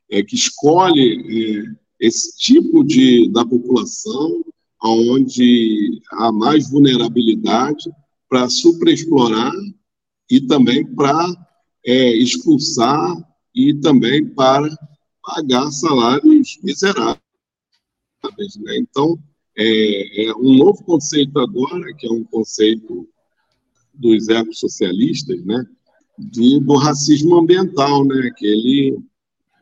é, 0.09 0.21
que 0.23 0.35
escolhe 0.35 1.21
é, 1.61 1.75
esse 1.99 2.35
tipo 2.37 2.83
de, 2.83 3.29
da 3.29 3.45
população 3.45 4.43
onde 4.83 6.01
há 6.11 6.31
mais 6.31 6.69
vulnerabilidade 6.69 7.89
para 8.29 8.49
superexplorar 8.49 9.53
e 10.29 10.41
também 10.41 10.85
para 10.95 11.25
é, 11.85 12.15
expulsar 12.17 13.15
e 13.53 13.73
também 13.75 14.25
para 14.27 14.69
pagar 15.23 15.71
salários 15.71 16.59
miseráveis. 16.63 17.19
Né? 18.57 18.77
Então, 18.77 19.17
é, 19.57 20.25
é, 20.25 20.35
um 20.35 20.57
novo 20.57 20.83
conceito 20.83 21.39
agora, 21.39 21.93
que 21.95 22.07
é 22.07 22.11
um 22.11 22.23
conceito 22.23 23.07
dos 23.93 24.27
ecossocialistas, 24.27 25.43
né, 25.45 25.65
de, 26.17 26.59
do 26.59 26.75
racismo 26.75 27.35
ambiental, 27.35 28.03
né, 28.05 28.29
que 28.35 28.45
ele 28.45 28.99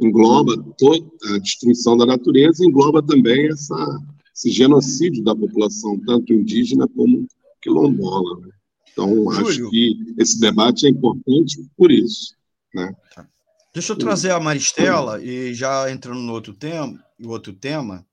engloba 0.01 0.57
toda 0.77 1.05
a 1.35 1.37
destruição 1.37 1.95
da 1.95 2.05
natureza, 2.05 2.65
engloba 2.65 3.01
também 3.03 3.47
essa, 3.47 3.99
esse 4.35 4.49
genocídio 4.49 5.23
da 5.23 5.35
população, 5.35 5.99
tanto 6.05 6.33
indígena 6.33 6.87
como 6.87 7.27
quilombola. 7.63 8.41
Né? 8.41 8.51
Então, 8.91 9.31
acho 9.31 9.69
que 9.69 9.95
esse 10.19 10.39
debate 10.39 10.85
é 10.85 10.89
importante 10.89 11.65
por 11.75 11.91
isso. 11.91 12.35
Né? 12.73 12.93
Tá. 13.15 13.27
Deixa 13.73 13.93
eu 13.93 13.97
trazer 13.97 14.31
a 14.31 14.39
Maristela, 14.39 15.23
e 15.23 15.53
já 15.53 15.89
entrando 15.89 16.19
no 16.19 16.31
outro 16.31 16.53
tema, 16.53 17.03
outro 17.23 17.53
tema 17.53 18.05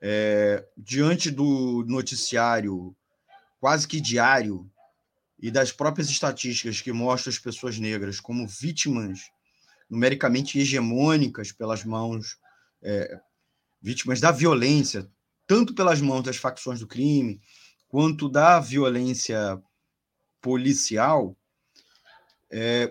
é, 0.00 0.64
diante 0.76 1.30
do 1.30 1.84
noticiário 1.88 2.94
quase 3.58 3.86
que 3.86 4.00
diário 4.00 4.68
e 5.40 5.50
das 5.50 5.72
próprias 5.72 6.08
estatísticas 6.08 6.80
que 6.80 6.92
mostram 6.92 7.32
as 7.32 7.38
pessoas 7.38 7.78
negras 7.78 8.20
como 8.20 8.46
vítimas 8.46 9.20
numericamente 9.88 10.58
hegemônicas 10.58 11.52
pelas 11.52 11.84
mãos, 11.84 12.38
é, 12.82 13.20
vítimas 13.80 14.20
da 14.20 14.32
violência, 14.32 15.08
tanto 15.46 15.74
pelas 15.74 16.00
mãos 16.00 16.22
das 16.22 16.36
facções 16.36 16.80
do 16.80 16.86
crime, 16.86 17.40
quanto 17.92 18.26
da 18.26 18.58
violência 18.58 19.62
policial, 20.40 21.36
é, 22.50 22.90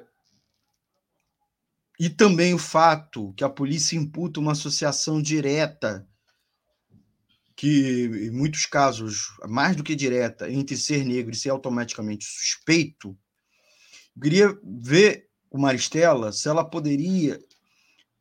e 2.00 2.08
também 2.08 2.54
o 2.54 2.60
fato 2.60 3.34
que 3.34 3.44
a 3.44 3.50
polícia 3.50 3.98
imputa 3.98 4.40
uma 4.40 4.52
associação 4.52 5.20
direta 5.20 6.08
que 7.56 8.06
em 8.06 8.30
muitos 8.30 8.68
casos, 8.68 9.28
mais 9.48 9.76
do 9.76 9.84
que 9.84 9.96
direta, 9.96 10.50
entre 10.52 10.78
ser 10.78 11.04
negro 11.04 11.32
e 11.32 11.38
ser 11.38 11.50
automaticamente 11.50 12.24
suspeito, 12.24 13.18
queria 14.22 14.56
ver 14.64 15.30
com 15.50 15.58
Maristela 15.58 16.32
se 16.32 16.48
ela 16.48 16.64
poderia 16.64 17.40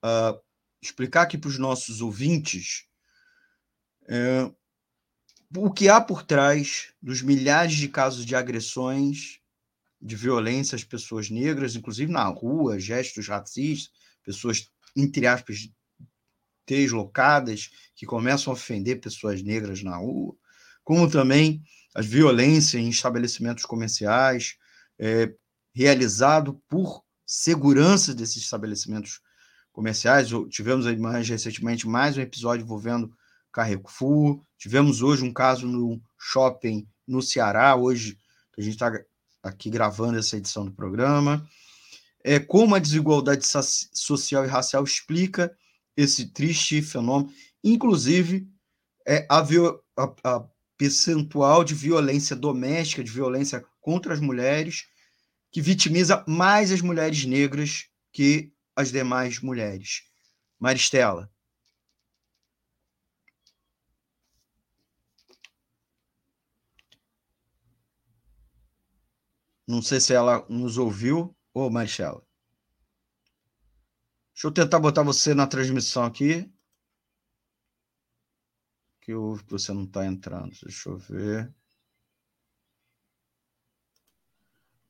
uh, 0.03 0.41
explicar 0.81 1.23
aqui 1.23 1.37
para 1.37 1.49
os 1.49 1.59
nossos 1.59 2.01
ouvintes 2.01 2.87
uh, 4.05 4.55
o 5.57 5.71
que 5.71 5.89
há 5.89 6.01
por 6.01 6.23
trás 6.23 6.93
dos 7.03 7.23
milhares 7.23 7.75
de 7.75 7.89
casos 7.89 8.25
de 8.25 8.37
agressões, 8.37 9.41
de 10.01 10.17
violência 10.17 10.77
às 10.77 10.85
pessoas 10.85 11.29
negras, 11.29 11.75
inclusive 11.75 12.11
na 12.11 12.25
rua, 12.25 12.79
gestos 12.79 13.27
racistas, 13.27 13.93
pessoas, 14.25 14.71
entre 14.97 15.27
aspas, 15.27 15.69
deslocadas 16.67 17.71
que 17.95 18.07
começam 18.07 18.53
a 18.53 18.55
ofender 18.55 19.01
pessoas 19.01 19.43
negras 19.43 19.83
na 19.83 19.97
rua, 19.97 20.37
como 20.85 21.11
também 21.11 21.63
as 21.95 22.07
violências 22.07 22.81
em 22.81 22.89
estabelecimentos 22.89 23.65
comerciais, 23.65 24.57
é, 24.99 25.35
realizado 25.75 26.63
por 26.69 27.05
segurança 27.27 28.15
desses 28.15 28.45
estabelecimentos 28.45 29.21
comerciais. 29.73 30.29
Tivemos 30.49 30.87
mais 30.97 31.29
recentemente 31.29 31.89
mais 31.89 32.17
um 32.17 32.21
episódio 32.21 32.63
envolvendo 32.63 33.13
Carrefour, 33.53 34.43
tivemos 34.59 35.03
hoje 35.03 35.25
um 35.25 35.33
caso 35.33 35.67
no 35.67 36.01
shopping 36.19 36.87
no 37.07 37.21
Ceará, 37.21 37.75
hoje 37.75 38.19
a 38.57 38.61
gente 38.61 38.75
está 38.75 38.93
aqui 39.43 39.71
gravando 39.71 40.19
essa 40.19 40.37
edição 40.37 40.65
do 40.65 40.73
programa. 40.73 41.47
É, 42.23 42.39
como 42.39 42.75
a 42.75 42.79
desigualdade 42.79 43.47
social 43.93 44.45
e 44.45 44.49
racial 44.49 44.85
explica 44.85 45.57
esse 45.97 46.27
triste 46.27 46.83
fenômeno, 46.83 47.33
inclusive 47.65 48.47
é, 49.07 49.27
a, 49.29 49.41
a, 49.41 50.15
a 50.25 50.49
percentual 50.77 51.65
de 51.65 51.75
violência 51.75 52.37
doméstica, 52.37 53.03
de 53.03 53.11
violência 53.11 53.65
contra 53.81 54.13
as 54.15 54.21
mulheres, 54.21 54.87
que 55.51 55.61
vitimiza 55.61 56.25
mais 56.29 56.71
as 56.71 56.81
mulheres 56.81 57.25
negras 57.25 57.87
que 58.13 58.53
as 58.77 58.93
demais 58.93 59.41
mulheres. 59.41 60.03
Maristela. 60.59 61.31
Não 69.71 69.81
sei 69.81 70.01
se 70.01 70.13
ela 70.13 70.45
nos 70.49 70.79
ouviu. 70.79 71.33
Ô, 71.55 71.71
Maristela. 71.71 72.21
Deixa 74.35 74.49
eu 74.49 74.51
tentar 74.51 74.81
botar 74.81 75.05
você 75.05 75.33
na 75.33 75.47
transmissão 75.47 76.03
aqui. 76.03 76.53
Que 79.01 79.15
houve 79.15 79.45
que 79.45 79.53
você 79.53 79.73
não 79.73 79.85
está 79.85 80.05
entrando. 80.05 80.51
Deixa 80.61 80.89
eu 80.89 80.99
ver. 80.99 81.55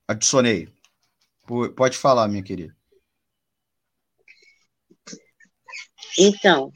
Adicionei. 0.09 0.73
Pode 1.77 1.99
falar, 1.99 2.27
minha 2.27 2.43
querida. 2.43 2.75
Então, 6.19 6.73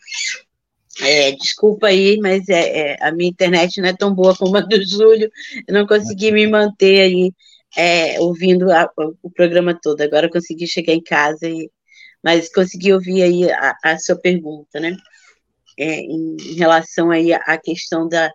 é, 1.00 1.32
desculpa 1.32 1.86
aí, 1.86 2.18
mas 2.18 2.48
é, 2.50 2.92
é, 2.92 3.06
a 3.06 3.10
minha 3.10 3.30
internet 3.30 3.80
não 3.80 3.88
é 3.88 3.96
tão 3.96 4.14
boa 4.14 4.36
como 4.36 4.58
a 4.58 4.60
do 4.60 4.84
Júlio. 4.84 5.30
Eu 5.66 5.72
não 5.72 5.86
consegui 5.86 6.30
me 6.32 6.46
manter 6.46 7.00
aí 7.00 7.32
é, 7.76 8.20
ouvindo 8.20 8.70
a, 8.70 8.90
o 9.22 9.30
programa 9.30 9.78
todo. 9.80 10.00
Agora 10.00 10.30
consegui 10.30 10.66
chegar 10.66 10.92
em 10.92 11.02
casa, 11.02 11.48
e, 11.48 11.70
mas 12.22 12.52
consegui 12.52 12.92
ouvir 12.92 13.22
aí 13.22 13.50
a, 13.50 13.76
a 13.84 13.98
sua 13.98 14.16
pergunta, 14.16 14.80
né? 14.80 14.96
É, 15.78 16.00
em, 16.00 16.36
em, 16.40 16.54
relação 16.54 17.10
aí 17.10 17.32
à 17.32 17.58
questão 17.58 18.08
da, 18.08 18.30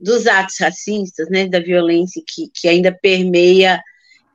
dos 0.00 0.26
atos 0.26 0.56
racistas, 0.58 1.28
né? 1.30 1.46
Da 1.48 1.60
violência 1.60 2.22
que, 2.26 2.48
que 2.54 2.68
ainda 2.68 2.92
permeia 2.92 3.80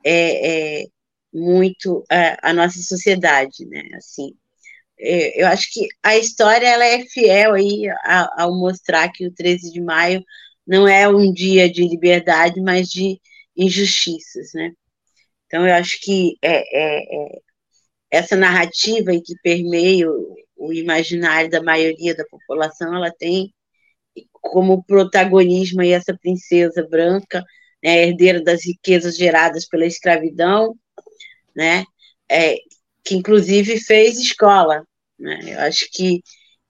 é, 0.04 0.80
é 0.82 0.84
muito 1.32 2.04
a, 2.10 2.50
a, 2.50 2.52
nossa 2.54 2.80
sociedade, 2.80 3.66
né? 3.66 3.82
Assim, 3.96 4.32
é, 4.98 5.42
eu 5.42 5.46
acho 5.48 5.72
que 5.72 5.86
a 6.02 6.16
história 6.16 6.66
ela 6.66 6.84
é 6.84 7.04
fiel 7.06 7.54
aí 7.54 7.84
ao 8.36 8.54
mostrar 8.58 9.10
que 9.12 9.26
o 9.26 9.32
13 9.32 9.72
de 9.72 9.80
maio 9.80 10.24
não 10.66 10.86
é 10.88 11.08
um 11.08 11.32
dia 11.32 11.70
de 11.70 11.86
liberdade, 11.86 12.60
mas 12.60 12.88
de 12.88 13.20
injustiças, 13.58 14.52
né? 14.54 14.72
Então, 15.46 15.66
eu 15.66 15.74
acho 15.74 16.00
que 16.00 16.36
é, 16.42 16.56
é, 16.56 16.98
é 17.00 17.38
essa 18.10 18.36
narrativa 18.36 19.10
que 19.12 19.34
permeia 19.42 20.10
o, 20.10 20.36
o, 20.56 20.72
imaginário 20.72 21.50
da 21.50 21.62
maioria 21.62 22.14
da 22.14 22.24
população, 22.26 22.94
ela 22.94 23.10
tem 23.10 23.52
como 24.32 24.84
protagonismo 24.84 25.80
aí 25.80 25.92
essa 25.92 26.16
princesa 26.16 26.86
branca, 26.88 27.44
né, 27.82 28.08
herdeira 28.08 28.42
das 28.42 28.64
riquezas 28.64 29.16
geradas 29.16 29.66
pela 29.66 29.86
escravidão, 29.86 30.74
né, 31.54 31.84
é, 32.30 32.56
que 33.04 33.14
inclusive 33.14 33.78
fez 33.80 34.18
escola. 34.18 34.84
Né? 35.18 35.40
Eu 35.54 35.60
acho 35.60 35.88
que 35.92 36.22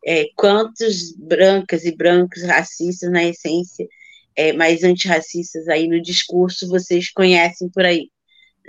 é, 0.07 0.27
quantos 0.37 1.15
brancas 1.17 1.85
e 1.85 1.95
brancos 1.95 2.43
racistas, 2.43 3.11
na 3.11 3.25
essência, 3.25 3.87
é, 4.39 4.53
mais 4.53 4.85
antirracistas 4.85 5.67
aí 5.67 5.89
no 5.89 6.01
discurso, 6.01 6.69
vocês 6.69 7.11
conhecem 7.11 7.69
por 7.69 7.85
aí. 7.85 8.09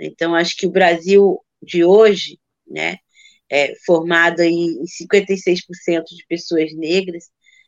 Então, 0.00 0.34
acho 0.34 0.56
que 0.56 0.66
o 0.66 0.70
Brasil 0.70 1.38
de 1.62 1.84
hoje, 1.84 2.40
né, 2.66 2.96
é, 3.48 3.76
formado 3.86 4.40
em 4.40 4.82
56% 4.82 6.02
de 6.16 6.26
pessoas 6.28 6.74
negras, 6.74 7.26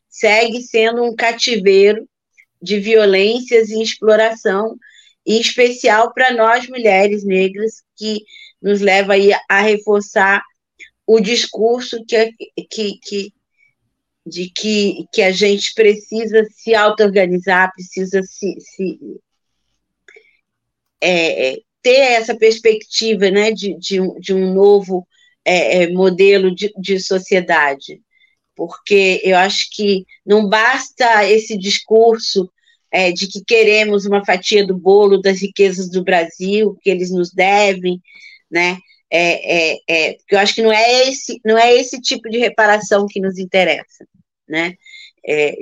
segue 0.08 0.62
sendo 0.62 1.04
um 1.04 1.14
cativeiro 1.14 2.08
de 2.60 2.80
violências 2.80 3.70
e 3.70 3.80
exploração, 3.80 4.76
em 5.24 5.40
especial 5.40 6.12
para 6.12 6.32
nós 6.34 6.68
mulheres 6.68 7.24
negras, 7.24 7.84
que 7.96 8.24
nos 8.60 8.80
leva 8.80 9.12
aí 9.12 9.30
a 9.48 9.60
reforçar 9.60 10.42
o 11.06 11.20
discurso 11.20 12.04
que, 12.04 12.32
que, 12.68 12.98
que 13.00 13.32
de 14.26 14.48
que, 14.50 15.06
que 15.12 15.22
a 15.22 15.32
gente 15.32 15.74
precisa 15.74 16.44
se 16.50 16.74
auto-organizar, 16.74 17.72
precisa 17.72 18.22
se, 18.22 18.54
se 18.60 18.98
é, 21.00 21.50
é, 21.50 21.58
ter 21.82 21.98
essa 22.12 22.36
perspectiva 22.36 23.30
né, 23.30 23.50
de, 23.50 23.76
de, 23.78 24.00
um, 24.00 24.18
de 24.20 24.32
um 24.32 24.54
novo 24.54 25.06
é, 25.44 25.82
é, 25.82 25.90
modelo 25.90 26.54
de, 26.54 26.72
de 26.78 27.00
sociedade. 27.00 28.00
Porque 28.54 29.20
eu 29.24 29.36
acho 29.36 29.68
que 29.72 30.04
não 30.24 30.48
basta 30.48 31.28
esse 31.28 31.58
discurso 31.58 32.50
é, 32.90 33.10
de 33.10 33.26
que 33.26 33.42
queremos 33.44 34.04
uma 34.04 34.24
fatia 34.24 34.64
do 34.64 34.76
bolo 34.76 35.20
das 35.20 35.40
riquezas 35.40 35.90
do 35.90 36.04
Brasil, 36.04 36.76
que 36.82 36.90
eles 36.90 37.10
nos 37.10 37.32
devem, 37.32 38.00
né? 38.50 38.78
É, 39.10 39.74
é, 39.74 39.78
é, 39.90 40.16
eu 40.30 40.38
acho 40.38 40.54
que 40.54 40.62
não 40.62 40.72
é 40.72 41.08
esse 41.08 41.38
não 41.44 41.58
é 41.58 41.74
esse 41.74 42.00
tipo 42.00 42.30
de 42.30 42.38
reparação 42.38 43.06
que 43.06 43.20
nos 43.20 43.38
interessa 43.38 44.06
né? 44.52 44.74
É, 45.26 45.56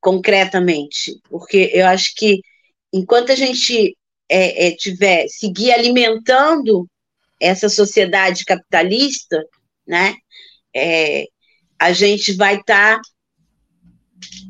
concretamente, 0.00 1.20
porque 1.28 1.70
eu 1.74 1.86
acho 1.86 2.14
que 2.14 2.40
enquanto 2.92 3.32
a 3.32 3.34
gente 3.34 3.96
é, 4.28 4.68
é, 4.68 4.76
tiver 4.76 5.26
seguir 5.28 5.72
alimentando 5.72 6.88
essa 7.40 7.68
sociedade 7.68 8.44
capitalista, 8.44 9.44
né? 9.86 10.14
É, 10.74 11.26
a 11.78 11.92
gente 11.92 12.32
vai 12.34 12.56
estar 12.56 12.96
tá 12.96 13.02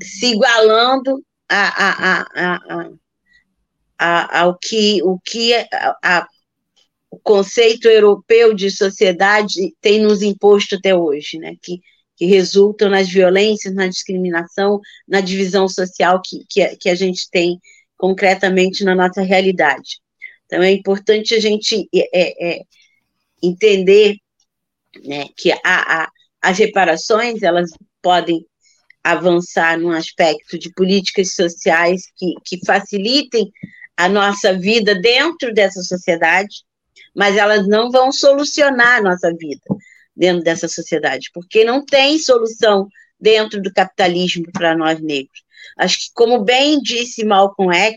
se 0.02 0.26
igualando 0.26 1.24
a, 1.48 2.24
a, 2.38 2.88
a, 3.98 4.40
ao 4.40 4.58
que 4.58 5.02
o 5.02 5.18
que 5.18 5.52
o 7.10 7.18
conceito 7.18 7.88
europeu 7.88 8.54
de 8.54 8.70
sociedade 8.70 9.74
tem 9.80 10.02
nos 10.02 10.22
imposto 10.22 10.76
até 10.76 10.94
hoje, 10.94 11.38
né? 11.38 11.54
Que 11.62 11.80
que 12.16 12.26
resultam 12.26 12.88
nas 12.88 13.08
violências, 13.08 13.74
na 13.74 13.86
discriminação, 13.86 14.80
na 15.08 15.20
divisão 15.20 15.68
social 15.68 16.20
que, 16.22 16.44
que, 16.48 16.76
que 16.76 16.88
a 16.88 16.94
gente 16.94 17.28
tem 17.30 17.58
concretamente 17.96 18.84
na 18.84 18.94
nossa 18.94 19.22
realidade. 19.22 20.00
Então, 20.46 20.62
é 20.62 20.70
importante 20.70 21.34
a 21.34 21.40
gente 21.40 21.88
é, 21.94 22.08
é, 22.12 22.52
é 22.52 22.62
entender 23.42 24.16
né, 25.04 25.26
que 25.36 25.50
a, 25.52 25.58
a, 25.64 26.10
as 26.42 26.58
reparações 26.58 27.42
elas 27.42 27.70
podem 28.02 28.44
avançar 29.02 29.78
num 29.78 29.90
aspecto 29.90 30.58
de 30.58 30.72
políticas 30.72 31.34
sociais 31.34 32.02
que, 32.16 32.34
que 32.44 32.64
facilitem 32.64 33.50
a 33.96 34.08
nossa 34.08 34.52
vida 34.52 34.94
dentro 35.00 35.52
dessa 35.52 35.82
sociedade, 35.82 36.62
mas 37.14 37.36
elas 37.36 37.66
não 37.66 37.90
vão 37.90 38.12
solucionar 38.12 38.98
a 38.98 39.02
nossa 39.02 39.32
vida 39.34 39.62
dentro 40.14 40.42
dessa 40.42 40.68
sociedade, 40.68 41.30
porque 41.32 41.64
não 41.64 41.84
tem 41.84 42.18
solução 42.18 42.88
dentro 43.18 43.62
do 43.62 43.72
capitalismo 43.72 44.44
para 44.52 44.76
nós 44.76 45.00
negros. 45.00 45.42
Acho 45.78 45.98
que, 45.98 46.06
como 46.14 46.44
bem 46.44 46.80
disse 46.80 47.24
Malcolm 47.24 47.74
X, 47.74 47.96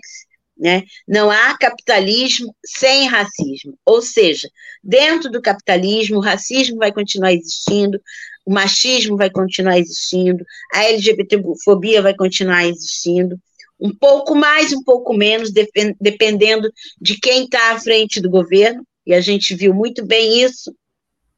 né, 0.57 0.83
não 1.07 1.29
há 1.29 1.57
capitalismo 1.57 2.55
sem 2.65 3.07
racismo. 3.07 3.77
Ou 3.85 4.01
seja, 4.01 4.49
dentro 4.83 5.29
do 5.29 5.41
capitalismo, 5.41 6.17
o 6.17 6.21
racismo 6.21 6.77
vai 6.77 6.93
continuar 6.93 7.33
existindo, 7.33 7.99
o 8.45 8.53
machismo 8.53 9.17
vai 9.17 9.29
continuar 9.29 9.77
existindo, 9.77 10.45
a 10.73 10.85
LGBTfobia 10.85 12.01
vai 12.01 12.15
continuar 12.15 12.65
existindo, 12.65 13.37
um 13.79 13.93
pouco 13.93 14.35
mais, 14.35 14.71
um 14.71 14.81
pouco 14.83 15.13
menos, 15.13 15.51
dependendo 15.99 16.71
de 17.01 17.19
quem 17.19 17.43
está 17.43 17.73
à 17.73 17.79
frente 17.79 18.21
do 18.21 18.29
governo, 18.29 18.85
e 19.05 19.13
a 19.13 19.19
gente 19.19 19.53
viu 19.53 19.73
muito 19.73 20.05
bem 20.05 20.41
isso, 20.41 20.73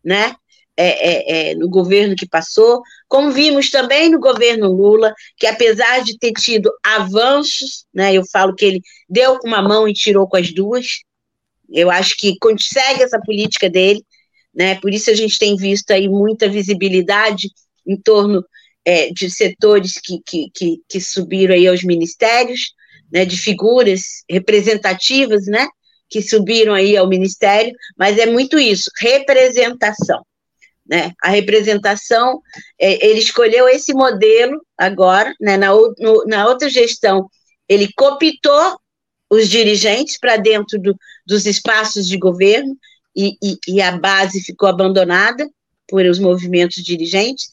né? 0.03 0.35
É, 0.77 0.85
é, 0.85 1.51
é, 1.51 1.55
no 1.55 1.67
governo 1.67 2.15
que 2.15 2.27
passou, 2.27 2.83
como 3.07 3.31
vimos 3.31 3.71
também 3.71 4.11
no 4.11 4.19
governo 4.19 4.71
Lula, 4.71 5.11
que 5.35 5.47
apesar 5.47 6.03
de 6.03 6.17
ter 6.19 6.31
tido 6.33 6.71
avanços, 6.83 7.85
né, 7.91 8.13
eu 8.13 8.23
falo 8.31 8.53
que 8.53 8.63
ele 8.63 8.81
deu 9.09 9.39
com 9.39 9.47
uma 9.47 9.61
mão 9.61 9.87
e 9.87 9.93
tirou 9.93 10.27
com 10.27 10.37
as 10.37 10.53
duas, 10.53 10.85
eu 11.69 11.89
acho 11.89 12.15
que 12.15 12.37
consegue 12.39 13.01
essa 13.01 13.19
política 13.19 13.67
dele, 13.67 14.05
né, 14.53 14.75
por 14.75 14.93
isso 14.93 15.09
a 15.09 15.15
gente 15.15 15.39
tem 15.39 15.55
visto 15.55 15.89
aí 15.89 16.07
muita 16.07 16.47
visibilidade 16.47 17.49
em 17.85 17.97
torno 17.99 18.45
é, 18.85 19.09
de 19.09 19.31
setores 19.31 19.93
que, 19.93 20.19
que, 20.23 20.51
que, 20.53 20.81
que, 20.87 21.01
subiram 21.01 21.55
aí 21.55 21.67
aos 21.67 21.83
ministérios, 21.83 22.73
né, 23.11 23.25
de 23.25 23.35
figuras 23.35 24.23
representativas, 24.29 25.45
né, 25.47 25.67
que 26.07 26.21
subiram 26.21 26.73
aí 26.73 26.95
ao 26.95 27.09
ministério, 27.09 27.73
mas 27.97 28.17
é 28.19 28.27
muito 28.27 28.59
isso, 28.59 28.91
representação. 29.01 30.21
Né? 30.89 31.11
A 31.21 31.29
representação, 31.29 32.41
é, 32.79 33.05
ele 33.05 33.19
escolheu 33.19 33.67
esse 33.67 33.93
modelo 33.93 34.61
agora, 34.77 35.33
né, 35.39 35.57
na, 35.57 35.73
no, 35.73 36.25
na 36.25 36.47
outra 36.47 36.69
gestão, 36.69 37.29
ele 37.67 37.91
cooptou 37.95 38.79
os 39.29 39.49
dirigentes 39.49 40.17
para 40.17 40.37
dentro 40.37 40.79
do, 40.79 40.95
dos 41.25 41.45
espaços 41.45 42.07
de 42.07 42.17
governo 42.17 42.77
e, 43.15 43.35
e, 43.43 43.57
e 43.67 43.81
a 43.81 43.97
base 43.97 44.41
ficou 44.41 44.69
abandonada 44.69 45.49
por 45.87 46.05
os 46.05 46.19
movimentos 46.19 46.83
dirigentes. 46.83 47.47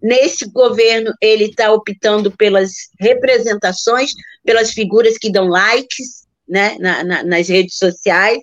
Nesse 0.00 0.48
governo, 0.50 1.12
ele 1.20 1.44
está 1.44 1.72
optando 1.72 2.30
pelas 2.30 2.72
representações, 2.98 4.12
pelas 4.44 4.70
figuras 4.70 5.18
que 5.18 5.30
dão 5.30 5.48
likes 5.48 6.26
né, 6.48 6.76
na, 6.78 7.04
na, 7.04 7.22
nas 7.24 7.48
redes 7.48 7.76
sociais, 7.76 8.38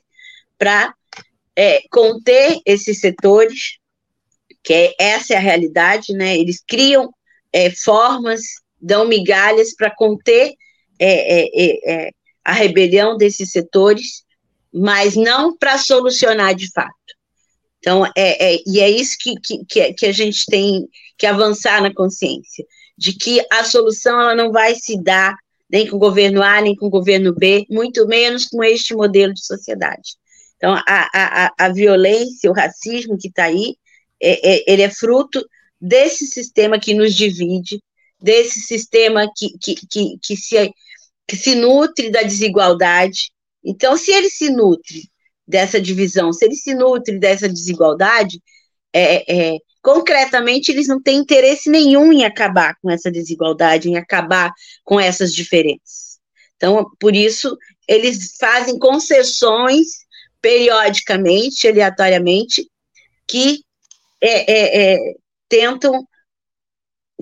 para 0.58 0.94
é, 1.56 1.82
conter 1.90 2.60
esses 2.66 3.00
setores, 3.00 3.78
que 4.66 4.74
é, 4.74 4.96
essa 5.00 5.36
é 5.36 5.38
a 5.38 5.42
realidade, 5.42 6.12
né? 6.14 6.36
Eles 6.36 6.62
criam 6.68 7.14
é, 7.54 7.70
formas, 7.70 8.42
dão 8.82 9.08
migalhas 9.08 9.76
para 9.76 9.96
conter 9.96 10.54
é, 11.00 11.40
é, 11.40 11.94
é, 11.94 12.12
a 12.44 12.52
rebelião 12.52 13.16
desses 13.16 13.52
setores, 13.52 14.24
mas 14.74 15.16
não 15.16 15.56
para 15.56 15.78
solucionar 15.78 16.56
de 16.56 16.70
fato. 16.72 16.94
Então, 17.78 18.06
é, 18.18 18.56
é, 18.56 18.60
e 18.66 18.80
é 18.80 18.90
isso 18.90 19.16
que, 19.20 19.36
que, 19.68 19.94
que 19.94 20.06
a 20.08 20.12
gente 20.12 20.46
tem 20.48 20.88
que 21.18 21.28
avançar 21.28 21.82
na 21.82 21.94
consciência, 21.94 22.66
de 22.98 23.14
que 23.14 23.46
a 23.52 23.64
solução 23.64 24.20
ela 24.20 24.36
não 24.36 24.52
vai 24.52 24.74
se 24.76 25.02
dar 25.02 25.36
nem 25.70 25.88
com 25.88 25.98
o 25.98 26.00
governo 26.00 26.42
A, 26.42 26.62
nem 26.62 26.76
com 26.76 26.88
o 26.88 26.90
governo 26.90 27.34
B, 27.34 27.66
muito 27.70 28.08
menos 28.08 28.46
com 28.46 28.64
este 28.64 28.96
modelo 28.96 29.34
de 29.34 29.46
sociedade. 29.46 30.16
Então, 30.58 30.74
a, 30.74 30.84
a, 30.88 31.54
a 31.58 31.70
violência, 31.70 32.50
o 32.50 32.54
racismo 32.54 33.18
que 33.18 33.28
está 33.28 33.46
aí, 33.46 33.76
é, 34.26 34.56
é, 34.56 34.64
ele 34.68 34.82
é 34.82 34.90
fruto 34.90 35.46
desse 35.80 36.26
sistema 36.26 36.80
que 36.80 36.94
nos 36.94 37.14
divide, 37.14 37.82
desse 38.20 38.60
sistema 38.62 39.30
que, 39.36 39.58
que, 39.60 39.76
que, 39.76 40.18
que, 40.22 40.36
se, 40.36 40.72
que 41.28 41.36
se 41.36 41.56
nutre 41.56 42.10
da 42.10 42.24
desigualdade. 42.24 43.32
Então, 43.64 43.96
se 43.96 44.12
ele 44.12 44.30
se 44.30 44.50
nutre 44.50 45.10
dessa 45.48 45.80
divisão, 45.80 46.34
se 46.34 46.46
ele 46.46 46.56
se 46.56 46.74
nutre 46.74 47.20
dessa 47.20 47.48
desigualdade, 47.48 48.42
é, 48.92 49.54
é, 49.54 49.58
concretamente 49.82 50.72
eles 50.72 50.88
não 50.88 51.02
têm 51.02 51.18
interesse 51.18 51.70
nenhum 51.70 52.12
em 52.12 52.26
acabar 52.26 52.76
com 52.82 52.90
essa 52.90 53.12
desigualdade, 53.12 53.90
em 53.90 53.98
acabar 53.98 54.52
com 54.84 55.00
essas 55.00 55.34
diferenças. 55.34 56.18
Então, 56.56 56.90
por 57.00 57.16
isso, 57.16 57.56
eles 57.88 58.38
fazem 58.40 58.80
concessões 58.80 59.86
periodicamente, 60.42 61.68
aleatoriamente, 61.68 62.68
que 63.28 63.60
é, 64.22 64.52
é, 64.52 64.94
é 64.94 64.98
tentam, 65.48 66.06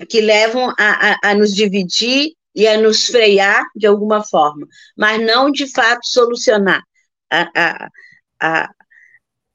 que 0.08 0.20
levam 0.20 0.70
a, 0.78 1.12
a, 1.12 1.30
a 1.30 1.34
nos 1.34 1.54
dividir 1.54 2.32
e 2.54 2.66
a 2.66 2.78
nos 2.78 3.06
frear 3.06 3.64
de 3.74 3.86
alguma 3.86 4.24
forma, 4.24 4.66
mas 4.96 5.20
não 5.20 5.50
de 5.50 5.70
fato 5.70 6.06
solucionar 6.06 6.82
a, 7.30 7.50
a, 7.54 7.90
a, 8.40 8.70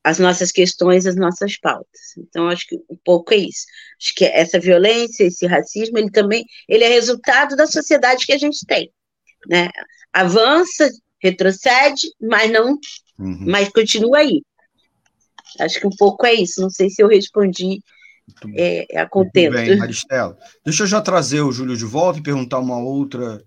as 0.03 0.19
nossas 0.19 0.51
questões, 0.51 1.05
as 1.05 1.15
nossas 1.15 1.57
pautas. 1.57 2.17
Então, 2.17 2.47
acho 2.47 2.67
que 2.67 2.75
um 2.89 2.97
pouco 3.03 3.33
é 3.33 3.37
isso. 3.37 3.65
Acho 4.01 4.15
que 4.15 4.25
essa 4.25 4.59
violência, 4.59 5.25
esse 5.25 5.45
racismo, 5.45 5.97
ele 5.97 6.11
também 6.11 6.45
ele 6.67 6.83
é 6.83 6.89
resultado 6.89 7.55
da 7.55 7.67
sociedade 7.67 8.25
que 8.25 8.33
a 8.33 8.37
gente 8.37 8.65
tem. 8.65 8.91
Né? 9.47 9.69
Avança, 10.11 10.89
retrocede, 11.21 12.07
mas 12.19 12.51
não, 12.51 12.71
uhum. 13.17 13.45
mas 13.47 13.69
continua 13.69 14.19
aí. 14.19 14.41
Acho 15.59 15.79
que 15.79 15.87
um 15.87 15.95
pouco 15.97 16.25
é 16.25 16.33
isso. 16.33 16.61
Não 16.61 16.69
sei 16.69 16.89
se 16.89 17.01
eu 17.01 17.07
respondi 17.07 17.81
é, 18.55 18.99
a 18.99 19.07
contento. 19.07 19.53
Muito 19.53 19.67
bem, 19.67 19.77
Maristela. 19.77 20.37
Deixa 20.63 20.83
eu 20.83 20.87
já 20.87 21.01
trazer 21.01 21.41
o 21.41 21.51
Júlio 21.51 21.77
de 21.77 21.85
volta 21.85 22.19
e 22.19 22.23
perguntar 22.23 22.59
uma 22.59 22.77
outra, 22.77 23.43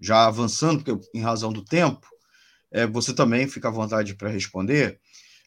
já 0.00 0.26
avançando, 0.26 0.82
porque 0.82 1.08
em 1.14 1.22
razão 1.22 1.52
do 1.52 1.64
tempo, 1.64 2.06
é, 2.70 2.86
você 2.86 3.14
também 3.14 3.46
fica 3.46 3.68
à 3.68 3.70
vontade 3.70 4.14
para 4.14 4.28
responder. 4.28 5.00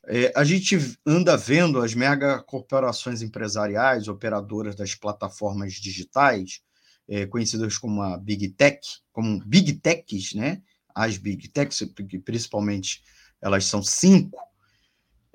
É, 0.08 0.32
a 0.36 0.44
gente 0.44 0.78
anda 1.06 1.38
vendo 1.38 1.80
as 1.80 1.94
mega 1.94 2.42
corporações 2.42 3.22
empresariais, 3.22 4.08
operadoras 4.08 4.76
das 4.76 4.96
plataformas 4.96 5.74
digitais, 5.74 6.62
é, 7.08 7.26
conhecidas 7.26 7.78
como 7.78 8.02
a 8.02 8.18
Big 8.18 8.50
Tech, 8.50 8.80
como 9.12 9.44
Big 9.46 9.74
Techs, 9.74 10.34
né? 10.34 10.62
As 10.96 11.18
Big 11.18 11.48
Techs, 11.50 11.84
principalmente 12.24 13.04
elas 13.42 13.66
são 13.66 13.82
cinco, 13.82 14.40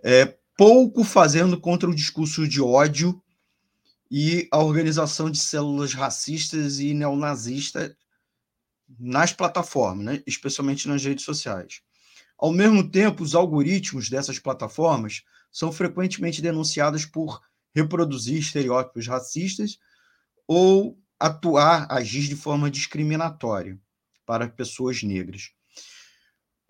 é, 0.03 0.37
pouco 0.57 1.03
fazendo 1.03 1.61
contra 1.61 1.89
o 1.89 1.95
discurso 1.95 2.47
de 2.47 2.61
ódio 2.61 3.21
e 4.11 4.49
a 4.53 4.59
organização 4.59 5.31
de 5.31 5.39
células 5.39 5.95
racistas 5.95 6.79
e 6.79 6.95
neonazistas 6.95 7.95
nas 8.99 9.33
plataformas, 9.33 10.05
né? 10.05 10.23
especialmente 10.27 10.87
nas 10.89 11.05
redes 11.05 11.25
sociais. 11.25 11.81
Ao 12.39 12.53
mesmo 12.53 12.89
tempo, 12.89 13.23
os 13.23 13.35
algoritmos 13.35 14.09
dessas 14.09 14.39
plataformas 14.39 15.23
são 15.51 15.73
frequentemente 15.73 16.43
denunciados 16.43 17.05
por 17.05 17.41
reproduzir 17.75 18.39
estereótipos 18.39 19.07
racistas 19.07 19.79
ou 20.47 20.99
atuar, 21.19 21.87
agir 21.91 22.29
de 22.29 22.37
forma 22.37 22.71
discriminatória 22.71 23.81
para 24.27 24.49
pessoas 24.49 25.03
negras. 25.03 25.53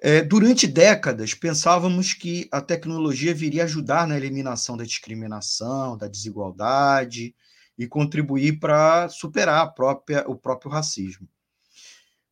É, 0.06 0.20
durante 0.20 0.66
décadas, 0.66 1.32
pensávamos 1.32 2.12
que 2.12 2.46
a 2.52 2.60
tecnologia 2.60 3.32
viria 3.32 3.64
ajudar 3.64 4.06
na 4.06 4.18
eliminação 4.18 4.76
da 4.76 4.84
discriminação, 4.84 5.96
da 5.96 6.06
desigualdade 6.06 7.34
e 7.78 7.86
contribuir 7.86 8.60
para 8.60 9.08
superar 9.08 9.72
própria, 9.72 10.22
o 10.28 10.36
próprio 10.36 10.70
racismo. 10.70 11.26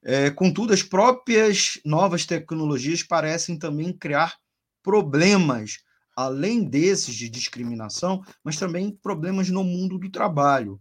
É, 0.03 0.29
contudo, 0.29 0.75
as 0.75 0.83
próprias 0.83 1.81
novas 1.83 2.27
tecnologias 2.27 3.03
parecem 3.03 3.59
também 3.59 3.91
criar 3.91 4.37
problemas, 4.83 5.79
além 6.15 6.63
desses 6.65 7.15
de 7.15 7.31
discriminação, 7.31 8.23
mas 8.45 8.59
também 8.59 8.91
problemas 8.91 9.49
no 9.49 9.65
mundo 9.65 9.99
do 9.99 10.11
trabalho. 10.11 10.79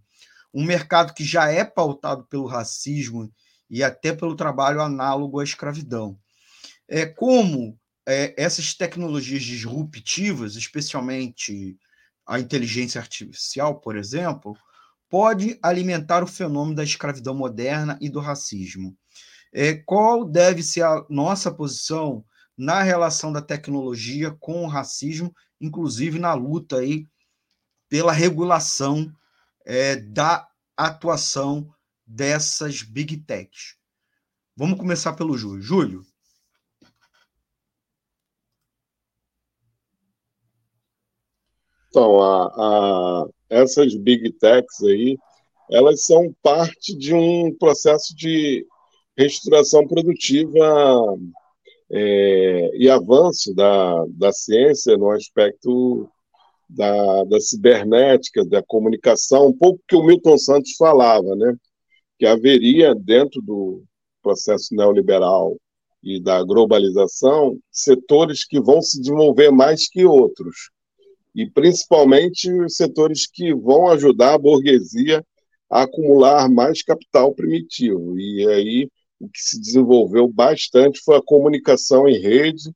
Um 0.53 0.65
mercado 0.65 1.13
que 1.13 1.23
já 1.23 1.49
é 1.49 1.63
pautado 1.63 2.25
pelo 2.25 2.47
racismo 2.47 3.31
e 3.69 3.81
até 3.81 4.11
pelo 4.13 4.35
trabalho 4.35 4.81
análogo 4.81 5.39
à 5.39 5.43
escravidão. 5.45 6.19
É, 6.93 7.05
como 7.05 7.79
é, 8.05 8.35
essas 8.37 8.73
tecnologias 8.73 9.41
disruptivas, 9.43 10.57
especialmente 10.57 11.77
a 12.27 12.37
inteligência 12.37 12.99
artificial, 12.99 13.79
por 13.79 13.95
exemplo, 13.95 14.57
pode 15.09 15.57
alimentar 15.63 16.21
o 16.21 16.27
fenômeno 16.27 16.75
da 16.75 16.83
escravidão 16.83 17.33
moderna 17.33 17.97
e 18.01 18.09
do 18.09 18.19
racismo. 18.19 18.93
É, 19.53 19.75
qual 19.75 20.25
deve 20.25 20.61
ser 20.61 20.83
a 20.83 21.05
nossa 21.09 21.49
posição 21.49 22.25
na 22.57 22.81
relação 22.83 23.31
da 23.31 23.41
tecnologia 23.41 24.31
com 24.31 24.65
o 24.65 24.67
racismo, 24.67 25.33
inclusive 25.61 26.19
na 26.19 26.33
luta 26.33 26.79
aí 26.79 27.07
pela 27.87 28.11
regulação 28.11 29.09
é, 29.65 29.95
da 29.95 30.45
atuação 30.75 31.73
dessas 32.05 32.81
big 32.81 33.15
techs? 33.15 33.77
Vamos 34.57 34.77
começar 34.77 35.13
pelo 35.13 35.37
Júlio. 35.37 35.61
Júlio. 35.61 36.10
Então, 41.91 42.21
a, 42.21 42.45
a, 42.55 43.25
essas 43.49 43.93
big 43.95 44.31
techs 44.39 44.81
aí, 44.81 45.17
elas 45.69 46.05
são 46.05 46.33
parte 46.41 46.95
de 46.97 47.13
um 47.13 47.53
processo 47.53 48.15
de 48.15 48.65
reestruturação 49.17 49.85
produtiva 49.85 51.17
é, 51.91 52.71
e 52.77 52.89
avanço 52.89 53.53
da, 53.53 54.05
da 54.07 54.31
ciência 54.31 54.97
no 54.97 55.11
aspecto 55.11 56.09
da, 56.69 57.25
da 57.25 57.41
cibernética, 57.41 58.45
da 58.45 58.63
comunicação, 58.63 59.47
um 59.47 59.53
pouco 59.57 59.81
que 59.85 59.95
o 59.97 60.03
Milton 60.03 60.37
Santos 60.37 60.73
falava, 60.77 61.35
né? 61.35 61.53
que 62.17 62.25
haveria 62.25 62.95
dentro 62.95 63.41
do 63.41 63.83
processo 64.23 64.73
neoliberal 64.73 65.57
e 66.01 66.21
da 66.21 66.41
globalização 66.41 67.59
setores 67.69 68.45
que 68.45 68.61
vão 68.61 68.81
se 68.81 68.97
desenvolver 69.01 69.51
mais 69.51 69.89
que 69.89 70.05
outros 70.05 70.71
e 71.35 71.49
principalmente 71.49 72.51
os 72.51 72.75
setores 72.75 73.27
que 73.27 73.53
vão 73.53 73.89
ajudar 73.89 74.33
a 74.33 74.37
burguesia 74.37 75.25
a 75.69 75.83
acumular 75.83 76.49
mais 76.49 76.83
capital 76.83 77.33
primitivo. 77.33 78.19
E 78.19 78.47
aí 78.47 78.89
o 79.19 79.29
que 79.29 79.39
se 79.39 79.59
desenvolveu 79.59 80.27
bastante 80.27 80.99
foi 80.99 81.17
a 81.17 81.21
comunicação 81.21 82.07
em 82.07 82.19
rede, 82.19 82.71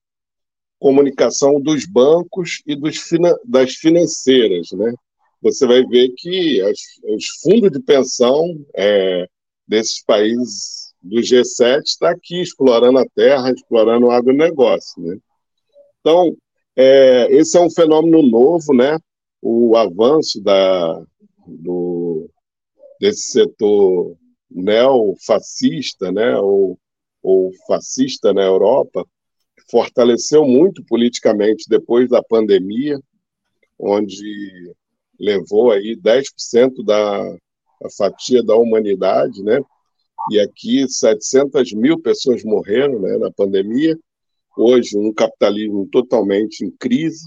comunicação 0.80 1.60
dos 1.60 1.86
bancos 1.86 2.62
e 2.66 2.76
dos, 2.76 3.00
das 3.46 3.74
financeiras, 3.74 4.72
né? 4.72 4.94
você 5.46 5.68
vai 5.68 5.84
ver 5.86 6.10
que 6.18 6.60
as, 6.62 6.80
os 7.04 7.28
fundos 7.42 7.72
de 7.72 7.80
pensão 7.80 8.44
é, 8.76 9.28
desses 9.68 10.04
países 10.04 10.94
do 11.00 11.22
G7 11.22 11.84
está 11.84 12.10
aqui 12.10 12.42
explorando 12.42 12.98
a 12.98 13.06
terra, 13.16 13.52
explorando 13.52 14.08
o 14.08 14.12
agronegócio. 14.12 15.02
Né? 15.04 15.18
Então, 16.00 16.36
é, 16.76 17.32
esse 17.32 17.58
é 17.58 17.62
um 17.62 17.70
fenômeno 17.70 18.22
novo, 18.22 18.74
né? 18.74 18.98
o 19.42 19.76
avanço 19.78 20.42
da, 20.42 21.06
do, 21.46 22.30
desse 23.00 23.32
setor 23.32 24.18
neofascista, 24.50 26.12
né? 26.12 26.38
ou, 26.38 26.80
ou 27.22 27.52
fascista 27.68 28.34
na 28.34 28.42
Europa, 28.42 29.06
fortaleceu 29.70 30.46
muito 30.46 30.84
politicamente 30.86 31.66
depois 31.70 32.10
da 32.10 32.24
pandemia, 32.24 33.00
onde 33.78 34.74
levou 35.20 35.72
aí 35.72 35.96
10% 35.96 36.84
da, 36.84 37.38
fatia 37.98 38.44
da 38.44 38.56
humanidade, 38.56 39.44
né? 39.44 39.60
E 40.32 40.40
aqui 40.40 40.88
700 40.88 41.74
mil 41.74 42.00
pessoas 42.00 42.44
morreram 42.44 43.00
né, 43.00 43.18
na 43.18 43.32
pandemia. 43.32 43.98
Hoje, 44.58 44.98
um 44.98 45.14
capitalismo 45.14 45.88
totalmente 45.92 46.64
em 46.64 46.72
crise, 46.72 47.26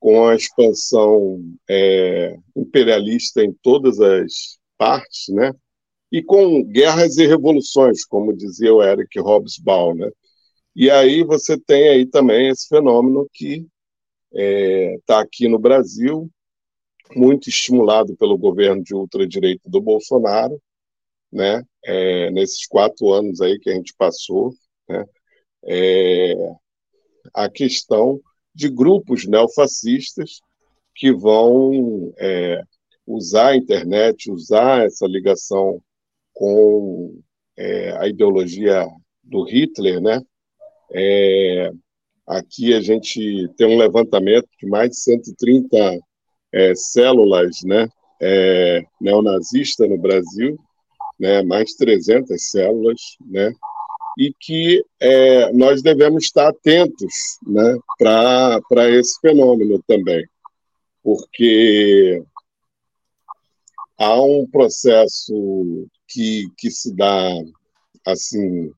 com 0.00 0.26
a 0.26 0.34
expansão 0.34 1.40
é, 1.68 2.36
imperialista 2.56 3.42
em 3.42 3.52
todas 3.62 4.00
as 4.00 4.58
partes, 4.76 5.28
né? 5.28 5.52
E 6.12 6.22
com 6.22 6.62
guerras 6.64 7.16
e 7.16 7.26
revoluções, 7.26 8.04
como 8.04 8.36
dizia 8.36 8.74
o 8.74 8.82
Eric 8.82 9.18
Hobsbawm, 9.18 9.94
né? 9.94 10.10
E 10.76 10.90
aí 10.90 11.24
você 11.24 11.58
tem 11.58 11.88
aí 11.88 12.06
também 12.06 12.48
esse 12.48 12.68
fenômeno 12.68 13.28
que 13.32 13.66
está 14.32 14.42
é, 14.42 14.98
tá 15.06 15.20
aqui 15.20 15.48
no 15.48 15.58
Brasil, 15.58 16.30
muito 17.16 17.48
estimulado 17.48 18.16
pelo 18.16 18.36
governo 18.36 18.82
de 18.82 18.94
ultradireita 18.94 19.70
do 19.70 19.80
Bolsonaro, 19.80 20.60
né? 21.32 21.62
É, 21.84 22.30
nesses 22.30 22.66
quatro 22.66 23.12
anos 23.12 23.40
aí 23.40 23.58
que 23.58 23.70
a 23.70 23.74
gente 23.74 23.94
passou, 23.96 24.52
né? 24.88 25.04
É, 25.64 26.34
a 27.32 27.48
questão 27.48 28.20
de 28.54 28.68
grupos 28.68 29.26
neofascistas 29.26 30.40
que 30.94 31.12
vão 31.12 32.12
é, 32.18 32.62
usar 33.06 33.48
a 33.48 33.56
internet, 33.56 34.30
usar 34.30 34.84
essa 34.84 35.06
ligação 35.06 35.80
com 36.32 37.20
é, 37.56 37.96
a 37.98 38.08
ideologia 38.08 38.86
do 39.22 39.44
Hitler, 39.44 40.00
né? 40.00 40.20
É, 40.92 41.70
aqui 42.26 42.74
a 42.74 42.80
gente 42.80 43.48
tem 43.56 43.66
um 43.66 43.78
levantamento 43.78 44.48
de 44.60 44.66
mais 44.66 44.90
de 44.90 45.00
130 45.00 45.98
é, 46.52 46.74
células 46.74 47.62
né, 47.64 47.88
é, 48.20 48.84
neonazistas 49.00 49.88
no 49.88 49.98
Brasil, 49.98 50.56
né, 51.18 51.42
mais 51.42 51.70
de 51.70 51.76
300 51.78 52.50
células, 52.50 53.00
né, 53.26 53.52
e 54.18 54.32
que 54.38 54.84
é, 55.00 55.52
nós 55.52 55.82
devemos 55.82 56.24
estar 56.24 56.48
atentos 56.48 57.38
né, 57.46 57.76
para 57.98 58.90
esse 58.90 59.20
fenômeno 59.20 59.82
também, 59.86 60.24
porque 61.02 62.22
há 63.98 64.22
um 64.22 64.46
processo 64.46 65.86
que, 66.08 66.48
que 66.56 66.70
se 66.70 66.94
dá 66.94 67.28
assim 68.06 68.70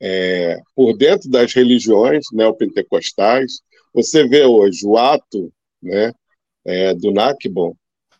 é, 0.00 0.58
por 0.74 0.96
dentro 0.96 1.30
das 1.30 1.52
religiões 1.52 2.26
neopentecostais. 2.32 3.60
Você 3.94 4.26
vê 4.26 4.44
hoje 4.44 4.86
o 4.86 4.96
ato 4.96 5.52
né, 5.82 6.12
é, 6.64 6.94
do 6.94 7.12
Nakbon, 7.12 7.74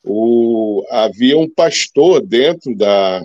o, 0.04 0.84
havia 0.90 1.38
um 1.38 1.48
pastor 1.48 2.24
dentro 2.24 2.74
da, 2.74 3.22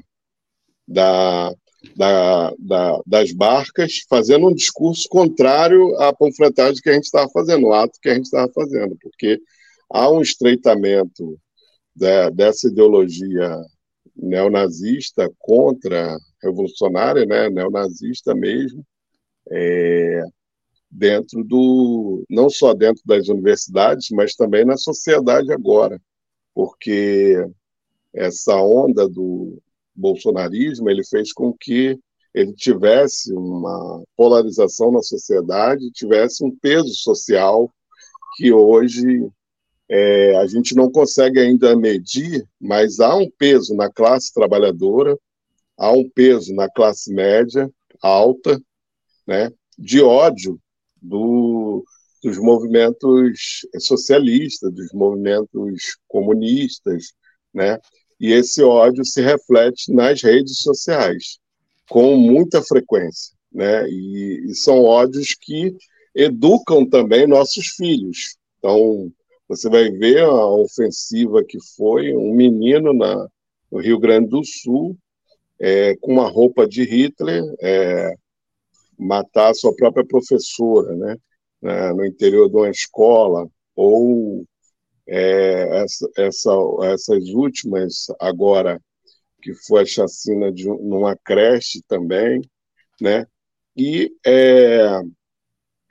da, 0.88 1.54
da, 1.96 2.54
da, 2.58 3.02
das 3.06 3.32
barcas 3.32 4.04
fazendo 4.10 4.48
um 4.48 4.54
discurso 4.54 5.08
contrário 5.10 5.96
à 6.00 6.14
panfletagem 6.14 6.82
que 6.82 6.90
a 6.90 6.94
gente 6.94 7.06
estava 7.06 7.30
fazendo, 7.30 7.68
o 7.68 7.74
ato 7.74 8.00
que 8.02 8.10
a 8.10 8.14
gente 8.16 8.26
estava 8.26 8.52
fazendo, 8.54 8.98
porque 9.02 9.40
há 9.90 10.10
um 10.10 10.22
estreitamento 10.22 11.40
da, 11.96 12.30
dessa 12.30 12.68
ideologia 12.68 13.58
neonazista 14.16 15.30
contra 15.40 16.18
revolucionária, 16.42 17.26
né, 17.26 17.50
neonazista 17.50 18.34
mesmo, 18.34 18.86
é, 19.52 20.24
dentro 20.90 21.44
do 21.44 22.24
não 22.30 22.50
só 22.50 22.74
dentro 22.74 23.02
das 23.06 23.28
universidades, 23.28 24.10
mas 24.12 24.36
também 24.36 24.64
na 24.64 24.78
sociedade 24.78 25.52
agora, 25.52 26.02
porque 26.54 27.36
essa 28.14 28.56
onda 28.56 29.08
do 29.08 29.62
bolsonarismo 29.96 30.90
ele 30.90 31.04
fez 31.04 31.32
com 31.32 31.54
que 31.54 31.98
ele 32.34 32.54
tivesse 32.54 33.34
uma 33.34 34.04
polarização 34.16 34.92
na 34.92 35.02
sociedade, 35.02 35.92
tivesse 35.92 36.44
um 36.44 36.54
peso 36.54 36.94
social 36.94 37.74
que 38.36 38.52
hoje 38.52 39.26
é, 39.88 40.36
a 40.38 40.46
gente 40.46 40.76
não 40.76 40.92
consegue 40.92 41.40
ainda 41.40 41.76
medir, 41.76 42.46
mas 42.60 43.00
há 43.00 43.16
um 43.16 43.30
peso 43.38 43.74
na 43.74 43.90
classe 43.90 44.34
trabalhadora, 44.34 45.18
há 45.78 45.92
um 45.92 46.10
peso 46.10 46.54
na 46.54 46.70
classe 46.70 47.14
média 47.14 47.72
alta, 48.02 48.62
né, 49.26 49.52
de 49.78 50.02
ódio 50.02 50.60
do, 51.02 51.86
dos 52.22 52.38
movimentos 52.38 53.62
socialistas, 53.80 54.74
dos 54.74 54.92
movimentos 54.92 55.98
comunistas, 56.08 57.14
né? 57.54 57.80
E 58.20 58.32
esse 58.32 58.64
ódio 58.64 59.04
se 59.06 59.22
reflete 59.22 59.92
nas 59.92 60.22
redes 60.22 60.60
sociais 60.60 61.40
com 61.90 62.16
muita 62.16 62.62
frequência, 62.62 63.36
né? 63.52 63.88
E, 63.90 64.46
e 64.48 64.56
são 64.56 64.84
ódios 64.84 65.36
que 65.36 65.76
educam 66.14 66.86
também 66.86 67.28
nossos 67.28 67.68
filhos. 67.68 68.38
Então, 68.58 69.12
você 69.48 69.70
vai 69.70 69.92
ver 69.92 70.24
a 70.24 70.48
ofensiva 70.48 71.44
que 71.44 71.58
foi 71.76 72.16
um 72.16 72.34
menino 72.34 72.94
na, 72.94 73.28
no 73.72 73.80
Rio 73.80 74.00
Grande 74.00 74.30
do 74.30 74.44
Sul 74.44 74.98
é, 75.60 75.96
com 75.98 76.14
uma 76.14 76.30
roupa 76.30 76.68
de 76.68 76.84
Hitler 76.84 77.44
é, 77.62 78.16
matar 78.98 79.52
a 79.52 79.54
sua 79.54 79.76
própria 79.76 80.06
professora, 80.06 80.96
né, 80.96 81.18
no 81.94 82.06
interior 82.06 82.48
de 82.50 82.56
uma 82.56 82.70
escola, 82.70 83.48
ou 83.76 84.46
é, 85.08 85.84
essa, 85.84 86.10
essa, 86.18 86.52
essas 86.84 87.30
últimas 87.30 88.08
agora, 88.20 88.82
que 89.42 89.54
foi 89.68 89.84
a 89.84 89.86
chacina 89.86 90.52
de 90.52 90.66
numa 90.68 91.16
creche 91.16 91.82
também, 91.88 92.42
né, 93.00 93.26
e 93.78 94.12
é, 94.26 95.02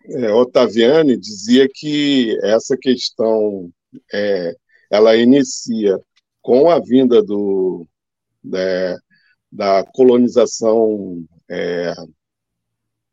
é, 0.06 0.32
Ottaviani 0.32 1.16
dizia 1.16 1.68
que 1.72 2.38
essa 2.42 2.76
questão 2.76 3.70
é, 4.12 4.54
ela 4.90 5.16
inicia 5.16 5.98
com 6.42 6.70
a 6.70 6.78
vinda 6.78 7.22
do, 7.22 7.86
da, 8.42 8.98
da 9.50 9.84
colonização 9.92 11.24
é, 11.48 11.94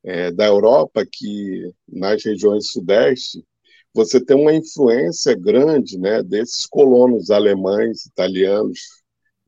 é, 0.03 0.31
da 0.31 0.47
Europa, 0.47 1.05
que 1.09 1.71
nas 1.87 2.23
regiões 2.23 2.71
sudeste, 2.71 3.45
você 3.93 4.23
tem 4.23 4.37
uma 4.37 4.53
influência 4.53 5.35
grande 5.35 5.97
né, 5.97 6.23
desses 6.23 6.65
colonos 6.65 7.29
alemães, 7.29 8.05
italianos, 8.05 8.79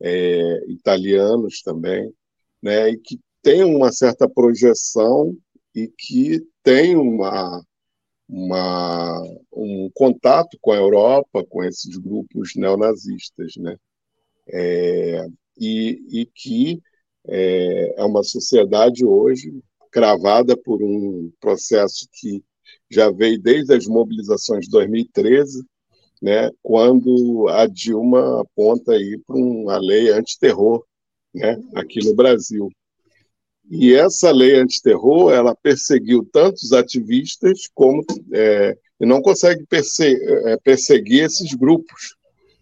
é, 0.00 0.64
italianos 0.68 1.62
também, 1.62 2.12
né, 2.62 2.90
e 2.90 2.98
que 2.98 3.18
tem 3.42 3.64
uma 3.64 3.92
certa 3.92 4.28
projeção 4.28 5.36
e 5.74 5.88
que 5.88 6.46
tem 6.62 6.96
uma, 6.96 7.62
uma, 8.28 9.22
um 9.52 9.90
contato 9.92 10.58
com 10.60 10.72
a 10.72 10.76
Europa, 10.76 11.44
com 11.48 11.62
esses 11.62 11.96
grupos 11.96 12.52
neonazistas, 12.56 13.56
né? 13.56 13.76
É, 14.46 15.26
e, 15.58 16.20
e 16.20 16.26
que 16.26 16.82
é, 17.26 17.94
é 18.00 18.04
uma 18.04 18.22
sociedade 18.22 19.04
hoje 19.04 19.52
cravada 19.90 20.56
por 20.56 20.82
um 20.82 21.30
processo 21.40 22.08
que 22.12 22.42
já 22.94 23.10
veio 23.10 23.40
desde 23.40 23.74
as 23.74 23.86
mobilizações 23.86 24.64
de 24.64 24.70
2013, 24.70 25.64
né, 26.22 26.50
quando 26.62 27.48
a 27.48 27.66
Dilma 27.66 28.40
aponta 28.40 28.92
aí 28.92 29.18
para 29.26 29.36
uma 29.36 29.76
lei 29.78 30.10
antiterror 30.10 30.84
né, 31.34 31.60
aqui 31.74 32.02
no 32.04 32.14
Brasil. 32.14 32.70
E 33.70 33.94
essa 33.94 34.30
lei 34.30 34.54
antiterror, 34.54 35.32
ela 35.32 35.54
perseguiu 35.54 36.26
tantos 36.32 36.72
ativistas 36.72 37.68
como 37.74 38.04
é, 38.32 38.76
e 39.00 39.06
não 39.06 39.20
consegue 39.20 39.66
perseguir, 39.66 40.22
é, 40.46 40.56
perseguir 40.58 41.24
esses 41.24 41.52
grupos, 41.54 42.14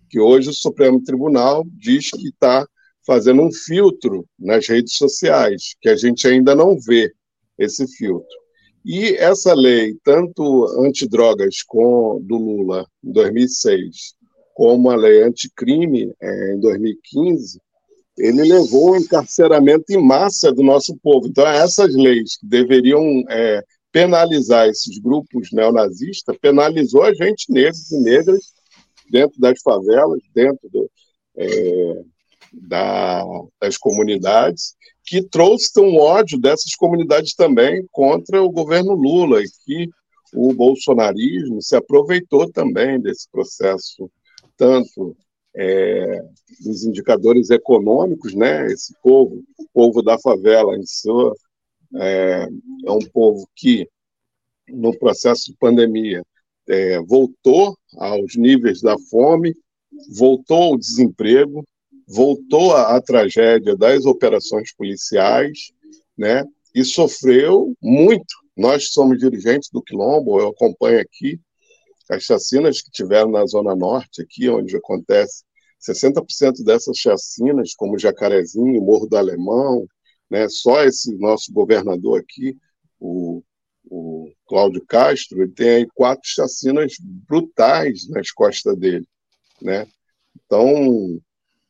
que 0.09 0.21
hoje 0.21 0.51
o 0.51 0.55
Supremo 0.55 1.03
Tribunal 1.03 1.65
diz 1.67 2.11
que 2.11 2.29
está 2.29 2.67
fazendo 3.05 3.43
um 3.43 3.53
filtro 3.53 4.27
nas 4.39 4.67
redes 4.69 4.95
sociais, 4.95 5.75
que 5.81 5.89
a 5.89 5.97
gente 5.97 6.27
ainda 6.27 6.55
não 6.55 6.79
vê 6.79 7.13
esse 7.59 7.87
filtro. 7.97 8.42
E 8.85 9.15
essa 9.17 9.55
lei, 9.55 9.95
tanto 10.05 10.67
antidrogas 10.81 11.63
com 11.63 12.21
do 12.23 12.37
Lula 12.37 12.87
em 13.03 13.13
2006, 13.13 14.15
como 14.55 14.91
a 14.91 14.97
lei 14.97 15.23
anticrime 15.23 16.13
é, 16.21 16.55
em 16.55 16.61
2015, 16.61 17.61
ele 18.19 18.43
levou 18.43 18.91
ao 18.91 18.97
encarceramento 18.97 19.85
em 19.91 20.03
massa 20.03 20.53
do 20.53 20.63
nosso 20.63 20.97
povo. 21.03 21.29
Então, 21.29 21.47
essas 21.47 21.95
leis 21.95 22.37
que 22.37 22.47
deveriam 22.47 23.25
é, 23.31 23.63
penalizar 23.91 24.69
esses 24.69 24.99
grupos 24.99 25.51
neonazistas, 25.53 26.37
penalizou 26.39 27.03
a 27.03 27.15
gente, 27.15 27.51
negros 27.51 27.91
e 27.91 28.01
negras, 28.01 28.53
dentro 29.11 29.41
das 29.41 29.61
favelas, 29.63 30.21
dentro 30.35 30.69
do, 30.71 30.91
é, 31.37 32.03
da, 32.53 33.23
das 33.61 33.77
comunidades, 33.79 34.75
que 35.05 35.23
trouxe 35.23 35.79
um 35.81 35.97
ódio 35.99 36.39
dessas 36.39 36.75
comunidades 36.75 37.35
também 37.35 37.87
contra 37.91 38.43
o 38.43 38.51
governo 38.51 38.95
Lula, 38.95 39.43
e 39.43 39.49
que 39.65 39.91
o 40.35 40.53
bolsonarismo 40.53 41.61
se 41.61 41.77
aproveitou 41.77 42.51
também 42.51 43.01
desse 43.01 43.29
processo, 43.31 44.11
tanto 44.57 45.17
é, 45.55 46.25
dos 46.65 46.85
indicadores 46.85 47.51
econômicos, 47.51 48.35
né? 48.35 48.67
Esse 48.67 48.95
povo, 49.03 49.43
o 49.59 49.67
povo 49.73 50.03
da 50.03 50.19
favela, 50.19 50.77
em 50.77 50.87
sua, 50.87 51.35
é, 51.97 52.49
é 52.87 52.91
um 52.91 53.07
povo 53.13 53.47
que, 53.55 53.87
no 54.69 54.97
processo 54.97 55.51
de 55.51 55.57
pandemia, 55.59 56.25
é, 56.69 56.99
voltou 57.01 57.77
aos 57.97 58.37
níveis 58.37 58.81
da 58.81 58.97
fome, 59.11 59.55
voltou 60.17 60.63
ao 60.63 60.79
desemprego, 60.79 61.65
voltou 62.13 62.75
à, 62.75 63.01
tragédia 63.01 63.77
das 63.77 64.05
operações 64.05 64.73
policiais, 64.75 65.73
né? 66.17 66.45
E 66.75 66.85
sofreu 66.85 67.75
muito. 67.81 68.35
Nós 68.57 68.93
somos 68.93 69.19
dirigentes 69.19 69.71
do 69.73 69.83
Quilombo, 69.83 70.39
eu 70.39 70.49
acompanho 70.49 71.01
aqui 71.01 71.41
as 72.11 72.25
chacinas 72.25 72.83
que 72.83 72.91
tiveram 72.91 73.31
na 73.31 73.47
Zona 73.47 73.75
Norte, 73.75 74.21
aqui 74.21 74.49
onde 74.49 74.77
acontece 74.77 75.45
60% 75.81 76.63
dessas 76.63 76.99
chacinas, 76.99 77.75
como 77.75 77.99
Jacarezinho, 77.99 78.83
Morro 78.83 79.07
do 79.07 79.17
Alemão, 79.17 79.87
né, 80.31 80.49
só 80.49 80.85
esse 80.85 81.17
nosso 81.17 81.53
governador 81.53 82.21
aqui, 82.21 82.57
o, 83.01 83.43
o 83.91 84.31
Cláudio 84.47 84.85
Castro, 84.87 85.43
ele 85.43 85.53
tem 85.53 85.69
aí 85.71 85.87
quatro 85.95 86.29
chacinas 86.29 86.95
brutais 87.01 88.09
nas 88.09 88.31
costas 88.31 88.77
dele. 88.77 89.07
Né? 89.61 89.87
Então, 90.37 91.19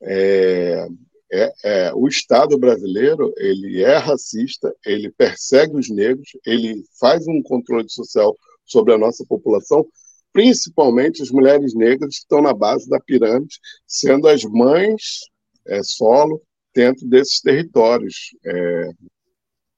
é, 0.03 0.87
é, 1.33 1.53
é, 1.65 1.95
o 1.95 2.07
Estado 2.07 2.59
brasileiro 2.59 3.33
ele 3.39 3.83
é 3.83 3.97
racista, 3.97 4.75
ele 4.85 5.11
persegue 5.11 5.77
os 5.77 5.89
negros, 5.89 6.29
ele 6.45 6.85
faz 7.01 7.27
um 7.27 7.43
controle 7.43 7.89
social 7.89 8.37
sobre 8.65 8.93
a 8.93 8.99
nossa 8.99 9.25
população, 9.27 9.87
principalmente 10.33 11.23
as 11.23 11.31
mulheres 11.31 11.75
negras 11.75 12.17
que 12.17 12.21
estão 12.23 12.43
na 12.43 12.53
base 12.53 12.89
da 12.89 13.01
pirâmide, 13.01 13.59
sendo 13.87 14.29
as 14.29 14.43
mães 14.45 15.21
é, 15.67 15.83
solo 15.83 16.43
dentro 16.75 17.07
desses 17.07 17.41
territórios. 17.41 18.37
É, 18.45 18.91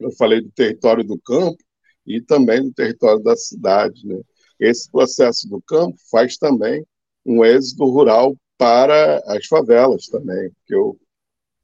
eu 0.00 0.10
falei 0.12 0.40
do 0.40 0.50
território 0.50 1.04
do 1.04 1.18
campo 1.20 1.58
e 2.06 2.20
também 2.20 2.62
do 2.62 2.72
território 2.72 3.22
da 3.22 3.36
cidade. 3.36 4.06
Né? 4.06 4.20
Esse 4.58 4.90
processo 4.90 5.48
do 5.48 5.62
campo 5.62 5.96
faz 6.10 6.36
também 6.36 6.84
um 7.24 7.44
êxodo 7.44 7.84
rural 7.86 8.36
para 8.58 9.18
as 9.26 9.46
favelas 9.46 10.06
também, 10.06 10.50
porque 10.50 10.74
eu 10.74 10.98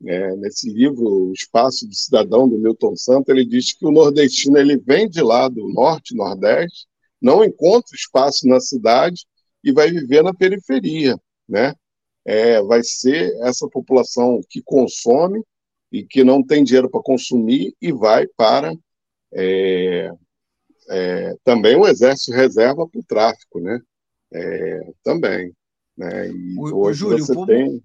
é, 0.06 0.34
nesse 0.36 0.70
livro 0.72 1.28
o 1.28 1.32
Espaço 1.32 1.86
do 1.86 1.94
Cidadão 1.94 2.48
do 2.48 2.58
Milton 2.58 2.96
Santos 2.96 3.28
ele 3.28 3.44
diz 3.44 3.74
que 3.74 3.84
o 3.84 3.90
nordestino 3.90 4.56
ele 4.56 4.78
vem 4.78 5.08
de 5.08 5.20
lá 5.20 5.48
do 5.48 5.68
norte 5.68 6.14
nordeste 6.14 6.86
não 7.20 7.44
encontra 7.44 7.94
espaço 7.94 8.48
na 8.48 8.60
cidade 8.60 9.26
e 9.62 9.72
vai 9.72 9.90
viver 9.90 10.22
na 10.22 10.32
periferia 10.32 11.16
né? 11.46 11.74
É, 12.24 12.62
vai 12.62 12.82
ser 12.82 13.30
essa 13.42 13.68
população 13.68 14.40
que 14.48 14.62
consome 14.62 15.42
e 15.92 16.04
que 16.04 16.24
não 16.24 16.42
tem 16.42 16.64
dinheiro 16.64 16.88
para 16.88 17.02
consumir 17.02 17.74
e 17.80 17.92
vai 17.92 18.26
para 18.36 18.72
é, 19.34 20.10
é, 20.88 21.34
também 21.44 21.76
o 21.76 21.86
exército 21.86 22.32
reserva 22.32 22.88
para 22.88 23.00
o 23.00 23.04
tráfico 23.04 23.60
né? 23.60 23.78
É, 24.32 24.80
também 25.02 25.52
né? 26.00 26.30
E 26.30 26.58
o, 26.58 26.78
hoje 26.78 27.00
Júlio, 27.00 27.24
você 27.24 27.46
tem. 27.46 27.82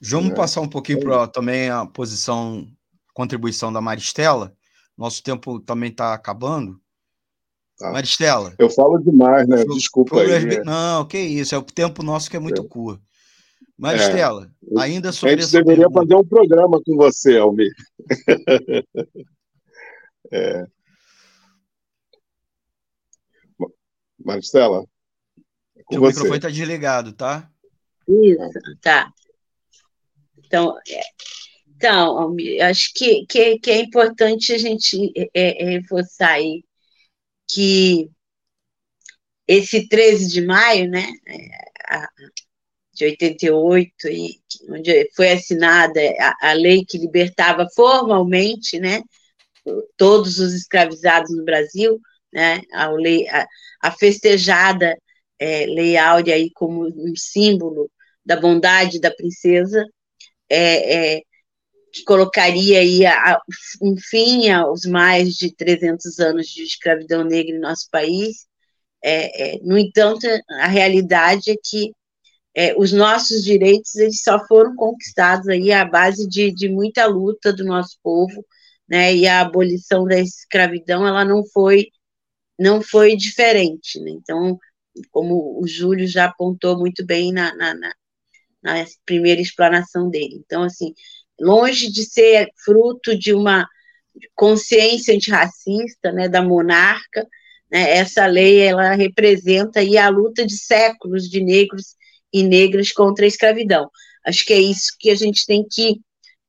Vamos 0.00 0.30
né? 0.30 0.34
passar 0.34 0.62
um 0.62 0.68
pouquinho 0.68 1.00
para 1.00 1.28
também 1.28 1.68
a 1.68 1.84
posição, 1.86 2.66
contribuição 3.14 3.70
da 3.72 3.80
Maristela. 3.80 4.52
Nosso 4.96 5.22
tempo 5.22 5.60
também 5.60 5.90
está 5.90 6.14
acabando. 6.14 6.80
Tá. 7.78 7.92
Maristela. 7.92 8.54
Eu 8.58 8.70
falo 8.70 8.98
demais, 8.98 9.46
né? 9.46 9.64
Desculpa 9.64 10.20
aí. 10.20 10.44
Né? 10.44 10.62
Não, 10.64 11.06
que 11.06 11.18
isso. 11.18 11.54
É 11.54 11.58
o 11.58 11.62
tempo 11.62 12.02
nosso 12.02 12.30
que 12.30 12.36
é 12.36 12.40
muito 12.40 12.62
é. 12.62 12.68
curto. 12.68 13.02
Maristela, 13.78 14.50
é. 14.76 14.80
ainda 14.80 15.12
sobre 15.12 15.34
A 15.34 15.38
gente 15.38 15.52
deveria 15.52 15.88
pergunta. 15.88 16.00
fazer 16.00 16.14
um 16.14 16.24
programa 16.24 16.80
com 16.84 16.96
você, 16.96 17.36
Almir. 17.38 17.72
é. 20.32 20.66
Maristela, 24.24 24.84
com 25.98 26.10
Seu 26.10 26.24
microfone 26.24 26.36
está 26.36 26.48
desligado, 26.48 27.12
tá? 27.12 27.50
Isso, 28.08 28.60
tá. 28.80 29.12
Então, 30.38 30.76
é, 30.88 31.00
então 31.76 32.36
acho 32.68 32.92
que, 32.94 33.24
que, 33.26 33.58
que, 33.58 33.70
é 33.70 33.80
importante 33.80 34.52
a 34.52 34.58
gente 34.58 35.12
é, 35.16 35.30
é, 35.34 35.64
reforçar 35.78 36.32
aí 36.32 36.62
que 37.48 38.10
esse 39.46 39.88
13 39.88 40.28
de 40.28 40.46
maio, 40.46 40.88
né, 40.88 41.06
é, 41.26 42.06
de 42.94 43.04
88, 43.06 44.08
e, 44.08 44.40
onde 44.68 45.10
foi 45.14 45.32
assinada 45.32 46.00
a, 46.18 46.50
a 46.50 46.52
lei 46.52 46.84
que 46.84 46.98
libertava 46.98 47.66
formalmente, 47.74 48.78
né, 48.78 49.02
todos 49.96 50.38
os 50.38 50.52
escravizados 50.54 51.34
no 51.34 51.44
Brasil, 51.44 52.00
né, 52.32 52.60
a, 52.72 52.90
lei, 52.90 53.28
a, 53.28 53.46
a 53.82 53.90
festejada 53.90 54.96
é, 55.42 55.66
Lei 55.66 55.96
Áurea 55.96 56.36
aí 56.36 56.50
como 56.54 56.86
um 56.86 57.14
símbolo 57.16 57.90
da 58.24 58.36
bondade 58.36 59.00
da 59.00 59.10
princesa, 59.10 59.84
é, 60.48 61.16
é, 61.16 61.22
que 61.92 62.04
colocaria 62.04 62.78
aí 62.80 63.04
a, 63.04 63.32
a, 63.32 63.42
um 63.82 63.96
fim 63.98 64.50
aos 64.50 64.84
mais 64.86 65.34
de 65.34 65.54
300 65.54 66.18
anos 66.20 66.46
de 66.46 66.62
escravidão 66.62 67.24
negra 67.24 67.56
em 67.56 67.60
nosso 67.60 67.88
país. 67.90 68.46
É, 69.04 69.56
é, 69.56 69.58
no 69.62 69.76
entanto, 69.76 70.26
a 70.60 70.68
realidade 70.68 71.50
é 71.50 71.56
que 71.62 71.92
é, 72.54 72.74
os 72.78 72.92
nossos 72.92 73.42
direitos 73.44 73.96
eles 73.96 74.22
só 74.22 74.38
foram 74.46 74.76
conquistados 74.76 75.48
aí 75.48 75.72
à 75.72 75.84
base 75.84 76.28
de, 76.28 76.52
de 76.52 76.68
muita 76.68 77.06
luta 77.06 77.52
do 77.52 77.64
nosso 77.64 77.98
povo, 78.02 78.44
né? 78.88 79.14
E 79.14 79.26
a 79.26 79.40
abolição 79.40 80.04
da 80.04 80.18
escravidão 80.20 81.06
ela 81.06 81.24
não 81.24 81.44
foi 81.46 81.88
não 82.58 82.82
foi 82.82 83.16
diferente, 83.16 83.98
né? 84.00 84.10
Então 84.12 84.58
como 85.10 85.60
o 85.60 85.66
Júlio 85.66 86.06
já 86.06 86.26
apontou 86.26 86.78
muito 86.78 87.04
bem 87.04 87.32
na, 87.32 87.54
na, 87.54 87.74
na, 87.74 87.94
na 88.62 88.86
primeira 89.04 89.40
explanação 89.40 90.08
dele. 90.10 90.42
Então, 90.44 90.62
assim, 90.62 90.94
longe 91.40 91.90
de 91.90 92.04
ser 92.04 92.48
fruto 92.64 93.16
de 93.18 93.32
uma 93.32 93.66
consciência 94.34 95.14
antirracista, 95.14 96.12
né, 96.12 96.28
da 96.28 96.42
monarca, 96.42 97.26
né, 97.70 97.96
essa 97.96 98.26
lei 98.26 98.60
ela 98.60 98.94
representa 98.94 99.80
aí 99.80 99.96
a 99.96 100.08
luta 100.08 100.46
de 100.46 100.56
séculos 100.56 101.28
de 101.28 101.42
negros 101.42 101.96
e 102.32 102.42
negras 102.42 102.92
contra 102.92 103.24
a 103.24 103.28
escravidão. 103.28 103.90
Acho 104.24 104.44
que 104.44 104.52
é 104.52 104.60
isso 104.60 104.94
que 104.98 105.10
a 105.10 105.14
gente 105.14 105.44
tem 105.46 105.66
que, 105.68 106.00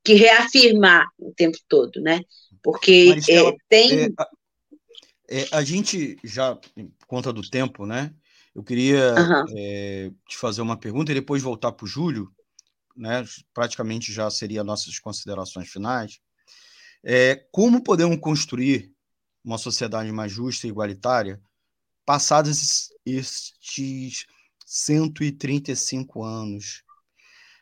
que 0.04 0.14
reafirmar 0.14 1.08
o 1.18 1.34
tempo 1.34 1.58
todo, 1.68 2.02
né? 2.02 2.20
Porque 2.62 3.08
Maristela, 3.10 3.50
é, 3.50 3.56
tem. 3.68 4.00
É, 4.00 4.10
a, 4.18 4.28
é, 5.30 5.48
a 5.52 5.64
gente 5.64 6.18
já, 6.24 6.56
por 6.56 7.08
conta 7.08 7.34
do 7.34 7.42
tempo, 7.42 7.86
né? 7.86 8.14
Eu 8.56 8.64
queria 8.64 9.14
uhum. 9.16 9.46
é, 9.58 10.12
te 10.28 10.38
fazer 10.38 10.62
uma 10.62 10.78
pergunta 10.78 11.12
e 11.12 11.16
depois 11.16 11.42
voltar 11.42 11.72
para 11.72 11.86
o 11.86 11.88
Júlio, 11.88 12.32
né? 12.96 13.26
praticamente 13.54 14.14
já 14.14 14.30
seria 14.30 14.64
nossas 14.64 15.00
considerações 15.00 15.70
finais. 15.70 16.20
É, 17.04 17.36
como 17.52 17.84
podemos 17.84 18.18
construir 18.20 18.94
uma 19.44 19.58
sociedade 19.58 20.12
mais 20.12 20.32
justa 20.32 20.68
e 20.68 20.70
igualitária 20.70 21.42
passados 22.06 22.90
estes 23.06 24.26
135 24.66 26.24
anos? 26.24 26.84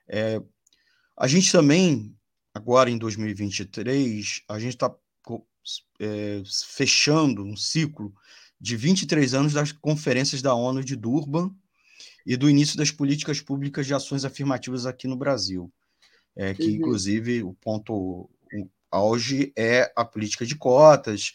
É, 0.07 0.41
a 1.17 1.27
gente 1.27 1.51
também, 1.51 2.13
agora 2.53 2.89
em 2.89 2.97
2023, 2.97 4.43
a 4.49 4.59
gente 4.59 4.73
está 4.73 4.93
é, 5.99 6.41
fechando 6.67 7.43
um 7.43 7.55
ciclo 7.55 8.13
de 8.61 8.77
23 8.77 9.33
anos 9.33 9.53
das 9.53 9.71
conferências 9.71 10.41
da 10.41 10.53
ONU 10.53 10.83
de 10.83 10.95
Durban 10.95 11.51
e 12.23 12.37
do 12.37 12.47
início 12.47 12.77
das 12.77 12.91
políticas 12.91 13.41
públicas 13.41 13.87
de 13.87 13.93
ações 13.95 14.23
afirmativas 14.23 14.85
aqui 14.85 15.07
no 15.07 15.17
Brasil. 15.17 15.73
É, 16.35 16.53
que, 16.53 16.63
uhum. 16.63 16.75
inclusive, 16.75 17.41
o 17.41 17.53
ponto 17.53 18.29
o 18.53 18.69
auge 18.91 19.51
é 19.57 19.91
a 19.95 20.05
política 20.05 20.45
de 20.45 20.55
cotas, 20.55 21.33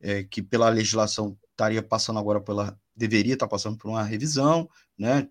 é, 0.00 0.24
que 0.24 0.42
pela 0.42 0.70
legislação 0.70 1.36
estaria 1.50 1.82
passando 1.82 2.18
agora 2.18 2.40
pela. 2.40 2.78
deveria 2.96 3.34
estar 3.34 3.46
passando 3.46 3.76
por 3.76 3.90
uma 3.90 4.02
revisão, 4.02 4.68
né? 4.98 5.28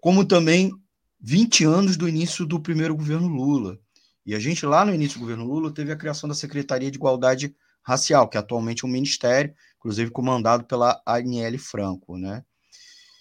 como 0.00 0.24
também 0.24 0.72
20 1.20 1.64
anos 1.64 1.96
do 1.96 2.08
início 2.08 2.44
do 2.44 2.60
primeiro 2.60 2.94
governo 2.94 3.28
Lula. 3.28 3.78
E 4.26 4.34
a 4.34 4.38
gente, 4.38 4.66
lá 4.66 4.84
no 4.84 4.94
início 4.94 5.18
do 5.18 5.22
governo 5.22 5.46
Lula, 5.46 5.72
teve 5.72 5.90
a 5.90 5.96
criação 5.96 6.28
da 6.28 6.34
Secretaria 6.34 6.90
de 6.90 6.98
Igualdade 6.98 7.56
Racial, 7.82 8.28
que 8.28 8.36
atualmente 8.36 8.84
é 8.84 8.86
um 8.86 8.90
ministério, 8.90 9.54
inclusive 9.78 10.10
comandado 10.10 10.64
pela 10.64 11.00
Aniele 11.06 11.58
Franco, 11.58 12.16
né? 12.18 12.44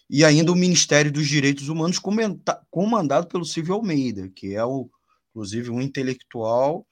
E 0.10 0.24
ainda 0.24 0.52
o 0.52 0.56
Ministério 0.56 1.12
dos 1.12 1.28
Direitos 1.28 1.68
Humanos, 1.68 2.00
comandado 2.70 3.28
pelo 3.28 3.44
Silvio 3.44 3.76
Almeida, 3.76 4.30
que 4.30 4.56
é, 4.56 4.64
o, 4.64 4.90
inclusive, 5.32 5.70
um 5.70 5.82
intelectual 5.82 6.88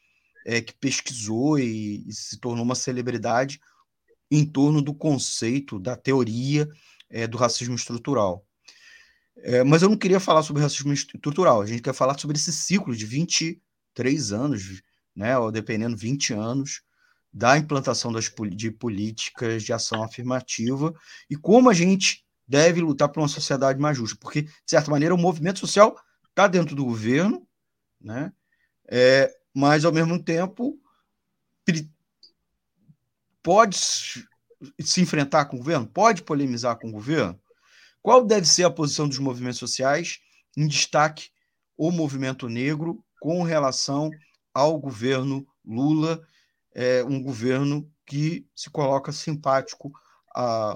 é, 0.45 0.61
que 0.61 0.73
pesquisou 0.73 1.57
e, 1.57 2.07
e 2.07 2.13
se 2.13 2.37
tornou 2.39 2.63
uma 2.63 2.75
celebridade 2.75 3.59
em 4.29 4.45
torno 4.45 4.81
do 4.81 4.93
conceito, 4.93 5.79
da 5.79 5.95
teoria 5.95 6.67
é, 7.09 7.25
do 7.25 7.37
racismo 7.37 7.75
estrutural. 7.75 8.45
É, 9.37 9.63
mas 9.63 9.81
eu 9.81 9.89
não 9.89 9.97
queria 9.97 10.19
falar 10.19 10.43
sobre 10.43 10.61
racismo 10.61 10.93
estrutural, 10.93 11.61
a 11.61 11.65
gente 11.65 11.81
quer 11.81 11.93
falar 11.93 12.17
sobre 12.17 12.37
esse 12.37 12.53
ciclo 12.53 12.95
de 12.95 13.05
23 13.05 14.31
anos, 14.31 14.81
né, 15.15 15.37
ou 15.37 15.51
dependendo, 15.51 15.95
20 15.95 16.33
anos, 16.33 16.81
da 17.35 17.57
implantação 17.57 18.13
das, 18.13 18.31
de 18.51 18.71
políticas 18.71 19.61
de 19.61 19.73
ação 19.73 20.01
afirmativa 20.01 20.93
e 21.29 21.35
como 21.35 21.69
a 21.69 21.73
gente 21.73 22.25
deve 22.47 22.79
lutar 22.79 23.09
por 23.09 23.19
uma 23.19 23.27
sociedade 23.27 23.77
mais 23.77 23.97
justa, 23.97 24.17
porque, 24.21 24.43
de 24.43 24.51
certa 24.65 24.89
maneira, 24.89 25.13
o 25.13 25.17
movimento 25.17 25.59
social 25.59 25.99
está 26.29 26.47
dentro 26.47 26.73
do 26.77 26.85
governo, 26.85 27.45
né, 27.99 28.31
é, 28.87 29.29
mas, 29.53 29.83
ao 29.83 29.91
mesmo 29.91 30.23
tempo, 30.23 30.79
pode 33.43 33.77
se 34.79 35.01
enfrentar 35.01 35.45
com 35.45 35.57
o 35.57 35.59
governo? 35.59 35.87
Pode 35.87 36.23
polemizar 36.23 36.79
com 36.79 36.87
o 36.87 36.91
governo? 36.91 37.37
Qual 38.01 38.23
deve 38.23 38.47
ser 38.47 38.63
a 38.63 38.71
posição 38.71 39.09
dos 39.09 39.19
movimentos 39.19 39.59
sociais, 39.59 40.19
em 40.55 40.67
destaque 40.67 41.31
o 41.77 41.91
movimento 41.91 42.47
negro, 42.47 43.03
com 43.19 43.43
relação 43.43 44.09
ao 44.53 44.79
governo 44.79 45.45
Lula, 45.65 46.25
é, 46.75 47.03
um 47.03 47.23
governo 47.23 47.89
que 48.05 48.45
se 48.53 48.69
coloca 48.69 49.11
simpático 49.11 49.91
à, 50.35 50.73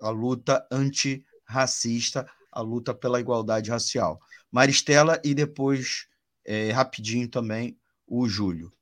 à 0.00 0.10
luta 0.10 0.66
antirracista, 0.72 2.26
à 2.50 2.62
luta 2.62 2.94
pela 2.94 3.20
igualdade 3.20 3.70
racial. 3.70 4.18
Maristela 4.50 5.20
e 5.22 5.34
depois, 5.34 6.06
é, 6.44 6.70
rapidinho 6.70 7.28
também, 7.28 7.78
o 8.06 8.26
Júlio. 8.26 8.72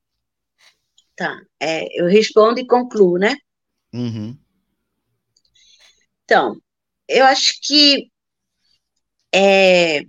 Tá, 1.16 1.38
é, 1.58 2.00
eu 2.00 2.06
respondo 2.06 2.60
e 2.60 2.66
concluo, 2.66 3.18
né? 3.18 3.36
Uhum. 3.92 4.38
Então, 6.24 6.56
eu 7.08 7.24
acho 7.24 7.58
que 7.60 8.10
é, 9.34 10.00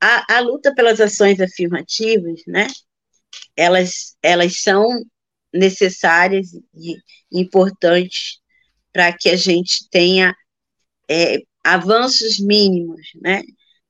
a, 0.00 0.36
a 0.36 0.40
luta 0.40 0.72
pelas 0.74 1.00
ações 1.00 1.40
afirmativas, 1.40 2.40
né? 2.46 2.68
Elas, 3.56 4.16
elas 4.22 4.60
são 4.60 4.86
necessárias 5.52 6.48
e 6.74 6.96
importantes 7.32 8.40
para 8.92 9.12
que 9.12 9.28
a 9.28 9.36
gente 9.36 9.88
tenha 9.90 10.34
é, 11.08 11.38
avanços 11.62 12.38
mínimos, 12.38 13.00
né? 13.20 13.42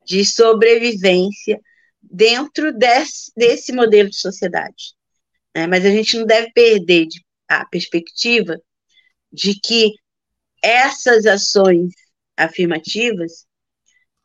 De 0.06 0.24
sobrevivência 0.24 1.60
dentro 2.02 2.72
desse, 2.72 3.32
desse 3.36 3.72
modelo 3.72 4.08
de 4.08 4.16
sociedade. 4.16 4.94
Né? 5.54 5.66
Mas 5.66 5.84
a 5.84 5.90
gente 5.90 6.16
não 6.16 6.26
deve 6.26 6.52
perder 6.52 7.06
de, 7.06 7.20
a 7.48 7.64
perspectiva 7.66 8.56
de 9.32 9.58
que 9.60 9.92
essas 10.62 11.26
ações 11.26 11.92
afirmativas 12.36 13.46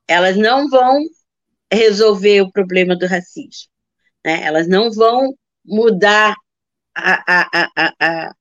elas 0.07 0.35
não 0.35 0.69
vão 0.69 0.99
resolver 1.72 2.41
o 2.41 2.52
problema 2.52 2.98
do 2.98 3.07
racismo, 3.07 3.72
né? 4.26 4.43
elas 4.43 4.68
não 4.68 4.91
vão 4.91 5.34
mudar 5.65 6.35
a, 6.95 7.23
a, 7.27 7.93
a, 7.99 8.35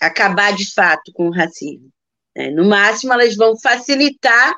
acabar 0.00 0.54
de 0.54 0.72
fato 0.72 1.12
com 1.12 1.28
o 1.28 1.32
racismo. 1.32 1.90
Né? 2.34 2.50
No 2.50 2.64
máximo, 2.64 3.12
elas 3.12 3.36
vão 3.36 3.58
facilitar 3.58 4.54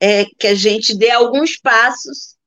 é, 0.00 0.24
que 0.24 0.46
a 0.46 0.54
gente 0.54 0.96
dê 0.96 1.10
alguns 1.10 1.58
passos 1.58 2.38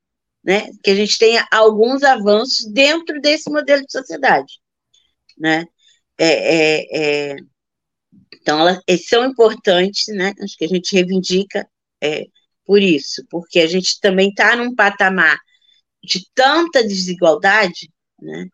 né, 0.43 0.71
que 0.83 0.89
a 0.89 0.95
gente 0.95 1.17
tenha 1.17 1.47
alguns 1.51 2.03
avanços 2.03 2.65
dentro 2.71 3.21
desse 3.21 3.49
modelo 3.49 3.85
de 3.85 3.91
sociedade, 3.91 4.53
né? 5.37 5.65
É, 6.17 6.25
é, 6.27 7.31
é, 7.31 7.35
então, 8.33 8.59
elas, 8.59 8.79
são 9.07 9.25
importantes, 9.25 10.07
né? 10.07 10.33
Acho 10.41 10.57
que 10.57 10.65
a 10.65 10.67
gente 10.67 10.95
reivindica 10.95 11.67
é, 12.01 12.25
por 12.65 12.81
isso, 12.81 13.23
porque 13.29 13.59
a 13.59 13.67
gente 13.67 13.99
também 13.99 14.29
está 14.29 14.55
num 14.55 14.73
patamar 14.73 15.37
de 16.03 16.25
tanta 16.33 16.83
desigualdade, 16.83 17.89
né? 18.19 18.47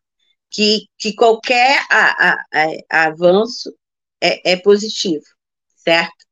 Que, 0.50 0.86
que 0.98 1.14
qualquer 1.14 1.86
a, 1.90 2.30
a, 2.30 2.46
a, 2.90 3.04
avanço 3.06 3.74
é, 4.22 4.54
é 4.54 4.56
positivo, 4.56 5.26
certo? 5.76 6.26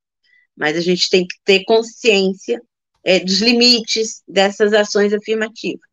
Mas 0.55 0.77
a 0.77 0.81
gente 0.81 1.09
tem 1.09 1.27
que 1.27 1.35
ter 1.43 1.65
consciência 1.65 2.61
é, 3.03 3.19
dos 3.19 3.39
limites 3.39 4.23
dessas 4.27 4.73
ações 4.73 5.13
afirmativas. 5.13 5.87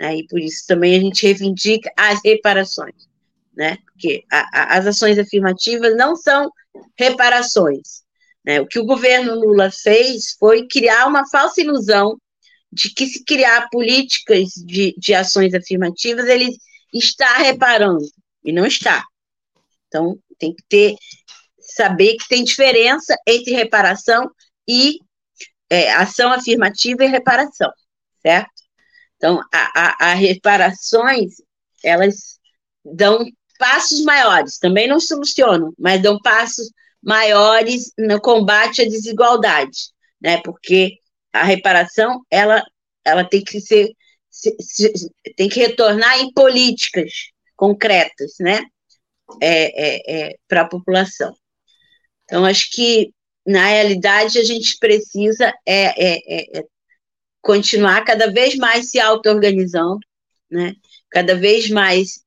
Né? 0.00 0.16
E 0.18 0.26
por 0.26 0.40
isso 0.40 0.64
também 0.66 0.96
a 0.96 1.00
gente 1.00 1.22
reivindica 1.24 1.90
as 1.96 2.20
reparações, 2.24 3.08
né? 3.54 3.76
porque 3.84 4.24
a, 4.30 4.60
a, 4.60 4.78
as 4.78 4.86
ações 4.86 5.18
afirmativas 5.18 5.96
não 5.96 6.16
são 6.16 6.50
reparações. 6.98 8.02
Né? 8.44 8.60
O 8.60 8.66
que 8.66 8.78
o 8.78 8.86
governo 8.86 9.34
Lula 9.34 9.70
fez 9.70 10.36
foi 10.38 10.66
criar 10.66 11.06
uma 11.06 11.28
falsa 11.28 11.60
ilusão 11.60 12.18
de 12.70 12.92
que 12.92 13.06
se 13.06 13.24
criar 13.24 13.68
políticas 13.70 14.50
de, 14.54 14.94
de 14.98 15.14
ações 15.14 15.54
afirmativas, 15.54 16.26
ele 16.26 16.50
está 16.92 17.38
reparando, 17.38 18.04
e 18.44 18.52
não 18.52 18.66
está. 18.66 19.04
Então, 19.86 20.18
tem 20.38 20.54
que 20.54 20.62
ter, 20.68 20.96
saber 21.58 22.16
que 22.16 22.28
tem 22.28 22.44
diferença 22.44 23.16
entre 23.26 23.52
reparação 23.54 24.30
e 24.66 24.98
é, 25.70 25.92
ação 25.92 26.32
afirmativa 26.32 27.04
e 27.04 27.08
reparação, 27.08 27.70
certo? 28.22 28.50
Então, 29.16 29.40
a, 29.52 30.06
a, 30.06 30.10
a 30.10 30.14
reparações, 30.14 31.34
elas 31.82 32.38
dão 32.84 33.26
passos 33.58 34.02
maiores, 34.04 34.58
também 34.58 34.86
não 34.86 35.00
solucionam, 35.00 35.72
mas 35.78 36.00
dão 36.00 36.18
passos 36.20 36.70
maiores 37.02 37.92
no 37.98 38.20
combate 38.20 38.82
à 38.82 38.84
desigualdade, 38.84 39.90
né? 40.20 40.40
Porque 40.42 40.98
a 41.40 41.44
reparação, 41.44 42.20
ela, 42.30 42.62
ela 43.04 43.24
tem 43.24 43.42
que 43.42 43.60
ser, 43.60 43.90
se, 44.30 44.54
se, 44.60 44.92
tem 45.36 45.48
que 45.48 45.60
retornar 45.60 46.18
em 46.20 46.32
políticas 46.32 47.10
concretas, 47.56 48.34
né? 48.40 48.62
É, 49.42 49.88
é, 49.88 50.28
é, 50.30 50.36
para 50.48 50.62
a 50.62 50.68
população. 50.68 51.34
Então, 52.24 52.46
acho 52.46 52.70
que 52.70 53.12
na 53.48 53.66
realidade, 53.66 54.38
a 54.38 54.44
gente 54.44 54.76
precisa 54.78 55.54
é, 55.66 55.84
é, 55.96 56.18
é, 56.28 56.58
é 56.58 56.64
continuar 57.40 58.04
cada 58.04 58.30
vez 58.30 58.54
mais 58.56 58.90
se 58.90 59.00
auto-organizando, 59.00 60.00
né? 60.50 60.74
cada 61.10 61.34
vez 61.34 61.70
mais 61.70 62.20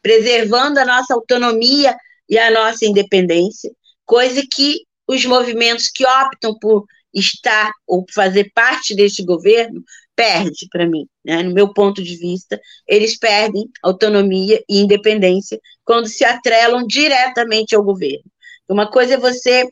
preservando 0.00 0.78
a 0.78 0.84
nossa 0.86 1.12
autonomia 1.12 1.94
e 2.26 2.38
a 2.38 2.50
nossa 2.50 2.86
independência, 2.86 3.70
coisa 4.06 4.42
que 4.50 4.86
os 5.06 5.24
movimentos 5.26 5.90
que 5.90 6.06
optam 6.06 6.58
por 6.58 6.86
estar 7.14 7.70
ou 7.86 8.04
fazer 8.14 8.50
parte 8.54 8.94
deste 8.94 9.24
governo 9.24 9.82
perde 10.14 10.68
para 10.70 10.86
mim, 10.86 11.06
né? 11.24 11.42
no 11.42 11.52
meu 11.52 11.72
ponto 11.72 12.02
de 12.02 12.16
vista, 12.16 12.60
eles 12.86 13.18
perdem 13.18 13.68
autonomia 13.82 14.62
e 14.68 14.80
independência 14.80 15.58
quando 15.84 16.06
se 16.06 16.24
atrelam 16.24 16.86
diretamente 16.86 17.74
ao 17.74 17.82
governo. 17.82 18.24
Uma 18.68 18.90
coisa 18.90 19.14
é 19.14 19.18
você 19.18 19.68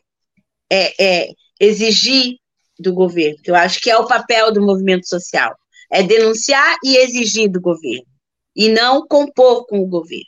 é, 0.69 1.03
é, 1.03 1.33
exigir 1.59 2.37
do 2.79 2.93
governo, 2.93 3.37
que 3.43 3.51
eu 3.51 3.55
acho 3.55 3.79
que 3.79 3.89
é 3.89 3.97
o 3.97 4.07
papel 4.07 4.51
do 4.51 4.61
movimento 4.61 5.07
social, 5.07 5.55
é 5.91 6.01
denunciar 6.01 6.77
e 6.83 6.97
exigir 6.97 7.49
do 7.49 7.61
governo, 7.61 8.07
e 8.55 8.69
não 8.69 9.05
compor 9.07 9.65
com 9.67 9.79
o 9.79 9.87
governo. 9.87 10.25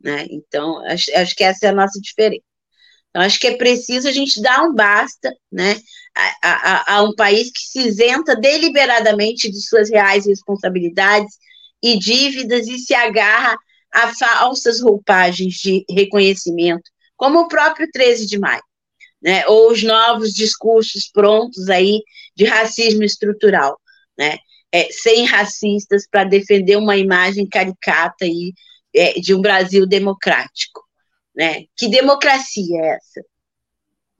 Né? 0.00 0.26
Então, 0.30 0.84
acho, 0.86 1.10
acho 1.16 1.34
que 1.34 1.44
essa 1.44 1.66
é 1.66 1.68
a 1.70 1.74
nossa 1.74 1.98
diferença. 2.00 2.44
Então, 3.08 3.22
acho 3.22 3.38
que 3.38 3.46
é 3.46 3.56
preciso 3.56 4.08
a 4.08 4.12
gente 4.12 4.42
dar 4.42 4.62
um 4.62 4.74
basta 4.74 5.32
né, 5.50 5.76
a, 6.42 6.96
a, 6.96 7.02
um 7.02 7.14
país 7.14 7.50
que 7.50 7.60
se 7.60 7.88
isenta 7.88 8.36
deliberadamente 8.36 9.50
de 9.50 9.60
suas 9.60 9.90
reais 9.90 10.26
responsabilidades 10.26 11.36
e 11.82 11.98
dívidas 11.98 12.68
e 12.68 12.78
se 12.78 12.94
agarra 12.94 13.56
a 13.92 14.14
falsas 14.14 14.80
roupagens 14.80 15.54
de 15.54 15.84
reconhecimento, 15.90 16.90
como 17.16 17.40
o 17.40 17.48
próprio 17.48 17.88
13 17.92 18.26
de 18.26 18.38
maio 18.38 18.62
né, 19.24 19.46
ou 19.46 19.72
os 19.72 19.82
novos 19.82 20.34
discursos 20.34 21.08
prontos 21.10 21.70
aí 21.70 22.02
de 22.36 22.44
racismo 22.44 23.02
estrutural, 23.02 23.80
né, 24.18 24.36
é, 24.70 24.90
sem 24.92 25.24
racistas 25.24 26.06
para 26.06 26.24
defender 26.24 26.76
uma 26.76 26.94
imagem 26.98 27.48
caricata 27.48 28.26
aí, 28.26 28.52
é, 28.94 29.14
de 29.14 29.34
um 29.34 29.40
Brasil 29.40 29.86
democrático, 29.86 30.84
né? 31.34 31.64
Que 31.76 31.88
democracia 31.88 32.80
é 32.80 32.96
essa, 32.96 33.24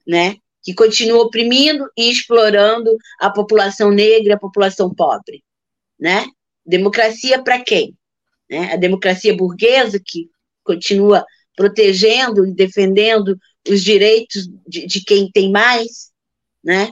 né? 0.05 0.35
Que 0.65 0.73
continua 0.73 1.21
oprimindo 1.21 1.87
e 1.95 2.09
explorando 2.09 2.97
a 3.19 3.29
população 3.29 3.91
negra, 3.91 4.33
a 4.33 4.39
população 4.39 4.91
pobre, 4.91 5.43
né? 5.97 6.25
Democracia 6.65 7.41
para 7.43 7.63
quem? 7.63 7.95
Né? 8.49 8.73
A 8.73 8.75
democracia 8.75 9.37
burguesa 9.37 10.01
que 10.03 10.27
continua 10.63 11.23
protegendo 11.55 12.47
e 12.47 12.51
defendendo 12.51 13.37
os 13.69 13.83
direitos 13.83 14.49
de, 14.67 14.87
de 14.87 15.03
quem 15.03 15.29
tem 15.31 15.51
mais, 15.51 16.11
né? 16.63 16.89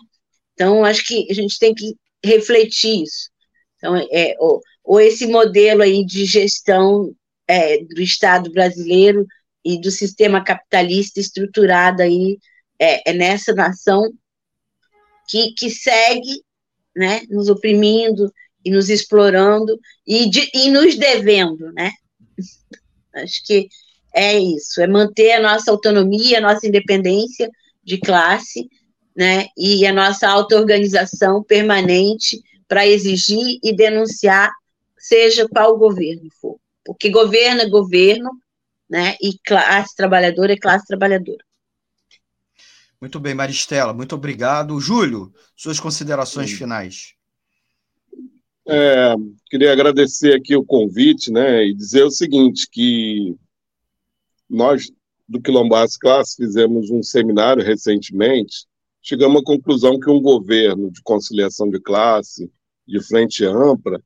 Então, 0.53 0.85
acho 0.85 1.03
que 1.03 1.25
a 1.31 1.33
gente 1.33 1.57
tem 1.57 1.73
que 1.73 1.95
refletir 2.23 3.01
isso. 3.01 3.31
Então, 3.77 3.97
é, 4.11 4.35
ou, 4.37 4.61
ou 4.83 4.99
esse 4.99 5.25
modelo 5.25 5.81
aí 5.81 6.05
de 6.05 6.25
gestão 6.25 7.11
é, 7.47 7.79
do 7.79 8.01
Estado 8.01 8.51
brasileiro 8.51 9.25
e 9.65 9.81
do 9.81 9.89
sistema 9.89 10.43
capitalista 10.43 11.19
estruturado 11.19 12.03
aí 12.03 12.37
é, 12.79 13.11
é 13.11 13.13
nessa 13.13 13.53
nação 13.53 14.11
que, 15.27 15.53
que 15.53 15.69
segue 15.69 16.43
né, 16.95 17.21
nos 17.29 17.49
oprimindo 17.49 18.31
e 18.63 18.71
nos 18.71 18.89
explorando 18.89 19.79
e, 20.05 20.29
de, 20.29 20.49
e 20.53 20.69
nos 20.69 20.95
devendo, 20.95 21.71
né? 21.73 21.91
Acho 23.15 23.45
que 23.45 23.67
é 24.13 24.37
isso, 24.37 24.81
é 24.81 24.87
manter 24.87 25.33
a 25.33 25.41
nossa 25.41 25.71
autonomia, 25.71 26.37
a 26.37 26.41
nossa 26.41 26.67
independência 26.67 27.49
de 27.83 27.97
classe, 27.99 28.69
né? 29.15 29.47
E 29.57 29.85
a 29.85 29.93
nossa 29.93 30.27
auto-organização 30.27 31.43
permanente 31.43 32.41
para 32.67 32.87
exigir 32.87 33.59
e 33.63 33.75
denunciar, 33.75 34.51
seja 34.97 35.47
qual 35.47 35.77
governo 35.77 36.29
for. 36.39 36.57
Porque 36.85 37.09
governo 37.09 37.61
é 37.61 37.69
governo, 37.69 38.29
né? 38.89 39.15
E 39.21 39.37
classe 39.45 39.95
trabalhadora 39.95 40.53
é 40.53 40.57
classe 40.57 40.85
trabalhadora. 40.85 41.43
Muito 43.03 43.19
bem, 43.19 43.35
Maristela, 43.35 43.93
muito 43.93 44.15
obrigado. 44.15 44.79
Júlio, 44.79 45.33
suas 45.57 45.77
considerações 45.77 46.51
Sim. 46.51 46.55
finais. 46.55 47.15
É, 48.65 49.13
queria 49.49 49.73
agradecer 49.73 50.33
aqui 50.33 50.55
o 50.55 50.63
convite, 50.63 51.29
né, 51.29 51.65
e 51.65 51.73
dizer 51.73 52.03
o 52.03 52.09
seguinte, 52.09 52.65
que 52.71 53.35
nós 54.49 54.89
do 55.27 55.41
Quilombaço 55.41 55.99
Classe 55.99 56.37
fizemos 56.37 56.89
um 56.91 57.03
seminário 57.03 57.61
recentemente, 57.61 58.67
chegamos 59.01 59.41
à 59.41 59.43
conclusão 59.43 59.99
que 59.99 60.09
um 60.09 60.21
governo 60.21 60.89
de 60.89 61.01
conciliação 61.01 61.69
de 61.69 61.81
classe, 61.81 62.49
de 62.87 63.05
frente 63.05 63.43
ampla, 63.43 64.01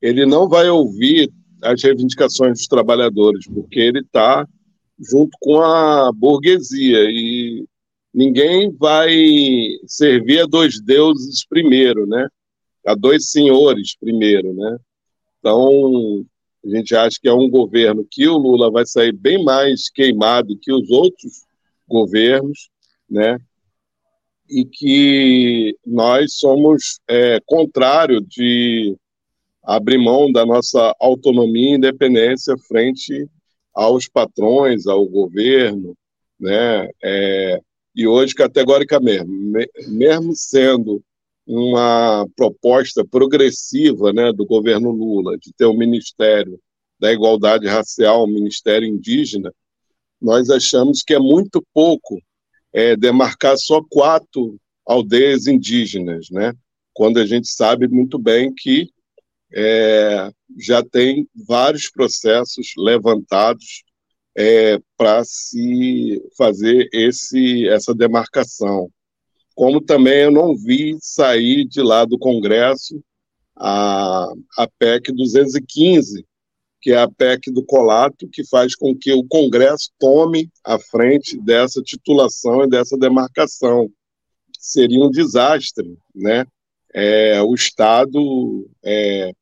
ele 0.00 0.26
não 0.26 0.48
vai 0.48 0.68
ouvir 0.68 1.32
as 1.62 1.80
reivindicações 1.80 2.58
dos 2.58 2.66
trabalhadores, 2.66 3.46
porque 3.46 3.78
ele 3.78 4.00
está 4.00 4.44
junto 4.98 5.30
com 5.40 5.60
a 5.60 6.10
burguesia 6.12 7.04
e 7.08 7.68
ninguém 8.12 8.70
vai 8.70 9.10
servir 9.86 10.40
a 10.40 10.46
dois 10.46 10.80
deuses 10.80 11.46
primeiro, 11.46 12.06
né? 12.06 12.28
A 12.86 12.94
dois 12.94 13.30
senhores 13.30 13.96
primeiro, 13.96 14.52
né? 14.52 14.76
Então, 15.38 16.24
a 16.64 16.68
gente 16.68 16.94
acha 16.94 17.18
que 17.20 17.28
é 17.28 17.32
um 17.32 17.48
governo 17.48 18.06
que 18.08 18.28
o 18.28 18.36
Lula 18.36 18.70
vai 18.70 18.86
sair 18.86 19.12
bem 19.12 19.42
mais 19.42 19.88
queimado 19.88 20.58
que 20.60 20.72
os 20.72 20.90
outros 20.90 21.44
governos, 21.88 22.70
né? 23.08 23.38
E 24.48 24.64
que 24.64 25.76
nós 25.86 26.34
somos 26.34 27.00
é, 27.08 27.40
contrário 27.46 28.20
de 28.20 28.96
abrir 29.62 29.98
mão 29.98 30.30
da 30.30 30.44
nossa 30.44 30.94
autonomia 31.00 31.70
e 31.70 31.76
independência 31.76 32.56
frente 32.68 33.28
aos 33.74 34.08
patrões, 34.08 34.86
ao 34.86 35.06
governo, 35.06 35.96
né? 36.38 36.88
É, 37.02 37.60
e 37.94 38.06
hoje, 38.06 38.34
categoricamente, 38.34 39.26
mesmo 39.88 40.34
sendo 40.34 41.02
uma 41.46 42.26
proposta 42.36 43.04
progressiva 43.04 44.12
né, 44.12 44.32
do 44.32 44.46
governo 44.46 44.90
Lula 44.90 45.36
de 45.38 45.52
ter 45.52 45.66
o 45.66 45.72
um 45.72 45.76
Ministério 45.76 46.58
da 46.98 47.12
Igualdade 47.12 47.66
Racial, 47.66 48.24
um 48.24 48.32
Ministério 48.32 48.86
Indígena, 48.86 49.52
nós 50.20 50.48
achamos 50.50 51.02
que 51.02 51.14
é 51.14 51.18
muito 51.18 51.64
pouco 51.74 52.20
é, 52.72 52.96
demarcar 52.96 53.56
só 53.58 53.82
quatro 53.82 54.56
aldeias 54.86 55.46
indígenas, 55.46 56.28
né? 56.30 56.52
quando 56.94 57.18
a 57.18 57.26
gente 57.26 57.48
sabe 57.48 57.88
muito 57.88 58.18
bem 58.18 58.52
que 58.54 58.90
é, 59.52 60.30
já 60.58 60.82
tem 60.82 61.28
vários 61.34 61.90
processos 61.90 62.72
levantados 62.76 63.82
é, 64.36 64.78
para 64.96 65.22
se 65.24 66.22
fazer 66.36 66.88
esse, 66.92 67.68
essa 67.68 67.94
demarcação. 67.94 68.90
Como 69.54 69.80
também 69.80 70.22
eu 70.22 70.30
não 70.30 70.56
vi 70.56 70.96
sair 71.00 71.66
de 71.66 71.82
lá 71.82 72.04
do 72.04 72.18
Congresso 72.18 73.02
a, 73.56 74.32
a 74.58 74.68
PEC 74.78 75.12
215, 75.12 76.26
que 76.80 76.90
é 76.92 76.98
a 76.98 77.08
PEC 77.08 77.50
do 77.52 77.64
colato, 77.64 78.28
que 78.28 78.44
faz 78.48 78.74
com 78.74 78.96
que 78.96 79.12
o 79.12 79.24
Congresso 79.24 79.90
tome 79.98 80.50
a 80.64 80.78
frente 80.78 81.38
dessa 81.38 81.82
titulação 81.82 82.64
e 82.64 82.68
dessa 82.68 82.96
demarcação. 82.96 83.90
Seria 84.58 85.04
um 85.04 85.10
desastre, 85.10 85.96
né? 86.14 86.44
É, 86.94 87.40
o 87.42 87.54
Estado 87.54 88.68
é, 88.82 89.32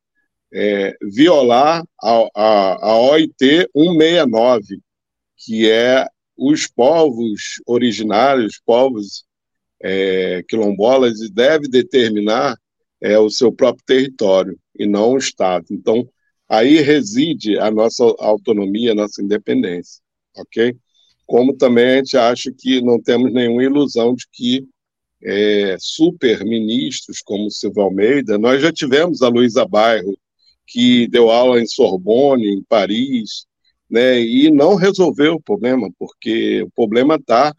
é, 0.52 0.96
violar 1.02 1.84
a, 2.02 2.28
a, 2.34 2.90
a 2.90 3.00
OIT 3.00 3.68
169, 3.74 4.80
que 5.36 5.70
é 5.70 6.06
os 6.36 6.66
povos 6.66 7.60
originários, 7.66 8.60
povos 8.64 9.24
é, 9.82 10.42
quilombolas, 10.48 11.20
e 11.20 11.30
deve 11.30 11.68
determinar 11.68 12.56
é, 13.00 13.18
o 13.18 13.30
seu 13.30 13.52
próprio 13.52 13.84
território 13.86 14.58
e 14.78 14.86
não 14.86 15.12
o 15.12 15.18
Estado. 15.18 15.66
Então, 15.70 16.08
aí 16.48 16.80
reside 16.80 17.58
a 17.58 17.70
nossa 17.70 18.02
autonomia, 18.18 18.92
a 18.92 18.94
nossa 18.94 19.22
independência, 19.22 20.02
ok? 20.36 20.74
Como 21.26 21.56
também 21.56 21.84
a 21.84 21.96
gente 21.98 22.16
acha 22.16 22.52
que 22.56 22.80
não 22.80 23.00
temos 23.00 23.32
nenhuma 23.32 23.62
ilusão 23.62 24.14
de 24.14 24.24
que 24.32 24.66
é, 25.22 25.76
super 25.78 26.44
ministros 26.44 27.20
como 27.20 27.50
Silvio 27.50 27.82
Almeida, 27.82 28.38
nós 28.38 28.62
já 28.62 28.72
tivemos 28.72 29.22
a 29.22 29.28
Luísa 29.28 29.64
Bairro, 29.66 30.16
que 30.70 31.08
deu 31.08 31.30
aula 31.30 31.60
em 31.60 31.66
Sorbonne, 31.66 32.46
em 32.46 32.62
Paris, 32.62 33.44
né, 33.90 34.20
e 34.20 34.50
não 34.50 34.76
resolveu 34.76 35.34
o 35.34 35.42
problema, 35.42 35.90
porque 35.98 36.62
o 36.62 36.70
problema 36.70 37.16
está 37.16 37.52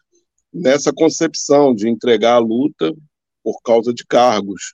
nessa 0.54 0.94
concepção 0.94 1.76
de 1.76 1.90
entregar 1.90 2.36
a 2.36 2.40
luta 2.40 2.94
por 3.44 3.62
causa 3.62 3.94
de 3.94 4.06
cargos. 4.06 4.74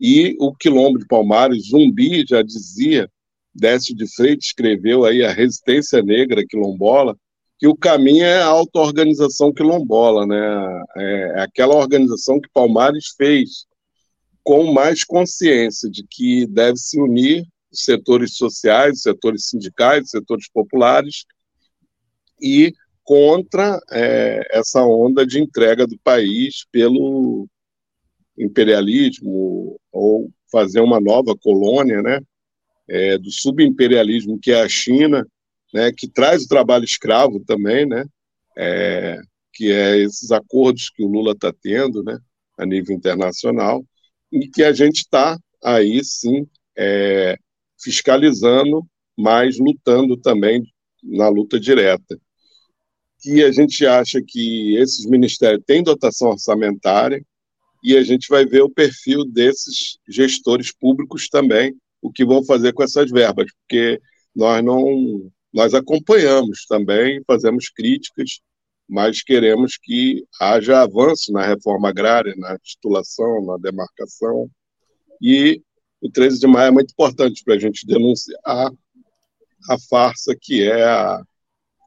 E 0.00 0.34
o 0.40 0.54
Quilombo 0.54 0.98
de 0.98 1.06
Palmares, 1.06 1.68
Zumbi 1.68 2.24
já 2.26 2.40
dizia, 2.42 3.08
Décio 3.54 3.94
de 3.94 4.06
Freitas 4.14 4.46
escreveu 4.46 5.04
aí 5.04 5.22
a 5.22 5.32
Resistência 5.32 6.02
Negra 6.02 6.44
Quilombola, 6.46 7.16
que 7.58 7.68
o 7.68 7.76
caminho 7.76 8.24
é 8.24 8.40
a 8.40 8.46
auto-organização 8.46 9.52
quilombola, 9.52 10.26
né? 10.26 10.82
É 10.96 11.40
aquela 11.42 11.74
organização 11.76 12.40
que 12.40 12.50
Palmares 12.52 13.14
fez 13.16 13.66
com 14.42 14.72
mais 14.72 15.04
consciência 15.04 15.88
de 15.88 16.04
que 16.10 16.46
deve 16.46 16.76
se 16.76 17.00
unir 17.00 17.46
os 17.74 17.82
setores 17.82 18.36
sociais, 18.36 18.96
os 18.96 19.02
setores 19.02 19.48
sindicais, 19.48 20.04
os 20.04 20.10
setores 20.10 20.48
populares, 20.48 21.24
e 22.40 22.72
contra 23.02 23.78
é, 23.90 24.46
essa 24.50 24.82
onda 24.82 25.26
de 25.26 25.40
entrega 25.40 25.86
do 25.86 25.98
país 25.98 26.64
pelo 26.72 27.46
imperialismo 28.38 29.78
ou 29.92 30.30
fazer 30.50 30.80
uma 30.80 31.00
nova 31.00 31.36
colônia, 31.36 32.00
né, 32.00 32.20
é, 32.88 33.18
do 33.18 33.30
subimperialismo 33.30 34.38
que 34.38 34.52
é 34.52 34.62
a 34.62 34.68
China, 34.68 35.26
né, 35.72 35.92
que 35.92 36.08
traz 36.08 36.44
o 36.44 36.48
trabalho 36.48 36.84
escravo 36.84 37.40
também, 37.40 37.86
né, 37.86 38.04
é, 38.56 39.20
que 39.52 39.70
é 39.70 39.98
esses 39.98 40.30
acordos 40.30 40.90
que 40.90 41.02
o 41.02 41.08
Lula 41.08 41.32
está 41.32 41.52
tendo, 41.52 42.02
né, 42.02 42.18
a 42.56 42.64
nível 42.64 42.96
internacional, 42.96 43.84
e 44.32 44.48
que 44.48 44.62
a 44.62 44.72
gente 44.72 44.98
está 44.98 45.38
aí 45.62 46.04
sim 46.04 46.46
é, 46.76 47.36
fiscalizando, 47.84 48.84
mas 49.16 49.58
lutando 49.58 50.16
também 50.16 50.64
na 51.02 51.28
luta 51.28 51.60
direta. 51.60 52.18
Que 53.20 53.44
a 53.44 53.52
gente 53.52 53.86
acha 53.86 54.20
que 54.26 54.76
esses 54.76 55.04
ministérios 55.04 55.62
têm 55.66 55.82
dotação 55.82 56.30
orçamentária 56.30 57.24
e 57.82 57.96
a 57.96 58.02
gente 58.02 58.28
vai 58.28 58.46
ver 58.46 58.62
o 58.62 58.70
perfil 58.70 59.24
desses 59.26 59.98
gestores 60.08 60.72
públicos 60.72 61.28
também, 61.28 61.76
o 62.00 62.10
que 62.10 62.24
vão 62.24 62.42
fazer 62.44 62.72
com 62.72 62.82
essas 62.82 63.10
verbas, 63.10 63.46
porque 63.60 64.00
nós 64.34 64.64
não 64.64 65.30
nós 65.52 65.72
acompanhamos 65.72 66.66
também, 66.66 67.22
fazemos 67.24 67.68
críticas, 67.68 68.40
mas 68.88 69.22
queremos 69.22 69.78
que 69.80 70.24
haja 70.40 70.82
avanço 70.82 71.32
na 71.32 71.46
reforma 71.46 71.90
agrária, 71.90 72.34
na 72.36 72.58
titulação, 72.58 73.46
na 73.46 73.56
demarcação, 73.56 74.50
e 75.22 75.62
o 76.04 76.10
13 76.10 76.38
de 76.38 76.46
maio 76.46 76.68
é 76.68 76.70
muito 76.70 76.92
importante 76.92 77.42
para 77.42 77.54
a 77.54 77.58
gente 77.58 77.86
denunciar 77.86 78.70
a 79.70 79.78
farsa 79.88 80.36
que 80.38 80.62
é 80.62 80.86
o 80.86 81.24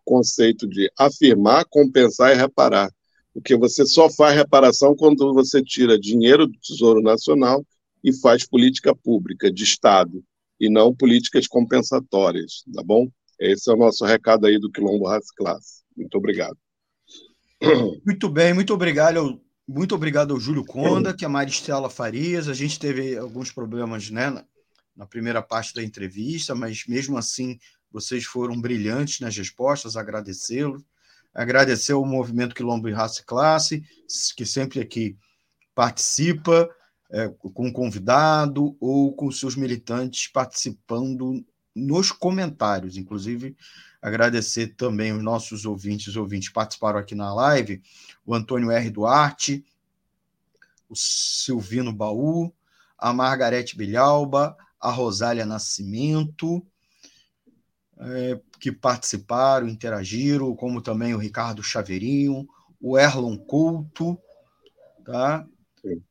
conceito 0.03 0.67
de 0.67 0.91
afirmar, 0.97 1.65
compensar 1.69 2.31
e 2.31 2.35
reparar. 2.35 2.91
porque 3.31 3.55
você 3.55 3.85
só 3.85 4.09
faz 4.09 4.35
reparação 4.35 4.95
quando 4.95 5.31
você 5.31 5.61
tira 5.61 5.99
dinheiro 5.99 6.47
do 6.47 6.57
Tesouro 6.59 7.03
Nacional 7.03 7.63
e 8.03 8.11
faz 8.11 8.47
política 8.47 8.95
pública 8.95 9.51
de 9.51 9.63
Estado 9.63 10.23
e 10.59 10.67
não 10.67 10.95
políticas 10.95 11.45
compensatórias, 11.45 12.63
tá 12.73 12.81
bom? 12.81 13.07
Esse 13.39 13.69
é 13.69 13.73
o 13.75 13.77
nosso 13.77 14.03
recado 14.03 14.47
aí 14.47 14.57
do 14.57 14.71
Quilombo 14.71 15.05
Raça 15.05 15.27
Classe. 15.37 15.83
Muito 15.95 16.17
obrigado. 16.17 16.57
Muito 18.03 18.27
bem, 18.27 18.55
muito 18.55 18.73
obrigado. 18.73 19.39
Muito 19.67 19.93
obrigado 19.93 20.33
ao 20.33 20.39
Júlio 20.39 20.63
Conda, 20.63 21.13
que 21.13 21.25
é 21.25 21.27
a 21.27 21.29
Maristela 21.29 21.89
Farias. 21.89 22.47
A 22.47 22.53
gente 22.53 22.79
teve 22.79 23.17
alguns 23.17 23.51
problemas 23.51 24.09
né, 24.09 24.41
na, 24.95 25.05
primeira 25.05 25.41
parte 25.41 25.73
da 25.73 25.83
entrevista, 25.83 26.55
mas 26.55 26.85
mesmo 26.87 27.17
assim 27.17 27.59
vocês 27.91 28.23
foram 28.23 28.59
brilhantes 28.59 29.19
nas 29.19 29.35
respostas, 29.35 29.97
agradecê-los. 29.97 30.81
Agradecer 31.33 31.91
ao 31.91 32.05
Movimento 32.05 32.55
Quilombo 32.55 32.87
e 32.87 32.93
Raça 32.93 33.19
e 33.21 33.25
Classe, 33.25 33.83
que 34.37 34.45
sempre 34.45 34.79
aqui 34.79 35.17
participa 35.75 36.69
é, 37.11 37.27
com 37.27 37.71
convidado 37.71 38.77
ou 38.79 39.13
com 39.13 39.29
seus 39.29 39.57
militantes 39.57 40.27
participando 40.31 41.45
nos 41.77 42.11
comentários. 42.11 42.97
Inclusive, 42.97 43.55
agradecer 44.01 44.75
também 44.75 45.13
os 45.13 45.23
nossos 45.23 45.65
ouvintes, 45.65 46.15
ouvintes 46.15 46.49
que 46.49 46.53
participaram 46.53 46.99
aqui 46.99 47.15
na 47.15 47.33
live, 47.33 47.81
o 48.25 48.33
Antônio 48.33 48.71
R. 48.71 48.89
Duarte, 48.89 49.63
o 50.89 50.95
Silvino 50.95 51.93
Baú, 51.93 52.53
a 52.97 53.13
Margarete 53.13 53.77
Bilhalba, 53.77 54.57
a 54.79 54.91
Rosália 54.91 55.45
Nascimento, 55.45 56.65
é, 57.99 58.39
que 58.59 58.71
participaram, 58.71 59.67
interagiram, 59.67 60.55
como 60.55 60.81
também 60.81 61.13
o 61.13 61.17
Ricardo 61.17 61.63
Chaveirinho, 61.63 62.47
o 62.79 62.97
Erlon 62.97 63.37
Couto, 63.37 64.17
tá? 65.03 65.45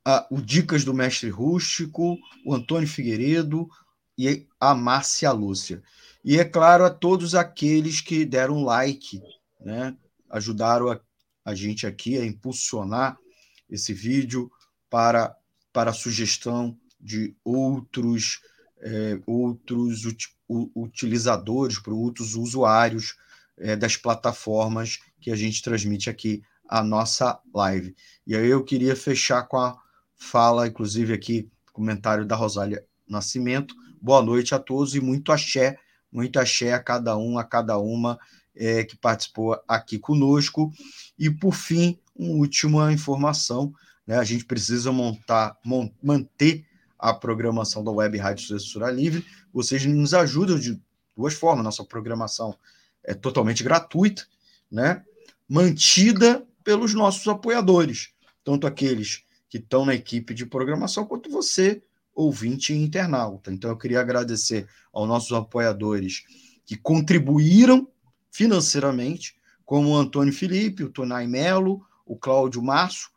Ah, 0.05 0.27
o 0.31 0.41
Dicas 0.41 0.85
do 0.85 0.95
Mestre 0.95 1.29
Rústico, 1.29 2.17
o 2.45 2.55
Antônio 2.55 2.89
Figueiredo 2.89 3.69
e 4.17 4.47
a 4.59 4.75
Márcia 4.75 5.31
Lúcia. 5.33 5.83
E, 6.25 6.39
é 6.39 6.45
claro, 6.45 6.85
a 6.85 6.91
todos 6.91 7.35
aqueles 7.35 8.01
que 8.01 8.25
deram 8.25 8.65
like, 8.65 9.23
né? 9.61 9.97
ajudaram 10.31 10.91
a, 10.91 11.01
a 11.45 11.55
gente 11.55 11.87
aqui 11.87 12.19
a 12.19 12.25
impulsionar 12.25 13.17
esse 13.71 13.93
vídeo 13.93 14.51
para, 14.91 15.37
para 15.73 15.91
a 15.91 15.95
sugestão 15.95 16.77
de 17.01 17.37
outros, 17.45 18.41
é, 18.81 19.21
outros 19.27 20.03
utilizadores, 20.49 21.79
para 21.79 21.95
outros 21.95 22.35
usuários 22.35 23.17
é, 23.57 23.77
das 23.77 23.97
plataformas 23.97 24.99
que 25.21 25.31
a 25.31 25.37
gente 25.37 25.63
transmite 25.63 26.11
aqui 26.11 26.43
a 26.69 26.83
nossa 26.83 27.41
live. 27.55 27.95
E 28.27 28.37
aí 28.37 28.49
eu 28.49 28.65
queria 28.65 28.97
fechar 28.97 29.43
com 29.45 29.59
a 29.59 29.77
fala, 30.17 30.67
inclusive 30.67 31.13
aqui, 31.13 31.49
comentário 31.73 32.25
da 32.25 32.35
Rosália 32.35 32.85
Nascimento. 33.09 33.75
Boa 34.07 34.23
noite 34.23 34.55
a 34.55 34.59
todos 34.61 34.95
e 34.95 35.01
muito 35.01 35.33
axé, 35.33 35.81
muito 36.13 36.39
axé 36.39 36.73
a 36.73 36.79
cada 36.79 37.17
um, 37.17 37.41
a 37.41 37.43
cada 37.43 37.77
uma 37.77 38.17
é, 38.55 38.85
que 38.85 38.97
participou 38.97 39.61
aqui 39.67 39.99
conosco. 39.99 40.73
E, 41.19 41.29
por 41.29 41.53
fim, 41.53 41.99
uma 42.15 42.35
última 42.35 42.93
informação, 42.93 43.75
né? 44.07 44.17
a 44.17 44.23
gente 44.23 44.45
precisa 44.45 44.93
montar, 44.93 45.59
manter 46.01 46.65
a 46.97 47.13
programação 47.13 47.83
da 47.83 47.91
Web 47.91 48.17
Rádio 48.17 48.47
Censura 48.47 48.93
Livre. 48.93 49.27
Vocês 49.53 49.85
nos 49.85 50.15
ajudam 50.15 50.57
de 50.57 50.81
duas 51.17 51.35
formas. 51.35 51.65
Nossa 51.65 51.85
programação 51.85 52.57
é 53.03 53.13
totalmente 53.13 53.65
gratuita, 53.65 54.25
né? 54.71 55.03
mantida 55.49 56.47
pelos 56.63 56.95
nossos 56.95 57.27
apoiadores, 57.27 58.11
tanto 58.45 58.69
aqueles 58.69 59.25
que 59.49 59.59
estão 59.59 59.85
na 59.85 59.97
equipe 59.97 60.33
de 60.33 60.47
programação, 60.47 61.05
quanto 61.05 61.29
você, 61.29 61.83
ouvinte 62.17 62.73
e 62.73 62.77
internauta. 62.77 63.53
Então, 63.53 63.71
eu 63.71 63.77
queria 63.77 64.01
agradecer 64.01 64.67
aos 64.93 65.07
nossos 65.07 65.33
apoiadores 65.33 66.25
que 66.65 66.77
contribuíram 66.77 67.87
financeiramente, 68.33 69.37
como 69.65 69.91
o 69.91 69.97
Antônio 69.97 70.33
Felipe, 70.33 70.83
o 70.83 70.91
Tonai 70.91 71.27
Melo, 71.27 71.85
o 72.07 72.17
Cláudio 72.17 72.63
Março, 72.63 73.11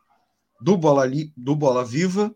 do 0.59 0.77
Bola, 0.77 1.09
do 1.38 1.55
Bola 1.55 1.85
Viva, 1.85 2.35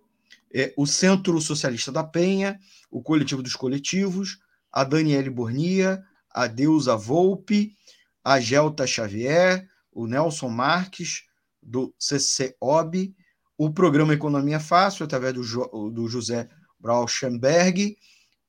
é, 0.54 0.74
o 0.78 0.86
Centro 0.86 1.40
Socialista 1.42 1.92
da 1.92 2.04
Penha, 2.04 2.60
o 2.90 3.02
Coletivo 3.02 3.44
dos 3.44 3.56
Coletivos, 3.56 4.40
a 4.72 4.84
Daniele 4.84 5.30
Bornia, 5.30 6.04
a 6.30 6.48
Deusa 6.48 6.96
Volpe, 6.96 7.76
a 8.24 8.40
Gelta 8.40 8.88
Xavier, 8.88 9.68
o 9.92 10.08
Nelson 10.08 10.50
Marques, 10.50 11.24
do 11.62 11.94
CCOB, 12.00 13.16
o 13.58 13.72
programa 13.72 14.14
Economia 14.14 14.60
Fácil, 14.60 15.06
através 15.06 15.34
do, 15.34 15.44
jo, 15.44 15.66
do 15.92 16.08
José 16.08 16.48
Brauschenberg, 16.80 17.98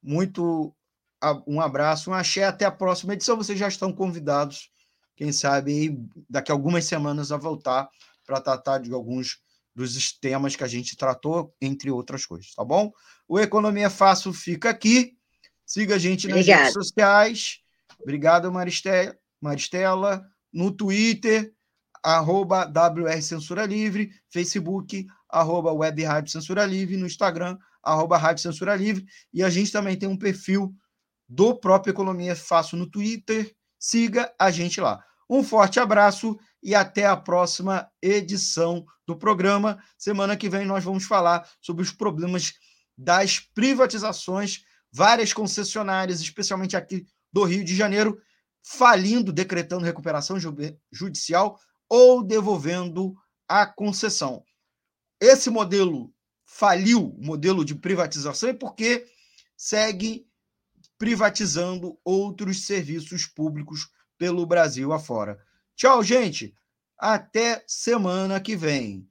Muito 0.03 0.75
um 1.47 1.61
abraço, 1.61 2.11
um 2.11 2.15
axé, 2.15 2.45
até 2.45 2.65
a 2.65 2.71
próxima 2.71 3.13
edição. 3.13 3.37
Vocês 3.37 3.59
já 3.59 3.69
estão 3.69 3.93
convidados, 3.93 4.71
quem 5.17 5.33
sabe, 5.33 5.99
daqui 6.29 6.51
a 6.51 6.55
algumas 6.55 6.85
semanas 6.85 7.31
a 7.31 7.37
voltar 7.37 7.89
para 8.25 8.41
tratar 8.41 8.79
de 8.79 8.93
alguns 8.93 9.39
dos 9.75 10.13
temas 10.13 10.57
que 10.57 10.65
a 10.65 10.69
gente 10.69 10.97
tratou, 10.97 11.55
entre 11.61 11.91
outras 11.91 12.25
coisas, 12.25 12.55
tá 12.55 12.65
bom? 12.65 12.93
O 13.29 13.39
Economia 13.39 13.91
Fácil 13.91 14.33
fica 14.33 14.71
aqui. 14.71 15.17
Siga 15.67 15.95
a 15.97 15.99
gente 15.99 16.27
nas 16.27 16.47
redes 16.47 16.73
sociais. 16.73 17.61
Obrigado, 18.01 18.51
Maristela. 18.51 19.17
Maristela. 19.41 20.27
No 20.53 20.73
Twitter, 20.73 21.55
arroba 22.03 22.65
WR 22.65 23.23
Censura 23.23 23.67
Livre, 23.67 24.11
Facebook, 24.29 25.07
arroba 25.33 25.73
Web 25.73 26.03
Rádio 26.05 26.33
Censura 26.33 26.65
Livre, 26.65 26.97
no 26.97 27.07
Instagram, 27.07 27.59
arroba 27.83 28.17
Rádio 28.17 28.43
Censura 28.43 28.77
Livre, 28.77 29.07
e 29.33 29.43
a 29.43 29.51
gente 29.51 29.73
também 29.73 29.97
tem 29.97 30.09
um 30.09 30.17
perfil 30.17 30.75
do 31.29 31.55
próprio 31.55 31.93
Economia 31.93 32.35
Fácil 32.35 32.77
no 32.77 32.91
Twitter. 32.91 33.55
Siga 33.79 34.33
a 34.39 34.51
gente 34.51 34.81
lá. 34.81 35.03
Um 35.29 35.45
forte 35.45 35.79
abraço 35.79 36.39
e 36.63 36.75
até 36.75 37.07
a 37.07 37.17
próxima 37.17 37.89
edição 38.03 38.85
do 39.07 39.17
programa. 39.17 39.79
Semana 39.97 40.37
que 40.37 40.49
vem 40.49 40.67
nós 40.67 40.83
vamos 40.83 41.05
falar 41.05 41.49
sobre 41.61 41.83
os 41.83 41.93
problemas 41.93 42.53
das 42.99 43.39
privatizações, 43.39 44.65
várias 44.93 45.33
concessionárias, 45.33 46.21
especialmente 46.21 46.77
aqui 46.77 47.07
do 47.33 47.45
Rio 47.45 47.65
de 47.65 47.77
Janeiro, 47.77 48.21
falindo, 48.63 49.33
decretando 49.33 49.85
recuperação 49.85 50.37
judicial 50.93 51.59
ou 51.89 52.23
devolvendo 52.23 53.15
a 53.49 53.67
concessão. 53.67 54.45
Esse 55.21 55.51
modelo 55.51 56.13
faliu, 56.45 57.15
o 57.17 57.25
modelo 57.25 57.65
de 57.65 57.75
privatização, 57.75 58.49
é 58.49 58.53
porque 58.55 59.07
segue 59.57 60.27
privatizando 60.99 61.99
outros 62.05 62.67
serviços 62.67 63.27
públicos 63.27 63.89
pelo 64.19 64.47
Brasil 64.47 64.93
afora. 64.93 65.39
Tchau, 65.77 66.03
gente. 66.03 66.55
Até 66.99 67.65
semana 67.67 68.39
que 68.41 68.55
vem. 68.55 69.09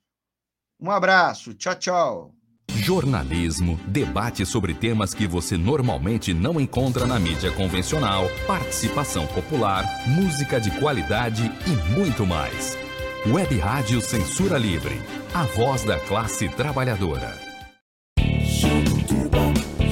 Um 0.80 0.92
abraço. 0.92 1.54
Tchau, 1.56 1.76
tchau. 1.76 2.36
Jornalismo, 2.70 3.80
debate 3.88 4.46
sobre 4.46 4.74
temas 4.74 5.14
que 5.14 5.28
você 5.28 5.58
normalmente 5.58 6.34
não 6.34 6.60
encontra 6.62 7.06
na 7.06 7.20
mídia 7.20 7.52
convencional, 7.52 8.26
participação 8.48 9.28
popular, 9.28 9.84
música 10.08 10.62
de 10.62 10.72
qualidade 10.80 11.44
e 11.68 11.94
muito 11.98 12.26
mais. 12.26 12.89
Web 13.28 13.58
Rádio 13.60 14.00
Censura 14.00 14.58
Livre, 14.58 15.02
a 15.34 15.44
voz 15.44 15.84
da 15.84 16.00
classe 16.00 16.48
trabalhadora. 16.48 17.38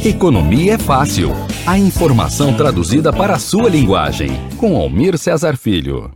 Economia 0.04 0.76
é 0.76 0.78
fácil. 0.78 1.32
A 1.66 1.78
informação 1.78 2.56
traduzida 2.56 3.12
para 3.12 3.36
a 3.36 3.40
sua 3.40 3.70
linguagem. 3.70 4.30
Com 4.58 4.78
Almir 4.78 5.18
Cesar 5.18 5.58
Filho. 5.58 6.12